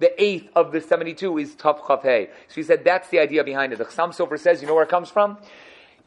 The 0.00 0.22
eighth 0.22 0.50
of 0.54 0.70
the 0.70 0.82
72 0.82 1.38
is 1.38 1.54
Tav 1.54 1.80
Chav 1.80 2.02
Hey. 2.02 2.28
So 2.48 2.56
he 2.56 2.62
said 2.62 2.84
that's 2.84 3.08
the 3.08 3.18
idea 3.18 3.42
behind 3.42 3.72
it. 3.72 3.78
The 3.78 3.86
Chassam 3.86 4.10
Sofer 4.10 4.38
says, 4.38 4.60
you 4.60 4.68
know 4.68 4.74
where 4.74 4.84
it 4.84 4.90
comes 4.90 5.08
from? 5.08 5.38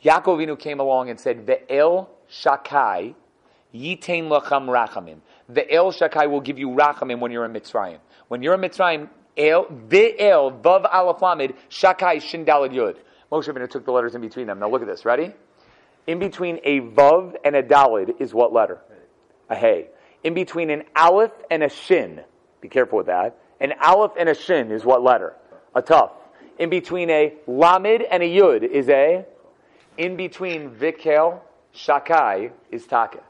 Yaakov 0.04 0.38
Avinu 0.38 0.58
came 0.58 0.80
along 0.80 1.10
and 1.10 1.20
said, 1.20 1.46
Ve'el 1.46 2.08
Shakai 2.32 3.16
Yitain 3.74 4.30
Lacham 4.30 4.68
Rachamim. 4.68 5.18
El 5.70 5.92
Shakai 5.92 6.30
will 6.30 6.42
give 6.42 6.60
you 6.60 6.70
Rachamim 6.70 7.20
when 7.20 7.32
you're 7.32 7.46
in 7.46 7.54
Mitzrayim. 7.54 7.98
When 8.28 8.44
you're 8.44 8.54
in 8.54 8.62
Mitzrayim, 8.62 9.10
El, 9.36 9.66
Ve'el, 9.66 10.62
Vav 10.62 10.88
Aleph 10.94 11.22
Lamed, 11.22 11.54
Shakai 11.70 12.22
Shin 12.22 12.46
Dalad 12.46 12.72
Yud. 12.72 12.98
Moshe 13.32 13.48
Rabbeinu 13.48 13.70
took 13.70 13.86
the 13.86 13.92
letters 13.92 14.14
in 14.14 14.22
between 14.22 14.48
them. 14.48 14.60
Now 14.60 14.70
look 14.70 14.82
at 14.82 14.88
this. 14.88 15.06
Ready? 15.06 15.34
In 16.08 16.20
between 16.20 16.60
a 16.64 16.82
Vav 16.82 17.36
and 17.46 17.56
a 17.56 17.64
Dalid 17.64 18.20
is 18.20 18.34
what 18.34 18.52
letter? 18.52 18.80
A 19.50 19.56
Hey. 19.56 19.88
In 20.24 20.34
between 20.34 20.70
an 20.70 20.84
Aleph 20.96 21.32
and 21.50 21.64
a 21.64 21.70
Shin, 21.70 22.22
be 22.60 22.68
careful 22.68 22.98
with 22.98 23.08
that. 23.08 23.38
An 23.60 23.74
Aleph 23.82 24.12
and 24.20 24.30
a 24.30 24.36
Shin 24.36 24.72
is 24.72 24.84
what 24.84 25.02
letter? 25.02 25.34
A 25.74 25.82
Tuf. 25.82 26.12
In 26.60 26.70
between 26.70 27.10
a 27.10 27.34
lamid 27.48 28.06
and 28.10 28.22
a 28.22 28.28
Yud 28.28 28.64
is 28.64 28.90
a. 28.90 29.26
In 29.98 30.16
between 30.16 30.70
Vikel, 30.70 31.40
Shakai 31.74 32.52
is 32.70 32.86
Taka. 32.86 33.22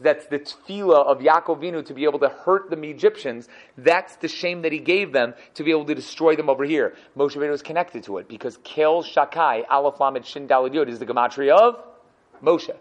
That's 0.00 0.26
the 0.26 0.38
tefillah 0.38 1.06
of 1.06 1.18
Yaakov 1.18 1.60
Avinu 1.60 1.84
to 1.86 1.94
be 1.94 2.04
able 2.04 2.20
to 2.20 2.28
hurt 2.28 2.70
the 2.70 2.80
Egyptians. 2.82 3.48
That's 3.76 4.16
the 4.16 4.28
shame 4.28 4.62
that 4.62 4.72
he 4.72 4.78
gave 4.78 5.12
them 5.12 5.34
to 5.54 5.64
be 5.64 5.70
able 5.70 5.84
to 5.86 5.94
destroy 5.94 6.36
them 6.36 6.48
over 6.48 6.64
here. 6.64 6.94
Moshe 7.16 7.34
Rabbeinu 7.34 7.52
is 7.52 7.62
connected 7.62 8.04
to 8.04 8.18
it 8.18 8.28
because 8.28 8.58
Kel 8.62 9.02
Shakai, 9.02 9.64
Aleph 9.68 9.98
Lamed 10.00 10.24
Shin 10.24 10.46
Daled 10.46 10.72
Yud 10.72 10.88
is 10.88 10.98
the 10.98 11.06
gematria 11.06 11.56
of 11.56 11.82
Moshe, 12.42 12.76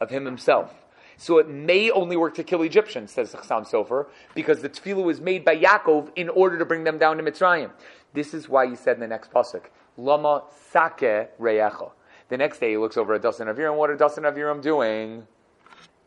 of 0.00 0.10
him 0.10 0.24
himself. 0.24 0.74
So 1.16 1.38
it 1.38 1.48
may 1.48 1.90
only 1.90 2.16
work 2.16 2.34
to 2.36 2.44
kill 2.44 2.62
Egyptians, 2.62 3.10
says 3.10 3.32
Chassam 3.32 3.68
Sofer, 3.68 4.06
because 4.34 4.62
the 4.62 4.68
tefillah 4.68 5.02
was 5.02 5.20
made 5.20 5.44
by 5.44 5.56
Yaakov 5.56 6.10
in 6.14 6.28
order 6.28 6.58
to 6.58 6.64
bring 6.64 6.84
them 6.84 6.98
down 6.98 7.16
to 7.16 7.22
Mitzrayim. 7.24 7.70
This 8.14 8.34
is 8.34 8.48
why 8.48 8.68
he 8.68 8.76
said 8.76 8.94
in 8.94 9.00
the 9.00 9.08
next 9.08 9.32
pasuk, 9.32 9.64
Lama 9.96 10.44
Sake 10.72 11.28
Reyecha. 11.40 11.90
The 12.28 12.36
next 12.36 12.58
day 12.60 12.70
he 12.70 12.76
looks 12.76 12.96
over 12.96 13.14
at 13.14 13.22
Dasan 13.22 13.52
Aviram. 13.52 13.76
What 13.76 13.90
are 13.90 13.96
Dasan 13.96 14.30
Aviram 14.30 14.62
doing? 14.62 15.26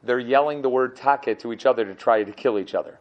They're 0.03 0.19
yelling 0.19 0.61
the 0.61 0.69
word 0.69 0.95
take 0.95 1.39
to 1.39 1.53
each 1.53 1.65
other 1.65 1.85
to 1.85 1.95
try 1.95 2.23
to 2.23 2.31
kill 2.31 2.57
each 2.57 2.73
other. 2.73 2.99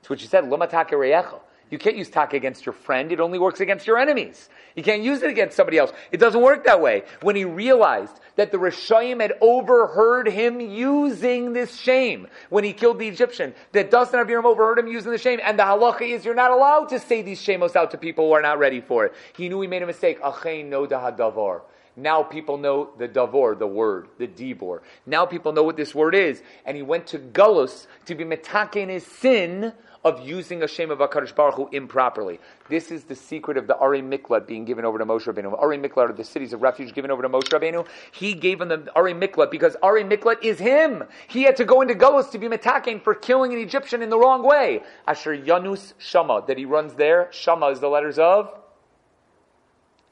It's 0.00 0.10
what 0.10 0.20
you 0.20 0.26
said, 0.26 0.48
Lama 0.48 0.66
Take 0.66 0.88
Reyecha. 0.88 1.40
You 1.70 1.78
can't 1.78 1.96
use 1.96 2.10
take 2.10 2.32
against 2.32 2.66
your 2.66 2.72
friend. 2.72 3.12
It 3.12 3.20
only 3.20 3.38
works 3.38 3.60
against 3.60 3.86
your 3.86 3.96
enemies. 3.96 4.48
You 4.74 4.82
can't 4.82 5.02
use 5.02 5.22
it 5.22 5.30
against 5.30 5.56
somebody 5.56 5.78
else. 5.78 5.92
It 6.10 6.18
doesn't 6.18 6.40
work 6.40 6.64
that 6.64 6.80
way. 6.80 7.04
When 7.22 7.36
he 7.36 7.44
realized 7.44 8.18
that 8.34 8.50
the 8.50 8.58
Rishayim 8.58 9.20
had 9.20 9.34
overheard 9.40 10.26
him 10.26 10.60
using 10.60 11.52
this 11.52 11.76
shame 11.76 12.26
when 12.48 12.64
he 12.64 12.72
killed 12.72 12.98
the 12.98 13.06
Egyptian, 13.06 13.54
that 13.70 13.90
Dasan 13.90 14.24
Aviram 14.24 14.44
overheard 14.44 14.80
him 14.80 14.88
using 14.88 15.12
the 15.12 15.18
shame, 15.18 15.38
and 15.44 15.56
the 15.56 15.62
halacha 15.62 16.02
is 16.02 16.24
you're 16.24 16.34
not 16.34 16.50
allowed 16.50 16.88
to 16.88 16.98
say 16.98 17.22
these 17.22 17.40
shamos 17.40 17.76
out 17.76 17.92
to 17.92 17.98
people 17.98 18.26
who 18.26 18.32
are 18.32 18.42
not 18.42 18.58
ready 18.58 18.80
for 18.80 19.06
it. 19.06 19.14
He 19.36 19.48
knew 19.48 19.60
he 19.60 19.68
made 19.68 19.82
a 19.82 19.86
mistake. 19.86 20.20
Achein 20.22 20.66
no 20.66 20.86
dahadavar. 20.88 21.62
Now 21.96 22.22
people 22.22 22.56
know 22.56 22.90
the 22.98 23.08
davor, 23.08 23.54
the 23.54 23.66
word, 23.66 24.08
the 24.18 24.26
dibor. 24.26 24.80
Now 25.06 25.26
people 25.26 25.52
know 25.52 25.62
what 25.62 25.76
this 25.76 25.94
word 25.94 26.14
is. 26.14 26.42
And 26.64 26.76
he 26.76 26.82
went 26.82 27.06
to 27.08 27.18
Gullus 27.18 27.86
to 28.06 28.14
be 28.14 28.24
metaken 28.24 28.88
his 28.88 29.06
sin 29.06 29.72
of 30.04 30.26
using 30.26 30.62
a 30.62 30.68
shame 30.68 30.90
of 30.90 30.98
HaKadosh 30.98 31.34
Baruch 31.34 31.56
Hu 31.56 31.68
improperly. 31.72 32.40
This 32.68 32.90
is 32.90 33.04
the 33.04 33.14
secret 33.14 33.56
of 33.56 33.66
the 33.66 33.76
Ari 33.76 34.00
Miklat 34.00 34.46
being 34.46 34.64
given 34.64 34.84
over 34.84 34.98
to 34.98 35.04
Moshe 35.04 35.26
Rabbeinu. 35.26 35.60
Ari 35.60 35.78
Miklat 35.78 36.10
are 36.10 36.12
the 36.12 36.24
cities 36.24 36.52
of 36.52 36.62
refuge 36.62 36.94
given 36.94 37.10
over 37.10 37.22
to 37.22 37.28
Moshe 37.28 37.48
Rabbeinu. 37.48 37.86
He 38.12 38.34
gave 38.34 38.60
him 38.60 38.68
the 38.68 38.90
Ari 38.96 39.12
Miklat 39.12 39.50
because 39.50 39.76
Ari 39.82 40.04
Miklat 40.04 40.42
is 40.42 40.58
him. 40.58 41.04
He 41.28 41.42
had 41.42 41.56
to 41.56 41.64
go 41.64 41.82
into 41.82 41.94
Gullus 41.94 42.30
to 42.30 42.38
be 42.38 42.48
metaken 42.48 43.02
for 43.02 43.14
killing 43.14 43.52
an 43.52 43.58
Egyptian 43.58 44.02
in 44.02 44.08
the 44.08 44.18
wrong 44.18 44.42
way. 44.42 44.82
Asher 45.06 45.36
Yanus 45.36 45.92
Shama, 45.98 46.44
that 46.46 46.56
he 46.56 46.64
runs 46.64 46.94
there. 46.94 47.28
Shama 47.30 47.66
is 47.66 47.80
the 47.80 47.88
letters 47.88 48.18
of? 48.18 48.54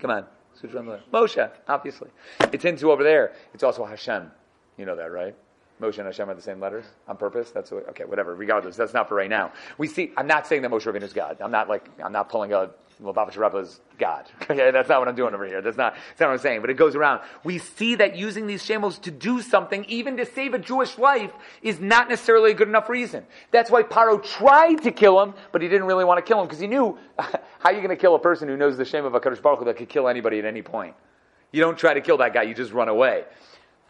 Come 0.01 0.11
on. 0.11 0.27
Moshe, 0.63 1.51
obviously. 1.69 2.11
It's 2.53 2.65
into 2.65 2.91
over 2.91 3.03
there. 3.03 3.33
It's 3.55 3.63
also 3.63 3.85
Hashem. 3.85 4.31
You 4.77 4.87
know 4.87 4.97
that, 4.97 5.11
right? 5.13 5.35
Moshe 5.81 5.99
and 5.99 6.07
Hashem 6.07 6.29
are 6.29 6.35
the 6.35 6.43
same 6.43 6.61
letters 6.61 6.85
on 7.07 7.17
purpose. 7.17 7.51
That's 7.51 7.71
what, 7.71 7.89
okay. 7.91 8.05
Whatever. 8.05 8.35
Regardless, 8.35 8.77
that's 8.77 8.95
not 8.95 9.09
for 9.09 9.15
right 9.15 9.31
now. 9.31 9.53
We 9.79 9.87
see. 9.87 10.13
I'm 10.17 10.27
not 10.27 10.47
saying 10.47 10.63
that 10.63 10.71
Moshe 10.71 10.93
Rabbeinu 10.93 11.03
is 11.03 11.13
God. 11.13 11.37
I'm 11.41 11.53
not 11.53 11.69
like. 11.69 11.89
I'm 12.03 12.13
not 12.13 12.29
pulling 12.29 12.53
a 12.53 12.71
Lubavitch 13.03 13.37
Rebbe's 13.37 13.81
God. 13.97 14.27
Okay, 14.51 14.71
that's 14.71 14.89
not 14.89 14.99
what 14.99 15.09
I'm 15.09 15.15
doing 15.15 15.35
over 15.35 15.47
here. 15.47 15.61
That's 15.61 15.77
not. 15.77 15.95
That's 15.95 16.21
not 16.21 16.27
what 16.29 16.33
I'm 16.33 16.39
saying. 16.39 16.63
But 16.63 16.71
it 16.71 16.75
goes 16.75 16.97
around. 16.97 17.21
We 17.45 17.59
see 17.59 17.95
that 17.97 18.17
using 18.17 18.47
these 18.47 18.63
shamos 18.63 19.01
to 19.03 19.11
do 19.11 19.43
something, 19.43 19.85
even 19.85 20.17
to 20.17 20.27
save 20.27 20.55
a 20.55 20.59
Jewish 20.59 20.97
life, 20.99 21.31
is 21.63 21.81
not 21.81 22.09
necessarily 22.09 22.53
a 22.53 22.55
good 22.55 22.69
enough 22.69 22.89
reason. 22.89 23.27
That's 23.51 23.71
why 23.71 23.83
Paro 23.83 24.23
tried 24.23 24.83
to 24.85 24.91
kill 24.91 25.21
him, 25.23 25.35
but 25.53 25.61
he 25.63 25.69
didn't 25.69 25.87
really 25.87 26.05
want 26.05 26.19
to 26.19 26.23
kill 26.27 26.41
him 26.41 26.47
because 26.47 26.61
he 26.61 26.67
knew 26.67 26.99
how 27.19 27.39
are 27.65 27.73
you 27.73 27.79
going 27.79 27.91
to 27.91 27.97
kill 27.97 28.15
a 28.15 28.19
person 28.19 28.49
who 28.49 28.57
knows 28.57 28.77
the 28.77 28.85
shame 28.85 29.05
of 29.05 29.15
a 29.15 29.21
Kadosh 29.21 29.43
Baruch 29.43 29.65
that 29.65 29.77
could 29.77 29.89
kill 29.89 30.09
anybody 30.09 30.39
at 30.39 30.45
any 30.45 30.63
point. 30.63 30.95
You 31.53 31.61
don't 31.61 31.79
try 31.79 31.95
to 31.95 32.01
kill 32.01 32.17
that 32.19 32.33
guy. 32.35 32.43
You 32.43 32.55
just 32.55 32.73
run 32.73 32.89
away. 32.89 33.25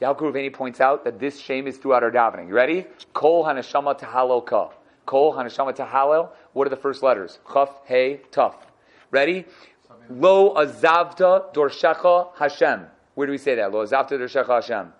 Yalkut 0.00 0.32
Reuveni 0.32 0.52
points 0.52 0.80
out 0.80 1.04
that 1.04 1.18
this 1.18 1.40
shame 1.40 1.66
is 1.66 1.76
throughout 1.76 2.02
our 2.02 2.10
davening. 2.10 2.48
You 2.48 2.54
ready? 2.54 2.86
Kol 3.14 3.44
haneshama 3.44 3.98
tahalel 3.98 4.44
ka. 4.46 4.70
Kol 5.06 5.34
haneshama 5.34 5.76
tahalel. 5.76 6.30
What 6.52 6.66
are 6.66 6.70
the 6.70 6.76
first 6.76 7.02
letters? 7.02 7.38
Chaf, 7.52 7.70
hey, 7.84 8.20
tuf. 8.30 8.54
Ready? 9.10 9.46
Lo 10.10 10.54
azavta 10.54 11.52
dorshecha 11.54 12.28
Hashem. 12.38 12.86
Where 13.14 13.26
do 13.26 13.30
we 13.30 13.38
say 13.38 13.54
that? 13.54 13.72
Lo 13.72 13.84
azavta 13.84 14.12
dorshecha 14.12 14.46
Hashem. 14.46 14.92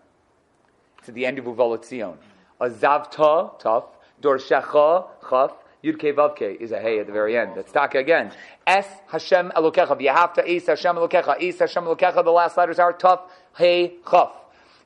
At 1.07 1.15
the 1.15 1.27
end 1.27 1.39
of 1.39 1.45
Uvalat 1.47 1.85
Zion. 1.85 2.19
Azavta, 2.61 3.61
tuf. 3.61 3.85
Dorshecha, 4.21 5.07
chaf. 5.29 5.53
Yud 5.83 5.97
Ke 5.97 6.15
Vav 6.17 6.61
is 6.61 6.73
a 6.73 6.81
hey 6.81 6.99
at 6.99 7.07
the 7.07 7.13
very 7.13 7.37
end. 7.39 7.53
That's 7.55 7.71
taka 7.71 7.99
again. 7.99 8.33
Es 8.67 8.87
Hashem 9.11 9.53
Elokecha. 9.55 9.99
V'yahavta 9.99 10.43
Es 10.47 10.67
Hashem 10.67 10.97
Elokecha. 10.97 11.37
Es 11.41 11.59
Hashem 11.61 11.85
Elokecha. 11.85 12.25
The 12.25 12.31
last 12.31 12.57
letters 12.57 12.79
are 12.79 12.93
tough. 12.93 13.21
hey, 13.57 13.95
chaf. 14.11 14.33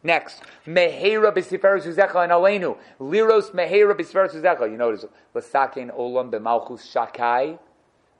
Next, 0.04 0.42
Mehera 0.66 1.32
b'siferes 1.32 1.86
uzecha 1.86 2.24
and 2.24 2.32
alenu. 2.32 2.76
Liros 3.00 3.52
Mehera 3.52 3.94
b'siferes 3.94 4.34
uzecha. 4.34 4.70
You 4.70 4.76
notice, 4.76 5.06
Lasakein 5.34 5.96
olam 5.96 6.30
b'malchus 6.30 6.92
shakai. 6.92 7.58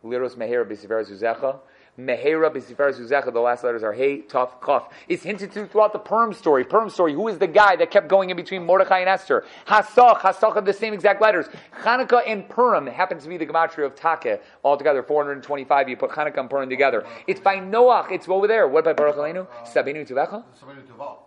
Liros 0.05 0.37
Mehera 0.37 0.65
b'siferes 0.65 1.11
uzecha. 1.11 1.59
Mehera 1.99 2.51
b'siferes 2.51 2.99
uzecha. 3.01 3.33
The 3.33 3.41
last 3.41 3.63
letters 3.63 3.83
are 3.83 3.93
hey, 3.93 4.23
tough, 4.23 4.61
kaf. 4.61 4.89
It's 5.09 5.23
hinted 5.23 5.53
to 5.53 5.67
throughout 5.67 5.93
the 5.93 5.99
Purim 5.99 6.33
story. 6.33 6.65
Purim 6.65 6.91
story. 6.91 7.13
Who 7.13 7.29
is 7.29 7.39
the 7.39 7.47
guy 7.47 7.77
that 7.77 7.91
kept 7.91 8.09
going 8.09 8.31
in 8.31 8.37
between 8.37 8.65
Mordechai 8.65 9.01
and 9.01 9.09
Esther? 9.09 9.45
Hasach. 9.67 10.19
Hasach 10.21 10.57
are 10.57 10.61
the 10.61 10.73
same 10.73 10.93
exact 10.95 11.21
letters. 11.23 11.47
Chanukah 11.83 12.23
and 12.27 12.49
Purim 12.49 12.87
happens 12.87 13.23
to 13.23 13.29
be 13.29 13.37
the 13.37 13.47
gematria 13.47 13.87
of 13.87 13.95
Take. 13.95 14.41
Altogether, 14.65 15.03
425. 15.03 15.89
You 15.89 15.97
put 15.97 16.11
Chanukah 16.11 16.39
and 16.39 16.51
Purim 16.51 16.69
together. 16.69 17.07
It's 17.27 17.41
by 17.41 17.59
Noach. 17.59 18.11
It's 18.11 18.29
over 18.29 18.49
there. 18.49 18.67
What 18.67 18.85
by 18.85 18.93
Baruch 18.93 19.17
Aleinu? 19.17 19.47
Sabinu 19.65 20.09
Tuvecha? 20.09 20.43
To 20.61 20.93
vote. 20.95 21.19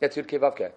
That's 0.00 0.16
Yud 0.16 0.26
Kevavke. 0.26 0.72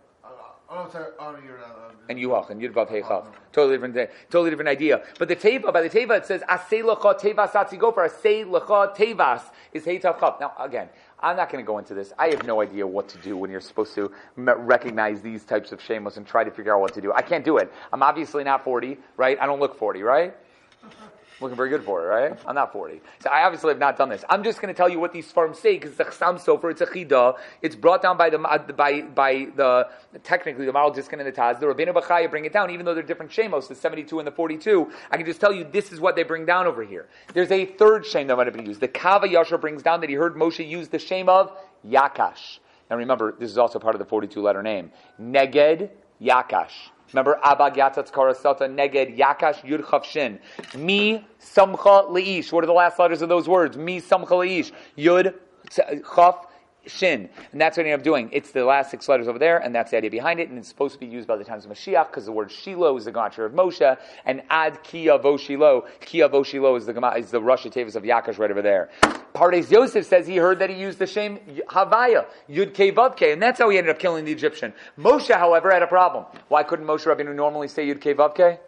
Oh, 0.75 0.89
sorry. 0.91 1.11
Oh, 1.19 1.35
you're, 1.45 1.59
uh, 1.59 1.91
And 2.09 2.17
Yuach 2.17 2.49
and 2.49 2.59
Yud 2.59 2.73
Vav 2.73 2.89
Hey 2.89 3.01
Chav. 3.01 3.27
Totally 3.51 3.75
different, 3.75 3.93
day- 3.93 4.09
totally 4.31 4.49
different 4.49 4.69
idea. 4.69 5.03
But 5.19 5.27
the 5.27 5.35
Teva, 5.35 5.71
by 5.71 5.81
the 5.81 5.89
Teva, 5.89 6.17
it 6.17 6.25
says 6.25 6.41
Asay 6.49 6.81
Lecha 6.83 7.19
Tevas 7.19 7.51
Atzi. 7.51 7.77
Asay 7.79 8.43
Lecha 8.45 8.95
Tevas 8.95 9.43
is 9.71 9.85
Hey 9.85 9.99
Tav 9.99 10.17
Chav. 10.17 10.39
Now, 10.39 10.53
again, 10.59 10.89
I'm 11.19 11.37
not 11.37 11.51
going 11.51 11.63
to 11.63 11.67
go 11.67 11.77
into 11.77 11.93
this. 11.93 12.11
I 12.17 12.29
have 12.29 12.43
no 12.45 12.59
idea 12.61 12.87
what 12.87 13.07
to 13.09 13.17
do 13.19 13.37
when 13.37 13.51
you're 13.51 13.61
supposed 13.61 13.93
to 13.95 14.11
recognize 14.35 15.21
these 15.21 15.45
types 15.45 15.71
of 15.71 15.79
shameless 15.79 16.17
and 16.17 16.25
try 16.25 16.43
to 16.43 16.49
figure 16.51 16.73
out 16.73 16.81
what 16.81 16.93
to 16.95 17.01
do. 17.01 17.13
I 17.13 17.21
can't 17.21 17.45
do 17.45 17.57
it. 17.57 17.71
I'm 17.93 18.01
obviously 18.01 18.43
not 18.43 18.63
40, 18.63 18.97
right? 19.15 19.37
I 19.39 19.45
don't 19.45 19.59
look 19.59 19.77
40, 19.77 20.01
right? 20.01 20.35
Looking 21.41 21.57
very 21.57 21.69
good 21.69 21.83
for 21.83 22.03
it, 22.03 22.07
right? 22.07 22.39
I'm 22.45 22.55
not 22.55 22.71
40. 22.71 23.01
So 23.19 23.29
I 23.29 23.43
obviously 23.43 23.69
have 23.69 23.79
not 23.79 23.97
done 23.97 24.09
this. 24.09 24.23
I'm 24.29 24.43
just 24.43 24.61
going 24.61 24.73
to 24.73 24.77
tell 24.77 24.89
you 24.89 24.99
what 24.99 25.11
these 25.11 25.31
farms 25.31 25.59
say 25.59 25.73
because 25.73 25.91
it's 25.91 25.99
a 25.99 26.05
Chassam 26.05 26.39
Sofer, 26.43 26.71
it's 26.71 26.81
a 26.81 26.85
chida. 26.85 27.37
It's 27.61 27.75
brought 27.75 28.01
down 28.01 28.17
by 28.17 28.29
the 28.29 28.37
by 28.37 29.01
by 29.01 29.47
the 29.55 29.89
technically 30.23 30.65
the 30.65 30.71
Maharil 30.71 30.95
Diskin 30.95 31.19
and 31.19 31.27
the 31.27 31.31
Taz. 31.31 31.59
The 31.59 31.65
Rabbeinu 31.65 31.93
Bachaya 31.93 32.29
bring 32.29 32.45
it 32.45 32.53
down, 32.53 32.69
even 32.71 32.85
though 32.85 32.93
they're 32.93 33.03
different 33.03 33.31
shemos, 33.31 33.67
the 33.67 33.75
72 33.75 34.19
and 34.19 34.27
the 34.27 34.31
42. 34.31 34.91
I 35.11 35.17
can 35.17 35.25
just 35.25 35.41
tell 35.41 35.51
you 35.51 35.63
this 35.63 35.91
is 35.91 35.99
what 35.99 36.15
they 36.15 36.23
bring 36.23 36.45
down 36.45 36.67
over 36.67 36.83
here. 36.83 37.07
There's 37.33 37.51
a 37.51 37.65
third 37.65 38.05
shame 38.05 38.27
that 38.27 38.37
might 38.37 38.47
have 38.47 38.55
been 38.55 38.65
used. 38.65 38.79
The 38.79 38.87
Kav 38.87 39.23
HaYashar 39.23 39.59
brings 39.59 39.83
down 39.83 40.01
that 40.01 40.09
he 40.09 40.15
heard 40.15 40.35
Moshe 40.35 40.67
use 40.67 40.87
the 40.89 40.99
shame 40.99 41.29
of 41.29 41.51
Yakash. 41.87 42.59
And 42.89 42.99
remember, 42.99 43.35
this 43.37 43.49
is 43.49 43.57
also 43.57 43.79
part 43.79 43.95
of 43.95 43.99
the 43.99 44.05
42 44.05 44.41
letter 44.41 44.61
name. 44.61 44.91
Neged 45.19 45.89
Yakash. 46.21 46.71
Remember, 47.11 47.39
Abag 47.43 47.75
Yatzatz 47.75 48.11
Karasata 48.11 48.61
Neged 48.61 49.17
Yakash 49.17 49.61
Yud 49.61 49.83
Chav 49.83 50.03
Shin. 50.03 50.39
Mi 50.75 51.25
Samcha 51.39 52.09
Leish. 52.09 52.51
What 52.51 52.63
are 52.63 52.67
the 52.67 52.73
last 52.73 52.97
letters 52.99 53.21
of 53.21 53.29
those 53.29 53.47
words? 53.47 53.77
Mi 53.77 53.99
Samcha 53.99 54.37
Leish. 54.37 54.71
Yud 54.97 55.33
Chav 55.69 56.45
Shin. 56.85 57.29
And 57.51 57.61
that's 57.61 57.77
what 57.77 57.85
I 57.85 57.89
end 57.89 57.99
up 57.99 58.03
doing. 58.03 58.29
It's 58.33 58.51
the 58.51 58.65
last 58.65 58.91
six 58.91 59.07
letters 59.07 59.27
over 59.27 59.39
there, 59.39 59.59
and 59.59 59.73
that's 59.73 59.91
the 59.91 59.97
idea 59.97 60.09
behind 60.09 60.39
it. 60.39 60.49
And 60.49 60.57
it's 60.57 60.67
supposed 60.67 60.93
to 60.93 60.99
be 60.99 61.05
used 61.05 61.27
by 61.27 61.37
the 61.37 61.43
times 61.43 61.65
of 61.65 61.71
Mashiach, 61.71 62.07
because 62.07 62.25
the 62.25 62.31
word 62.31 62.51
Shiloh 62.51 62.97
is 62.97 63.05
the 63.05 63.11
Gematria 63.11 63.45
of 63.45 63.53
Moshe, 63.53 63.97
and 64.25 64.43
Ad 64.49 64.83
Kia 64.83 65.17
Vo 65.17 65.37
Shiloh. 65.37 65.85
Kia 66.01 66.29
Shiloh 66.43 66.75
is 66.75 66.85
the, 66.85 67.13
is 67.17 67.31
the 67.31 67.41
Rosh 67.41 67.65
Tevis 67.67 67.95
of 67.95 68.03
Yakash 68.03 68.37
right 68.37 68.51
over 68.51 68.61
there. 68.61 68.89
Pardes 69.33 69.71
Yosef 69.71 70.05
says 70.05 70.27
he 70.27 70.37
heard 70.37 70.59
that 70.59 70.69
he 70.69 70.75
used 70.75 70.99
the 70.99 71.07
shame 71.07 71.39
Havaya, 71.69 72.25
Yud 72.49 72.73
Ke 72.73 73.21
and 73.23 73.41
that's 73.41 73.59
how 73.59 73.69
he 73.69 73.77
ended 73.77 73.89
up 73.95 73.99
killing 73.99 74.25
the 74.25 74.31
Egyptian. 74.31 74.73
Moshe, 74.99 75.33
however, 75.33 75.71
had 75.71 75.81
a 75.81 75.87
problem. 75.87 76.25
Why 76.49 76.63
couldn't 76.63 76.85
Moshe 76.85 77.05
Rabbeinu 77.05 77.33
normally 77.33 77.67
say 77.67 77.87
Yud 77.87 77.99
Ke? 77.99 78.59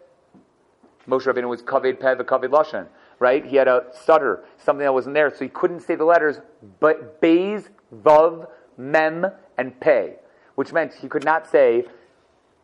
Moshe 1.08 1.22
Rabbeinu 1.22 1.48
was 1.48 1.62
Kaved 1.62 2.00
Pev, 2.00 2.18
Kaved 2.24 2.50
Lashon, 2.50 2.88
right? 3.20 3.44
He 3.44 3.56
had 3.56 3.68
a 3.68 3.86
stutter, 3.92 4.44
something 4.58 4.84
that 4.84 4.92
wasn't 4.92 5.14
there, 5.14 5.30
so 5.30 5.44
he 5.44 5.48
couldn't 5.48 5.80
say 5.80 5.94
the 5.94 6.04
letters, 6.04 6.40
but 6.80 7.20
Bays 7.20 7.68
Vav, 7.94 8.48
Mem, 8.76 9.26
and 9.58 9.78
Pe, 9.80 10.14
which 10.54 10.72
meant 10.72 10.92
he 10.94 11.08
could 11.08 11.24
not 11.24 11.48
say, 11.48 11.84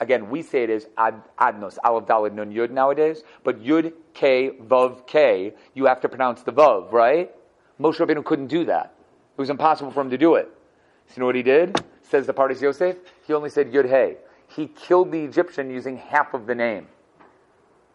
again, 0.00 0.28
we 0.28 0.42
say 0.42 0.64
it 0.64 0.70
as 0.70 0.88
ad, 0.98 1.22
Adnos, 1.40 1.78
Aleph 1.84 2.06
Dalid 2.06 2.34
Nun 2.34 2.52
Yud 2.52 2.70
nowadays, 2.70 3.22
but 3.44 3.62
Yud 3.62 3.92
K 4.14 4.50
Vav 4.62 5.06
K, 5.06 5.54
you 5.74 5.86
have 5.86 6.00
to 6.00 6.08
pronounce 6.08 6.42
the 6.42 6.52
Vav, 6.52 6.92
right? 6.92 7.30
Moshe 7.80 7.98
Rabbeinu 7.98 8.24
couldn't 8.24 8.48
do 8.48 8.64
that. 8.64 8.94
It 9.36 9.40
was 9.40 9.50
impossible 9.50 9.90
for 9.90 10.00
him 10.00 10.10
to 10.10 10.18
do 10.18 10.34
it. 10.34 10.50
So 11.08 11.14
you 11.16 11.20
know 11.20 11.26
what 11.26 11.34
he 11.34 11.42
did? 11.42 11.82
Says 12.02 12.26
the 12.26 12.34
Pardes 12.34 12.60
Yosef, 12.60 12.96
he 13.26 13.32
only 13.32 13.50
said 13.50 13.72
Yud 13.72 13.88
Hey. 13.88 14.16
He 14.48 14.66
killed 14.66 15.10
the 15.10 15.20
Egyptian 15.20 15.70
using 15.70 15.96
half 15.96 16.34
of 16.34 16.46
the 16.46 16.54
name. 16.54 16.86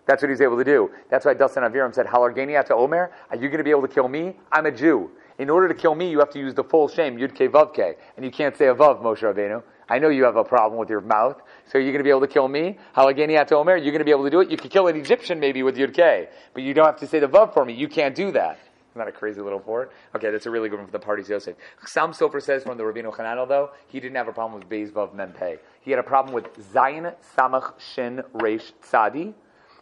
That's 0.07 0.23
what 0.23 0.29
he 0.29 0.31
was 0.31 0.41
able 0.41 0.57
to 0.57 0.63
do. 0.63 0.89
That's 1.09 1.25
why 1.25 1.35
Dasan 1.35 1.69
Aviram 1.69 1.93
said, 1.93 2.07
Halargeni 2.07 2.65
to 2.67 2.73
Omer, 2.75 3.11
are 3.29 3.35
you 3.35 3.49
going 3.49 3.57
to 3.57 3.63
be 3.63 3.71
able 3.71 3.81
to 3.81 3.87
kill 3.87 4.07
me? 4.07 4.35
I'm 4.51 4.65
a 4.65 4.71
Jew. 4.71 5.11
In 5.39 5.51
order 5.51 5.67
to 5.67 5.75
kill 5.75 5.93
me, 5.93 6.09
you 6.09 6.17
have 6.19 6.31
to 6.31 6.39
use 6.39 6.55
the 6.55 6.63
full 6.63 6.87
shame, 6.87 7.17
Yud 7.17 7.35
Ke 7.35 7.51
Vav 7.51 7.73
Ke. 7.73 7.97
And 8.15 8.25
you 8.25 8.31
can't 8.31 8.57
say 8.57 8.67
a 8.67 8.73
Vav, 8.73 9.03
Moshe 9.03 9.21
Rabbeinu. 9.21 9.61
I 9.87 9.99
know 9.99 10.09
you 10.09 10.23
have 10.23 10.35
a 10.35 10.43
problem 10.43 10.79
with 10.79 10.89
your 10.89 11.01
mouth. 11.01 11.39
So 11.71 11.77
you're 11.77 11.91
going 11.91 11.99
to 11.99 12.03
be 12.03 12.09
able 12.09 12.21
to 12.21 12.27
kill 12.27 12.47
me? 12.47 12.77
Halageni 12.95 13.39
Ato 13.39 13.59
Omer, 13.59 13.77
you're 13.77 13.91
going 13.91 13.99
to 13.99 14.05
be 14.05 14.11
able 14.11 14.23
to 14.23 14.31
do 14.31 14.39
it? 14.41 14.49
You 14.49 14.57
could 14.57 14.71
kill 14.71 14.87
an 14.87 14.95
Egyptian 14.95 15.39
maybe 15.39 15.61
with 15.61 15.77
Yud 15.77 15.93
Ke. 15.93 16.29
But 16.53 16.63
you 16.63 16.73
don't 16.73 16.85
have 16.85 16.99
to 17.01 17.07
say 17.07 17.19
the 17.19 17.27
Vav 17.27 17.53
for 17.53 17.63
me. 17.63 17.73
You 17.73 17.87
can't 17.87 18.15
do 18.15 18.31
that. 18.31 18.57
Isn't 18.91 19.05
that 19.05 19.07
a 19.07 19.11
crazy 19.11 19.41
little 19.41 19.59
fort? 19.59 19.91
Okay, 20.15 20.31
that's 20.31 20.47
a 20.47 20.49
really 20.49 20.69
good 20.69 20.79
one 20.79 20.87
for 20.87 20.91
the 20.91 20.99
Pardes 20.99 21.29
Yosef. 21.29 21.55
Sam 21.85 22.13
Sofer 22.13 22.41
says 22.41 22.63
from 22.63 22.79
the 22.79 22.83
Rabbeinu 22.83 23.15
Chananel, 23.15 23.47
though, 23.47 23.69
he 23.87 23.99
didn't 23.99 24.15
have 24.15 24.27
a 24.27 24.33
problem 24.33 24.59
with 24.59 24.67
Beis 24.67 24.91
Vav 24.91 25.13
Mempe. 25.13 25.59
He 25.81 25.91
had 25.91 25.99
a 25.99 26.03
problem 26.03 26.33
with 26.33 26.45
Zayin 26.73 27.13
Samach 27.37 27.79
Shin 27.79 28.23
Reish 28.33 28.71
Tzadi, 28.83 29.35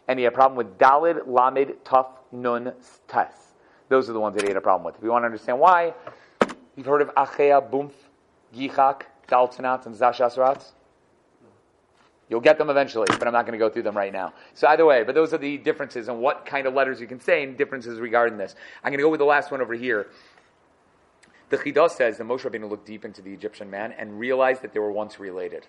and 0.06 0.18
he 0.18 0.24
had 0.24 0.34
a 0.34 0.36
problem 0.36 0.58
with 0.58 0.76
Dalid 0.76 1.26
Lamed 1.26 1.76
Tuf 1.82 2.08
Nun 2.30 2.74
Tes. 3.08 3.45
Those 3.88 4.10
are 4.10 4.12
the 4.12 4.20
ones 4.20 4.34
that 4.36 4.42
he 4.42 4.48
had 4.48 4.56
a 4.56 4.60
problem 4.60 4.84
with. 4.84 4.96
If 4.96 5.04
you 5.04 5.10
want 5.10 5.22
to 5.22 5.26
understand 5.26 5.60
why, 5.60 5.94
you've 6.74 6.86
heard 6.86 7.02
of 7.02 7.14
Achea, 7.14 7.70
Bumf, 7.70 7.92
Gichak, 8.54 9.02
Daltanat, 9.28 9.86
and 9.86 9.94
Zashasrats? 9.94 10.72
You'll 12.28 12.40
get 12.40 12.58
them 12.58 12.70
eventually, 12.70 13.06
but 13.08 13.28
I'm 13.28 13.32
not 13.32 13.46
going 13.46 13.52
to 13.52 13.64
go 13.64 13.70
through 13.70 13.84
them 13.84 13.96
right 13.96 14.12
now. 14.12 14.32
So 14.54 14.66
either 14.66 14.84
way, 14.84 15.04
but 15.04 15.14
those 15.14 15.32
are 15.32 15.38
the 15.38 15.58
differences 15.58 16.08
and 16.08 16.20
what 16.20 16.44
kind 16.44 16.66
of 16.66 16.74
letters 16.74 17.00
you 17.00 17.06
can 17.06 17.20
say 17.20 17.44
and 17.44 17.56
differences 17.56 18.00
regarding 18.00 18.36
this. 18.36 18.56
I'm 18.82 18.90
going 18.90 18.98
to 18.98 19.04
go 19.04 19.10
with 19.10 19.20
the 19.20 19.26
last 19.26 19.52
one 19.52 19.60
over 19.60 19.74
here. 19.74 20.08
The 21.50 21.58
Chidah 21.58 21.88
says 21.88 22.18
that 22.18 22.24
Moshe 22.24 22.40
Rabbeinu 22.40 22.68
looked 22.68 22.86
deep 22.86 23.04
into 23.04 23.22
the 23.22 23.32
Egyptian 23.32 23.70
man 23.70 23.92
and 23.92 24.18
realized 24.18 24.62
that 24.62 24.72
they 24.72 24.80
were 24.80 24.90
once 24.90 25.20
related. 25.20 25.68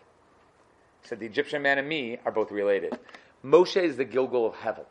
He 1.03 1.07
said, 1.07 1.19
the 1.19 1.27
Egyptian 1.27 1.61
man 1.61 1.77
and 1.77 1.87
me 1.87 2.17
are 2.25 2.31
both 2.31 2.51
related. 2.51 2.97
Moshe 3.45 3.79
is 3.79 3.95
the 3.95 4.05
Gilgal 4.05 4.47
of 4.47 4.55
Hevel. 4.55 4.85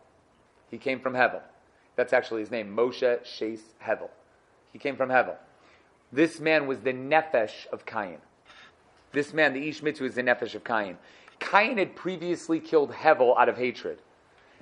He 0.71 0.79
came 0.79 1.01
from 1.01 1.15
Hevel. 1.15 1.43
That's 1.97 2.13
actually 2.13 2.43
his 2.43 2.51
name, 2.51 2.77
Moshe 2.77 3.21
Shais 3.23 3.61
Hevel. 3.83 4.11
He 4.73 4.79
came 4.79 4.97
from 4.97 5.09
Hevel. 5.09 5.37
This 6.13 6.39
man 6.39 6.67
was 6.67 6.81
the 6.81 6.93
Nefesh 6.93 7.67
of 7.73 7.87
Cain. 7.87 8.19
This 9.13 9.33
man, 9.33 9.55
the 9.55 9.69
Ish 9.69 9.83
is 9.83 10.15
the 10.15 10.23
Nefesh 10.23 10.55
of 10.55 10.63
Cain. 10.63 10.99
Cain 11.41 11.79
had 11.79 11.97
previously 11.97 12.61
killed 12.61 12.93
Hevel 12.93 13.37
out 13.39 13.49
of 13.49 13.57
hatred. 13.57 13.99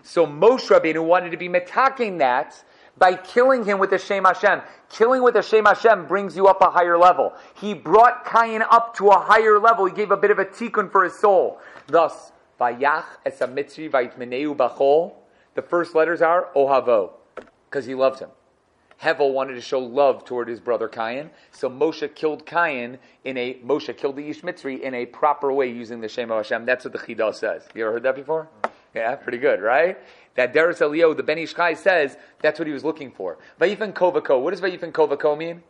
So 0.03 0.27
Moshe 0.27 0.69
Rabbeinu 0.69 1.05
wanted 1.05 1.31
to 1.31 1.37
be 1.37 1.49
metaking 1.49 2.19
that 2.19 2.63
by 2.97 3.17
killing 3.17 3.65
him 3.65 3.81
with 3.81 3.91
the 3.91 3.99
Shem 3.99 4.25
Hashem. 4.25 4.63
Killing 4.89 5.23
with 5.23 5.35
the 5.35 5.43
Shem 5.43 5.65
Hashem 5.65 6.07
brings 6.07 6.37
you 6.37 6.47
up 6.47 6.61
a 6.61 6.71
higher 6.71 6.97
level. 6.97 7.33
He 7.55 7.75
brought 7.75 8.25
Cain 8.25 8.63
up 8.63 8.95
to 8.97 9.09
a 9.09 9.19
higher 9.19 9.59
level. 9.59 9.87
He 9.87 9.93
gave 9.93 10.13
a 10.13 10.17
bit 10.17 10.31
of 10.31 10.39
a 10.39 10.45
tikkun 10.45 10.93
for 10.93 11.03
his 11.03 11.19
soul. 11.19 11.59
Thus, 11.89 12.31
Vayach 12.61 13.05
es 13.27 13.41
mitzri 13.41 13.91
vayitmeneu 13.91 14.57
bachol. 14.57 15.15
The 15.55 15.63
first 15.63 15.97
letters 15.97 16.23
are 16.23 16.49
Ohavo 16.55 17.11
because 17.75 17.87
he 17.87 17.95
loved 17.97 18.21
him. 18.21 18.29
Hevel 19.03 19.33
wanted 19.33 19.55
to 19.55 19.61
show 19.61 19.81
love 19.81 20.25
toward 20.25 20.47
his 20.47 20.61
brother 20.61 20.87
Cain, 20.87 21.31
so 21.51 21.69
Moshe 21.69 22.15
killed 22.15 22.47
Cain 22.47 22.99
in 23.25 23.37
a 23.37 23.55
Moshe 23.55 23.97
killed 23.97 24.15
the 24.15 24.29
Ish 24.29 24.43
Mitzri 24.43 24.81
in 24.81 24.95
a 24.95 25.07
proper 25.07 25.53
way 25.53 25.69
using 25.69 26.01
the 26.01 26.07
Shem 26.07 26.31
of 26.31 26.37
Hashem. 26.37 26.67
That's 26.67 26.85
what 26.85 26.93
the 26.93 27.01
Chidah 27.01 27.35
says. 27.35 27.67
You 27.75 27.83
ever 27.83 27.95
heard 27.95 28.05
that 28.05 28.15
before? 28.15 28.49
Yeah, 28.95 29.17
pretty 29.17 29.39
good, 29.39 29.61
right? 29.61 29.99
That 30.37 30.55
Deris 30.55 30.81
Elio, 30.81 31.15
the 31.15 31.25
Ben 31.25 31.39
Ish 31.39 31.55
Chai 31.55 31.75
says 31.75 32.17
that's 32.41 32.61
what 32.61 32.69
he 32.69 32.73
was 32.73 32.85
looking 32.85 33.11
for. 33.11 33.39
Vayifan 33.61 33.93
Kovako. 33.93 34.41
What 34.41 34.53
does 34.53 34.61
Vayifan 34.61 34.93
Kovako 34.93 35.37
mean? 35.37 35.65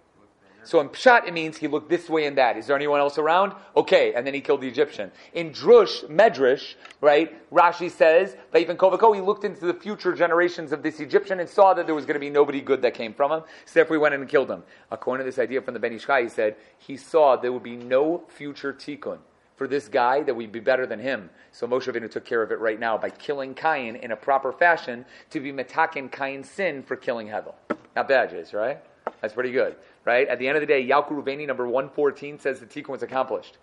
So 0.65 0.81
in 0.81 0.89
Pshat, 0.89 1.27
it 1.29 1.35
means 1.35 1.59
he 1.59 1.69
looked 1.69 1.91
this 1.91 2.09
way 2.09 2.27
and 2.27 2.39
that. 2.39 2.57
Is 2.57 2.67
there 2.67 2.77
anyone 2.77 3.01
else 3.01 3.19
around? 3.19 3.53
Okay, 3.77 4.15
and 4.15 4.27
then 4.27 4.35
he 4.35 4.41
killed 4.41 4.63
the 4.63 4.69
Egyptian. 4.69 5.13
In 5.35 5.51
Drush, 5.51 6.05
Medrash, 6.09 6.75
right, 7.01 7.33
Rashi 7.53 7.91
says, 7.91 8.37
that 8.51 8.61
even 8.61 8.77
Kovako, 8.77 9.15
he 9.15 9.21
looked 9.21 9.45
into 9.45 9.67
the 9.67 9.75
future 9.75 10.15
generations 10.15 10.73
of 10.73 10.83
this 10.83 11.01
Egyptian 11.01 11.41
and 11.41 11.49
saw 11.49 11.75
that 11.75 11.87
there 11.87 11.95
was 11.95 12.07
going 12.07 12.15
to 12.15 12.21
be 12.21 12.31
nobody 12.31 12.61
good 12.61 12.83
that 12.83 12.95
came 12.95 13.13
from 13.13 13.31
him, 13.31 13.41
so 13.67 13.73
therefore 13.75 13.97
he 13.97 14.01
went 14.01 14.15
in 14.15 14.23
and 14.23 14.31
killed 14.31 14.51
him. 14.51 14.63
According 14.91 15.25
to 15.25 15.31
this 15.31 15.39
idea 15.39 15.61
from 15.61 15.75
the 15.75 15.81
Ben 15.81 15.93
Ish 15.93 16.07
Chai, 16.07 16.23
he 16.23 16.29
said, 16.29 16.57
he 16.79 16.97
saw 16.97 17.37
there 17.37 17.53
would 17.53 17.63
be 17.63 17.77
no 17.77 18.25
future 18.29 18.73
tikkun 18.73 19.19
for 19.57 19.69
this 19.69 19.89
guy 19.89 20.23
that 20.23 20.35
we'd 20.35 20.51
be 20.51 20.61
better 20.61 20.87
than 20.87 20.99
him. 20.99 21.31
So 21.53 21.67
Moshe 21.67 21.87
Rabbeinu 21.87 22.11
took 22.11 22.25
care 22.25 22.43
of 22.43 22.51
it 22.51 22.59
right 22.59 22.81
now 22.81 22.99
by 22.99 23.11
killing 23.11 23.55
Cain 23.55 23.97
in 23.97 24.11
a 24.11 24.17
proper 24.17 24.51
fashion 24.51 25.05
to 25.31 25.41
be 25.41 25.53
metakin 25.53 26.11
Cain's 26.11 26.51
sin 26.51 26.83
for 26.83 26.97
killing 26.97 27.29
Hevel. 27.29 27.55
Not 27.95 28.09
bad, 28.09 28.31
Jace, 28.31 28.53
right? 28.53 28.83
That's 29.21 29.35
pretty 29.35 29.53
good 29.53 29.77
right? 30.05 30.29
At 30.29 30.39
the 30.39 30.49
end 30.49 30.57
of 30.57 30.61
the 30.61 30.67
day, 30.67 30.87
Yalkut 30.87 31.11
Reuveni 31.11 31.47
number 31.47 31.67
114 31.67 32.39
says 32.39 32.61
the 32.61 32.67
tikkun 32.67 32.89
was 32.89 33.03
accomplished. 33.03 33.59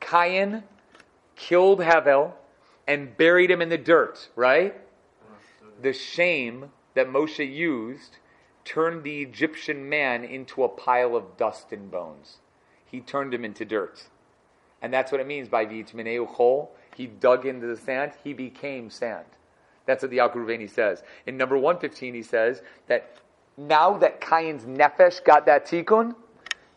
Cain 0.00 0.62
killed 1.36 1.82
Havel 1.82 2.36
and 2.86 3.16
buried 3.16 3.50
him 3.50 3.62
in 3.62 3.68
the 3.68 3.78
dirt, 3.78 4.28
right? 4.36 4.74
The 5.80 5.92
shame 5.92 6.70
that 6.94 7.08
Moshe 7.08 7.52
used 7.52 8.18
turned 8.64 9.02
the 9.02 9.22
Egyptian 9.22 9.88
man 9.88 10.24
into 10.24 10.62
a 10.62 10.68
pile 10.68 11.16
of 11.16 11.36
dust 11.36 11.72
and 11.72 11.90
bones. 11.90 12.38
He 12.84 13.00
turned 13.00 13.34
him 13.34 13.44
into 13.44 13.64
dirt. 13.64 14.04
And 14.80 14.92
that's 14.92 15.10
what 15.10 15.20
it 15.20 15.26
means 15.26 15.48
by 15.48 15.64
V'yitmineu 15.64 16.36
chol. 16.36 16.68
He 16.94 17.06
dug 17.06 17.46
into 17.46 17.66
the 17.66 17.76
sand, 17.76 18.12
he 18.22 18.32
became 18.32 18.90
sand. 18.90 19.24
That's 19.86 20.02
what 20.02 20.10
the 20.10 20.18
Yalkut 20.18 20.34
Reuveni 20.34 20.70
says. 20.70 21.02
In 21.26 21.36
number 21.36 21.56
115, 21.56 22.14
he 22.14 22.22
says 22.22 22.62
that 22.86 23.16
now 23.68 23.96
that 23.98 24.20
Cain's 24.20 24.64
nefesh 24.64 25.24
got 25.24 25.46
that 25.46 25.66
tikkun, 25.66 26.14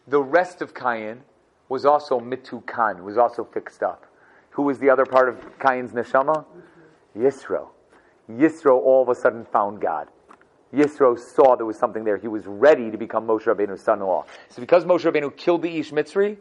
the 0.07 0.21
rest 0.21 0.61
of 0.61 0.73
Cain 0.73 1.21
was 1.69 1.85
also 1.85 2.19
mitukan, 2.19 3.03
was 3.03 3.17
also 3.17 3.43
fixed 3.43 3.81
up. 3.81 4.05
Who 4.51 4.63
was 4.63 4.79
the 4.79 4.89
other 4.89 5.05
part 5.05 5.29
of 5.29 5.59
Cain's 5.59 5.91
neshama? 5.91 6.45
Yisro. 7.17 7.69
Yisro 8.29 8.77
all 8.77 9.01
of 9.01 9.09
a 9.09 9.15
sudden 9.15 9.45
found 9.45 9.81
God. 9.81 10.07
Yisro 10.73 11.17
saw 11.17 11.55
there 11.55 11.65
was 11.65 11.77
something 11.77 12.03
there. 12.03 12.17
He 12.17 12.27
was 12.27 12.45
ready 12.45 12.91
to 12.91 12.97
become 12.97 13.27
Moshe 13.27 13.43
Rabbeinu's 13.43 13.81
son-in-law. 13.81 14.25
So 14.49 14.61
because 14.61 14.85
Moshe 14.85 15.09
Rabbeinu 15.09 15.35
killed 15.35 15.61
the 15.61 15.77
Ish 15.77 15.91
Mitzri, 15.91 16.37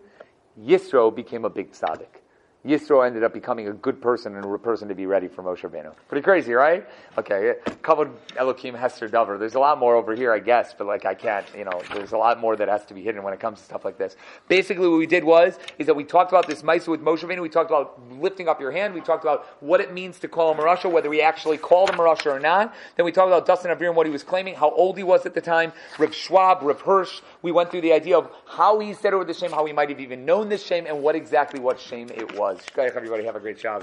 Yisro 0.60 1.14
became 1.14 1.44
a 1.44 1.50
big 1.50 1.72
tzaddik. 1.72 2.20
Yisro 2.64 3.06
ended 3.06 3.22
up 3.22 3.34
becoming 3.34 3.68
a 3.68 3.72
good 3.74 4.00
person 4.00 4.36
and 4.36 4.44
a 4.44 4.58
person 4.58 4.88
to 4.88 4.94
be 4.94 5.04
ready 5.04 5.28
for 5.28 5.42
Moshe 5.42 5.60
Rabbeinu. 5.60 5.92
Pretty 6.08 6.22
crazy, 6.22 6.54
right? 6.54 6.88
Okay, 7.18 7.56
covered 7.82 8.10
Elohim 8.36 8.74
Hester 8.74 9.06
Dover. 9.06 9.36
There's 9.36 9.54
a 9.54 9.58
lot 9.58 9.78
more 9.78 9.94
over 9.96 10.14
here, 10.14 10.32
I 10.32 10.38
guess, 10.38 10.72
but 10.72 10.86
like 10.86 11.04
I 11.04 11.14
can't, 11.14 11.46
you 11.54 11.64
know, 11.64 11.82
there's 11.92 12.12
a 12.12 12.16
lot 12.16 12.40
more 12.40 12.56
that 12.56 12.68
has 12.68 12.86
to 12.86 12.94
be 12.94 13.02
hidden 13.02 13.22
when 13.22 13.34
it 13.34 13.40
comes 13.40 13.58
to 13.58 13.64
stuff 13.66 13.84
like 13.84 13.98
this. 13.98 14.16
Basically, 14.48 14.88
what 14.88 14.96
we 14.96 15.06
did 15.06 15.24
was 15.24 15.58
is 15.78 15.86
that 15.86 15.94
we 15.94 16.04
talked 16.04 16.32
about 16.32 16.46
this 16.46 16.62
Maisa 16.62 16.88
with 16.88 17.02
Moshe 17.02 17.18
Rabbeinu. 17.18 17.42
We 17.42 17.50
talked 17.50 17.70
about 17.70 18.00
lifting 18.18 18.48
up 18.48 18.62
your 18.62 18.70
hand. 18.70 18.94
We 18.94 19.02
talked 19.02 19.24
about 19.24 19.44
what 19.60 19.82
it 19.82 19.92
means 19.92 20.18
to 20.20 20.28
call 20.28 20.50
him 20.50 20.58
a 20.58 20.62
Rasha, 20.62 20.90
whether 20.90 21.10
we 21.10 21.20
actually 21.20 21.58
called 21.58 21.90
him 21.90 22.00
a 22.00 22.02
Rasha 22.02 22.34
or 22.34 22.40
not. 22.40 22.74
Then 22.96 23.04
we 23.04 23.12
talked 23.12 23.28
about 23.28 23.46
Dasan 23.46 23.76
Aviram, 23.76 23.94
what 23.94 24.06
he 24.06 24.12
was 24.12 24.22
claiming, 24.22 24.54
how 24.54 24.70
old 24.70 24.96
he 24.96 25.02
was 25.02 25.26
at 25.26 25.34
the 25.34 25.42
time. 25.42 25.74
Reb 25.98 26.14
Schwab, 26.14 26.62
Reb 26.62 26.80
Hirsch. 26.80 27.20
We 27.42 27.52
went 27.52 27.70
through 27.70 27.82
the 27.82 27.92
idea 27.92 28.16
of 28.16 28.30
how 28.46 28.78
he 28.78 28.94
said 28.94 29.12
over 29.12 29.24
the 29.24 29.34
shame, 29.34 29.50
how 29.50 29.66
he 29.66 29.74
might 29.74 29.90
have 29.90 30.00
even 30.00 30.24
known 30.24 30.48
this 30.48 30.64
shame, 30.64 30.86
and 30.86 31.02
what 31.02 31.14
exactly 31.14 31.60
what 31.60 31.78
shame 31.78 32.08
it 32.08 32.38
was. 32.38 32.53
Shkoyach, 32.58 32.96
everybody, 32.96 33.24
have 33.24 33.36
a 33.36 33.40
great 33.40 33.58
Shabbos. 33.58 33.82